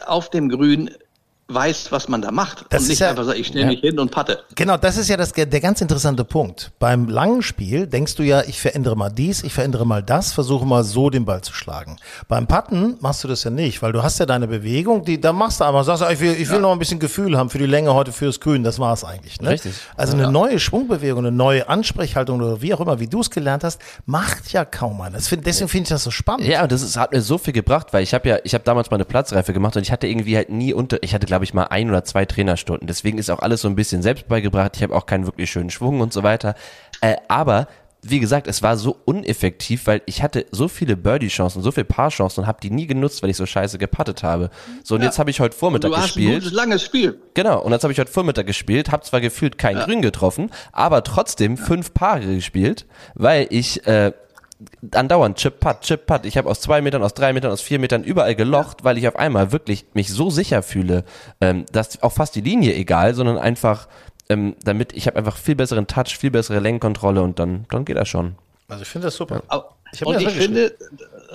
auf 0.06 0.30
dem 0.30 0.48
Grün 0.48 0.90
weiß, 1.52 1.92
was 1.92 2.08
man 2.08 2.22
da 2.22 2.30
macht 2.30 2.64
Das 2.70 2.82
und 2.82 2.88
nicht 2.88 3.00
ja- 3.00 3.10
einfach 3.10 3.24
sagt, 3.24 3.38
ich 3.38 3.48
stelle 3.48 3.66
mich 3.66 3.80
hin 3.80 3.98
und 3.98 4.10
patte. 4.10 4.40
Genau, 4.54 4.76
das 4.76 4.96
ist 4.96 5.08
ja 5.08 5.16
das, 5.16 5.32
der 5.32 5.46
ganz 5.60 5.80
interessante 5.80 6.24
Punkt. 6.24 6.72
Beim 6.78 7.08
langen 7.08 7.42
Spiel 7.42 7.86
denkst 7.86 8.14
du 8.16 8.22
ja, 8.22 8.42
ich 8.42 8.60
verändere 8.60 8.96
mal 8.96 9.10
dies, 9.10 9.42
ich 9.42 9.52
verändere 9.52 9.86
mal 9.86 10.02
das, 10.02 10.32
versuche 10.32 10.64
mal 10.66 10.84
so 10.84 11.10
den 11.10 11.24
Ball 11.24 11.42
zu 11.42 11.52
schlagen. 11.52 11.96
Beim 12.28 12.46
Putten 12.46 12.96
machst 13.00 13.24
du 13.24 13.28
das 13.28 13.44
ja 13.44 13.50
nicht, 13.50 13.82
weil 13.82 13.92
du 13.92 14.02
hast 14.02 14.18
ja 14.18 14.26
deine 14.26 14.46
Bewegung, 14.46 15.04
die, 15.04 15.20
da 15.20 15.32
machst 15.32 15.60
du 15.60 15.64
einfach, 15.64 15.84
sagst, 15.84 16.02
du, 16.02 16.06
ich 16.12 16.20
will, 16.20 16.32
ich 16.38 16.48
will 16.50 16.60
noch 16.60 16.72
ein 16.72 16.78
bisschen 16.78 16.98
Gefühl 16.98 17.36
haben 17.36 17.50
für 17.50 17.58
die 17.58 17.66
Länge 17.66 17.94
heute 17.94 18.12
fürs 18.12 18.40
Grün, 18.40 18.62
das 18.64 18.78
war's 18.78 19.04
eigentlich. 19.04 19.40
Ne? 19.40 19.50
Richtig. 19.50 19.72
Also 19.96 20.14
eine 20.16 20.30
neue 20.30 20.58
Schwungbewegung, 20.58 21.20
eine 21.20 21.32
neue 21.32 21.68
Ansprechhaltung 21.68 22.40
oder 22.40 22.62
wie 22.62 22.72
auch 22.74 22.80
immer, 22.80 23.00
wie 23.00 23.06
du 23.06 23.20
es 23.20 23.30
gelernt 23.30 23.64
hast, 23.64 23.80
macht 24.06 24.52
ja 24.52 24.64
kaum 24.64 25.00
einer. 25.00 25.18
Find, 25.20 25.46
deswegen 25.46 25.68
finde 25.68 25.84
ich 25.84 25.88
das 25.90 26.04
so 26.04 26.10
spannend. 26.10 26.46
Ja, 26.46 26.62
und 26.62 26.72
das 26.72 26.82
ist, 26.82 26.96
hat 26.96 27.12
mir 27.12 27.20
so 27.22 27.38
viel 27.38 27.52
gebracht, 27.52 27.88
weil 27.92 28.02
ich 28.02 28.14
habe 28.14 28.28
ja, 28.28 28.38
ich 28.44 28.54
habe 28.54 28.64
damals 28.64 28.90
mal 28.90 28.96
eine 28.96 29.04
Platzreife 29.04 29.52
gemacht 29.52 29.76
und 29.76 29.82
ich 29.82 29.92
hatte 29.92 30.06
irgendwie 30.06 30.36
halt 30.36 30.50
nie 30.50 30.72
unter, 30.72 31.02
ich 31.02 31.14
hatte 31.14 31.26
glaube 31.26 31.39
ich 31.44 31.54
mal 31.54 31.64
ein 31.64 31.88
oder 31.88 32.04
zwei 32.04 32.24
Trainerstunden. 32.24 32.86
Deswegen 32.86 33.18
ist 33.18 33.30
auch 33.30 33.40
alles 33.40 33.62
so 33.62 33.68
ein 33.68 33.76
bisschen 33.76 34.02
selbst 34.02 34.28
beigebracht. 34.28 34.76
Ich 34.76 34.82
habe 34.82 34.94
auch 34.94 35.06
keinen 35.06 35.26
wirklich 35.26 35.50
schönen 35.50 35.70
Schwung 35.70 36.00
und 36.00 36.12
so 36.12 36.22
weiter. 36.22 36.54
Äh, 37.00 37.16
aber 37.28 37.66
wie 38.02 38.18
gesagt, 38.18 38.46
es 38.46 38.62
war 38.62 38.76
so 38.78 38.96
uneffektiv, 39.04 39.86
weil 39.86 40.00
ich 40.06 40.22
hatte 40.22 40.46
so 40.50 40.68
viele 40.68 40.96
Birdie-Chancen, 40.96 41.62
so 41.62 41.70
viele 41.70 41.84
Paar-Chancen 41.84 42.40
und 42.40 42.46
habe 42.46 42.58
die 42.62 42.70
nie 42.70 42.86
genutzt, 42.86 43.22
weil 43.22 43.28
ich 43.30 43.36
so 43.36 43.44
scheiße 43.44 43.76
gepattet 43.76 44.22
habe. 44.22 44.48
So 44.82 44.94
und 44.94 45.02
jetzt 45.02 45.18
habe 45.18 45.30
ich 45.30 45.40
heute 45.40 45.54
Vormittag 45.54 45.90
Du 45.90 45.96
hast 45.96 46.04
ein 46.04 46.06
gespielt. 46.06 46.42
gutes, 46.42 46.52
langes 46.52 46.82
Spiel. 46.82 47.20
Genau, 47.34 47.60
und 47.60 47.72
jetzt 47.72 47.82
habe 47.82 47.92
ich 47.92 47.98
heute 47.98 48.10
Vormittag 48.10 48.46
gespielt, 48.46 48.90
habe 48.90 49.02
zwar 49.02 49.20
gefühlt 49.20 49.58
kein 49.58 49.76
Grün 49.76 50.00
getroffen, 50.00 50.50
aber 50.72 51.04
trotzdem 51.04 51.58
fünf 51.58 51.92
Paare 51.92 52.20
gespielt, 52.36 52.86
weil 53.14 53.46
ich 53.50 53.86
äh, 53.86 54.12
andauernd 54.92 55.36
Chip 55.38 55.60
Putt, 55.60 55.80
Chip 55.82 56.06
Putt. 56.06 56.24
Ich 56.26 56.36
habe 56.36 56.48
aus 56.48 56.60
zwei 56.60 56.80
Metern, 56.82 57.02
aus 57.02 57.14
drei 57.14 57.32
Metern, 57.32 57.50
aus 57.52 57.60
vier 57.60 57.78
Metern 57.78 58.04
überall 58.04 58.34
gelocht, 58.34 58.84
weil 58.84 58.98
ich 58.98 59.06
auf 59.08 59.16
einmal 59.16 59.52
wirklich 59.52 59.86
mich 59.94 60.08
so 60.12 60.30
sicher 60.30 60.62
fühle, 60.62 61.04
ähm, 61.40 61.64
dass 61.72 62.02
auch 62.02 62.12
fast 62.12 62.34
die 62.34 62.40
Linie 62.40 62.74
egal, 62.74 63.14
sondern 63.14 63.38
einfach 63.38 63.88
ähm, 64.28 64.54
damit 64.64 64.92
ich 64.92 65.06
habe 65.06 65.16
einfach 65.16 65.36
viel 65.36 65.56
besseren 65.56 65.86
Touch, 65.86 66.16
viel 66.16 66.30
bessere 66.30 66.60
Längenkontrolle 66.60 67.22
und 67.22 67.38
dann 67.38 67.64
dann 67.70 67.84
geht 67.84 67.96
das 67.96 68.08
schon. 68.08 68.36
Also 68.68 68.82
ich 68.82 68.88
finde 68.88 69.08
das 69.08 69.16
super. 69.16 69.42
Aber- 69.48 69.76
Ich 69.92 70.06
und 70.06 70.20
ich 70.20 70.28
finde, 70.30 70.72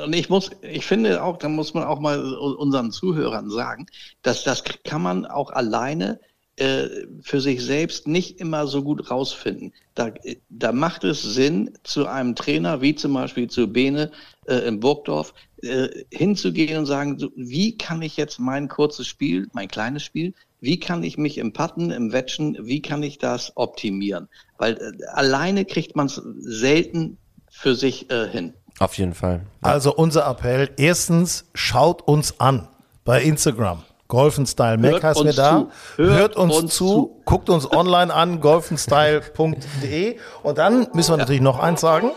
und 0.06 0.16
ich 0.16 0.30
muss, 0.30 0.50
ich 0.62 0.86
finde 0.86 1.22
auch, 1.22 1.36
da 1.36 1.50
muss 1.50 1.74
man 1.74 1.84
auch 1.84 2.00
mal 2.00 2.24
unseren 2.36 2.92
Zuhörern 2.92 3.50
sagen, 3.50 3.88
dass 4.22 4.46
das 4.46 4.64
kann 4.86 5.02
man 5.02 5.26
auch 5.26 5.52
alleine 5.52 6.22
für 6.58 7.42
sich 7.42 7.64
selbst 7.64 8.08
nicht 8.08 8.40
immer 8.40 8.66
so 8.68 8.82
gut 8.82 9.12
rausfinden. 9.12 9.74
Da, 9.94 10.12
da 10.50 10.72
macht 10.72 11.04
es 11.04 11.22
Sinn, 11.22 11.78
zu 11.84 12.08
einem 12.08 12.36
Trainer, 12.36 12.82
wie 12.82 12.96
zum 12.96 13.14
Beispiel 13.14 13.50
zu 13.50 13.68
Bene 13.68 14.12
äh, 14.46 14.68
in 14.68 14.80
Burgdorf, 14.80 15.34
äh, 15.64 15.90
hinzugehen 16.12 16.78
und 16.78 16.86
sagen, 16.86 17.20
so, 17.20 17.30
wie 17.36 17.78
kann 17.78 18.02
ich 18.02 18.16
jetzt 18.18 18.40
mein 18.40 18.68
kurzes 18.70 19.08
Spiel, 19.08 19.48
mein 19.54 19.68
kleines 19.68 20.04
Spiel, 20.04 20.34
wie 20.62 20.80
kann 20.80 21.04
ich 21.04 21.18
mich 21.18 21.38
im 21.38 21.54
Patten, 21.54 21.92
im 21.92 22.12
Wetschen, 22.12 22.58
wie 22.62 22.82
kann 22.82 23.04
ich 23.04 23.18
das 23.18 23.52
optimieren? 23.56 24.30
Weil 24.58 24.76
äh, 24.76 25.06
alleine 25.14 25.66
kriegt 25.66 25.96
man 25.96 26.08
es 26.08 26.22
selten 26.40 27.18
für 27.50 27.76
sich 27.76 28.10
äh, 28.12 28.30
hin. 28.30 28.54
Auf 28.80 28.98
jeden 28.98 29.14
Fall. 29.14 29.42
Also 29.62 29.96
unser 29.96 30.28
Appell, 30.30 30.70
erstens, 30.78 31.46
schaut 31.54 32.02
uns 32.02 32.40
an 32.40 32.68
bei 33.04 33.22
Instagram. 33.22 33.84
Golfenstyle 34.16 34.78
Mac 34.78 35.04
heißt 35.04 35.26
mir 35.26 35.34
da. 35.34 35.68
zu. 35.98 36.02
Hört, 36.02 36.18
Hört 36.20 36.36
uns, 36.38 36.56
uns 36.56 36.74
zu, 36.74 36.86
zu. 36.88 37.22
guckt 37.26 37.50
uns 37.50 37.70
online 37.70 38.14
an, 38.14 38.40
golfenstyle.de. 38.40 40.16
Und 40.42 40.58
dann 40.58 40.88
müssen 40.94 41.12
wir 41.12 41.18
natürlich 41.18 41.42
noch 41.42 41.60
eins 41.60 41.82
sagen. 41.82 42.12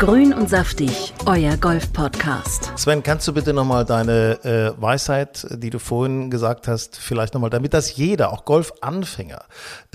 Grün 0.00 0.32
und 0.32 0.50
saftig, 0.50 1.14
euer 1.26 1.56
Golf-Podcast. 1.56 2.72
Sven, 2.74 3.04
kannst 3.04 3.28
du 3.28 3.34
bitte 3.34 3.52
nochmal 3.52 3.84
deine 3.84 4.42
äh, 4.42 4.82
Weisheit, 4.82 5.46
die 5.48 5.70
du 5.70 5.78
vorhin 5.78 6.28
gesagt 6.28 6.66
hast, 6.66 6.96
vielleicht 6.96 7.34
nochmal, 7.34 7.50
damit 7.50 7.72
das 7.72 7.94
jeder, 7.94 8.32
auch 8.32 8.44
Golfanfänger, 8.44 9.44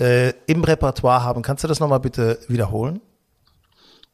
äh, 0.00 0.32
im 0.46 0.64
Repertoire 0.64 1.24
haben, 1.24 1.42
kannst 1.42 1.62
du 1.62 1.68
das 1.68 1.78
nochmal 1.78 2.00
bitte 2.00 2.38
wiederholen? 2.48 3.02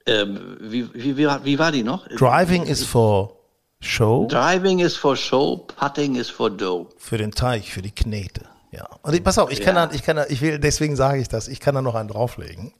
Ähm, 0.07 0.57
wie, 0.61 0.93
wie, 0.95 1.17
wie, 1.17 1.29
wie 1.45 1.59
war 1.61 1.71
die 1.71 1.85
noch? 1.85 2.09
Driving 2.09 2.65
is 2.65 2.83
for 2.83 3.42
show, 3.83 4.27
Driving 4.29 4.79
is 4.81 4.97
for 4.97 5.17
show, 5.17 5.57
putting 5.79 6.17
is 6.17 6.31
for 6.31 6.49
dough. 6.51 6.89
für 6.97 7.19
den 7.19 7.33
Teich, 7.33 7.71
für 7.73 7.83
die 7.83 7.91
Knete. 7.91 8.43
Ja. 8.71 8.89
Und 9.03 9.13
ich, 9.15 9.23
pass 9.23 9.37
auf, 9.39 9.51
ich 9.51 9.61
kann 9.61 9.77
Ja. 9.77 9.87
da, 9.87 9.95
ich 9.95 10.03
kann 10.03 10.17
da, 10.17 10.25
ich 10.31 10.41
will, 10.41 10.59
deswegen 10.59 10.97
sage 10.97 11.21
ich 11.21 11.29
das, 11.29 11.47
ich 11.49 11.61
kann 11.61 11.75
da 11.75 11.83
noch 11.83 11.95
einen 11.95 12.09
drauflegen. 12.09 12.73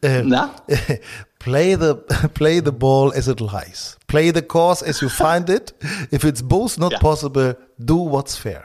Äh, 0.00 0.22
Na? 0.22 0.54
play 1.38 1.76
the 1.78 1.92
play 2.32 2.62
the 2.64 2.70
ball 2.72 3.12
as 3.14 3.28
it 3.28 3.40
lies. 3.40 3.98
Play 4.06 4.32
the 4.34 4.40
course 4.40 4.82
as 4.82 5.02
you 5.02 5.10
find 5.10 5.50
it. 5.50 5.74
If 6.10 6.24
it's 6.24 6.42
both 6.42 6.78
not 6.78 6.92
Ja. 6.92 6.98
possible, 6.98 7.56
do 7.78 8.10
what's 8.10 8.36
fair. 8.36 8.64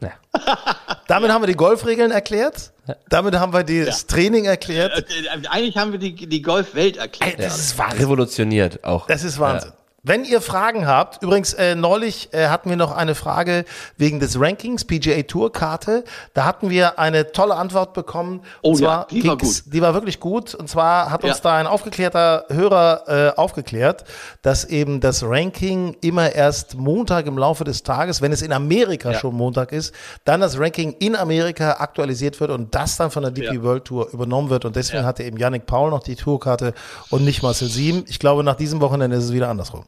Ja. 0.00 0.10
Damit 1.08 1.30
haben 1.32 1.42
wir 1.42 1.46
die 1.46 1.54
Golfregeln 1.56 2.10
erklärt. 2.10 2.72
Damit 3.08 3.34
haben 3.38 3.52
wir 3.54 3.64
das 3.86 4.06
Training 4.06 4.44
erklärt. 4.44 4.92
Äh, 5.10 5.46
Eigentlich 5.48 5.76
haben 5.78 5.92
wir 5.92 5.98
die, 5.98 6.14
die 6.14 6.42
Golfwelt 6.42 6.98
erklärt. 6.98 7.38
Ey, 7.38 7.44
das 7.46 7.58
ist 7.58 7.78
Wahnsinn. 7.78 7.98
Revolutioniert 8.00 8.84
auch. 8.84 9.06
Das 9.06 9.24
ist 9.24 9.38
Wahnsinn. 9.38 9.72
Wenn 10.02 10.24
ihr 10.24 10.40
Fragen 10.40 10.86
habt, 10.86 11.22
übrigens 11.22 11.52
äh, 11.52 11.74
neulich 11.74 12.32
äh, 12.32 12.48
hatten 12.48 12.70
wir 12.70 12.76
noch 12.78 12.90
eine 12.96 13.14
Frage 13.14 13.66
wegen 13.98 14.18
des 14.18 14.40
Rankings 14.40 14.86
PGA 14.86 15.22
Tour 15.24 15.52
Karte. 15.52 16.04
Da 16.32 16.46
hatten 16.46 16.70
wir 16.70 16.98
eine 16.98 17.32
tolle 17.32 17.54
Antwort 17.54 17.92
bekommen. 17.92 18.40
Oh 18.62 18.70
und 18.70 18.80
ja, 18.80 19.06
die 19.10 19.26
war 19.28 19.36
ging's- 19.36 19.64
Die 19.68 19.82
war 19.82 19.92
wirklich 19.92 20.18
gut. 20.18 20.54
Und 20.54 20.70
zwar 20.70 21.10
hat 21.10 21.22
uns 21.22 21.36
Ja. 21.38 21.42
da 21.42 21.56
ein 21.56 21.66
aufgeklärter 21.66 22.46
Hörer 22.48 23.02
äh, 23.34 23.38
aufgeklärt, 23.38 24.04
dass 24.40 24.64
eben 24.64 25.00
das 25.00 25.22
Ranking 25.22 25.94
immer 26.00 26.32
erst 26.34 26.76
Montag 26.76 27.26
im 27.26 27.36
Laufe 27.36 27.64
des 27.64 27.82
Tages, 27.82 28.22
wenn 28.22 28.32
es 28.32 28.40
in 28.40 28.52
Amerika 28.54 29.12
schon 29.12 29.34
Montag 29.34 29.70
ist, 29.72 29.94
dann 30.24 30.40
das 30.40 30.58
Ranking 30.58 30.92
in 30.98 31.14
Amerika 31.14 31.72
aktualisiert 31.78 32.40
wird 32.40 32.50
und 32.50 32.74
das 32.74 32.96
dann 32.96 33.10
von 33.10 33.22
der 33.22 33.32
DP 33.32 33.56
Ja. 33.56 33.62
World 33.62 33.84
Tour 33.84 34.08
übernommen 34.14 34.48
wird. 34.48 34.64
Und 34.64 34.76
deswegen 34.76 35.04
hatte 35.04 35.24
eben 35.24 35.36
Yannick 35.36 35.66
Paul 35.66 35.90
noch 35.90 36.02
die 36.02 36.16
Tourkarte 36.16 36.72
und 37.10 37.22
nicht 37.24 37.42
Marcel 37.42 37.68
Sieben. 37.68 38.04
Ich 38.08 38.18
glaube, 38.18 38.42
nach 38.42 38.56
diesem 38.56 38.80
Wochenende 38.80 39.16
ist 39.18 39.24
es 39.24 39.32
wieder 39.34 39.48
andersrum. 39.50 39.84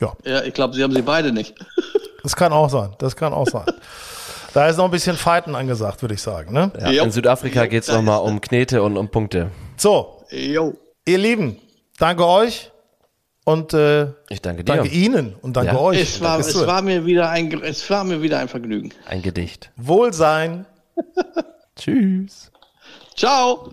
Ja, 0.00 0.12
Ja, 0.24 0.42
ich 0.42 0.54
glaube, 0.54 0.74
sie 0.74 0.82
haben 0.82 0.92
sie 0.94 1.02
beide 1.02 1.32
nicht. 1.32 1.54
das 2.22 2.34
kann 2.36 2.52
auch 2.52 2.68
sein. 2.70 2.94
Das 2.98 3.14
kann 3.16 3.32
auch 3.32 3.46
sein. 3.46 3.66
Da 4.52 4.68
ist 4.68 4.76
noch 4.76 4.84
ein 4.84 4.90
bisschen 4.90 5.16
Fighten 5.16 5.54
angesagt, 5.56 6.00
würde 6.02 6.14
ich 6.14 6.22
sagen. 6.22 6.52
Ne? 6.52 6.70
Ja, 6.80 6.90
Jo. 6.90 7.04
in 7.04 7.10
Südafrika 7.10 7.66
geht's 7.66 7.88
da 7.88 7.94
nochmal 7.96 8.20
um 8.20 8.40
Knete 8.40 8.82
und 8.82 8.96
um 8.96 9.08
Punkte. 9.08 9.50
So, 9.76 10.24
Jo. 10.30 10.74
ihr 11.04 11.18
Lieben, 11.18 11.58
danke 11.98 12.24
euch 12.26 12.70
und 13.44 13.74
äh, 13.74 14.12
Ich 14.28 14.40
danke 14.42 14.62
dir. 14.64 14.74
danke 14.76 14.88
Ihnen 14.88 15.34
und 15.42 15.56
danke 15.56 15.74
Ja. 15.74 15.80
euch. 15.80 16.00
Es 16.00 16.20
war, 16.20 16.38
es, 16.38 16.66
war 16.66 16.82
mir 16.82 17.04
wieder 17.04 17.30
ein, 17.30 17.52
es 17.62 17.88
war 17.90 18.04
mir 18.04 18.22
wieder 18.22 18.38
ein 18.38 18.48
Vergnügen. 18.48 18.92
Ein 19.08 19.22
Gedicht. 19.22 19.70
Wohlsein. 19.76 20.66
Tschüss. 21.76 22.50
Ciao. 23.16 23.72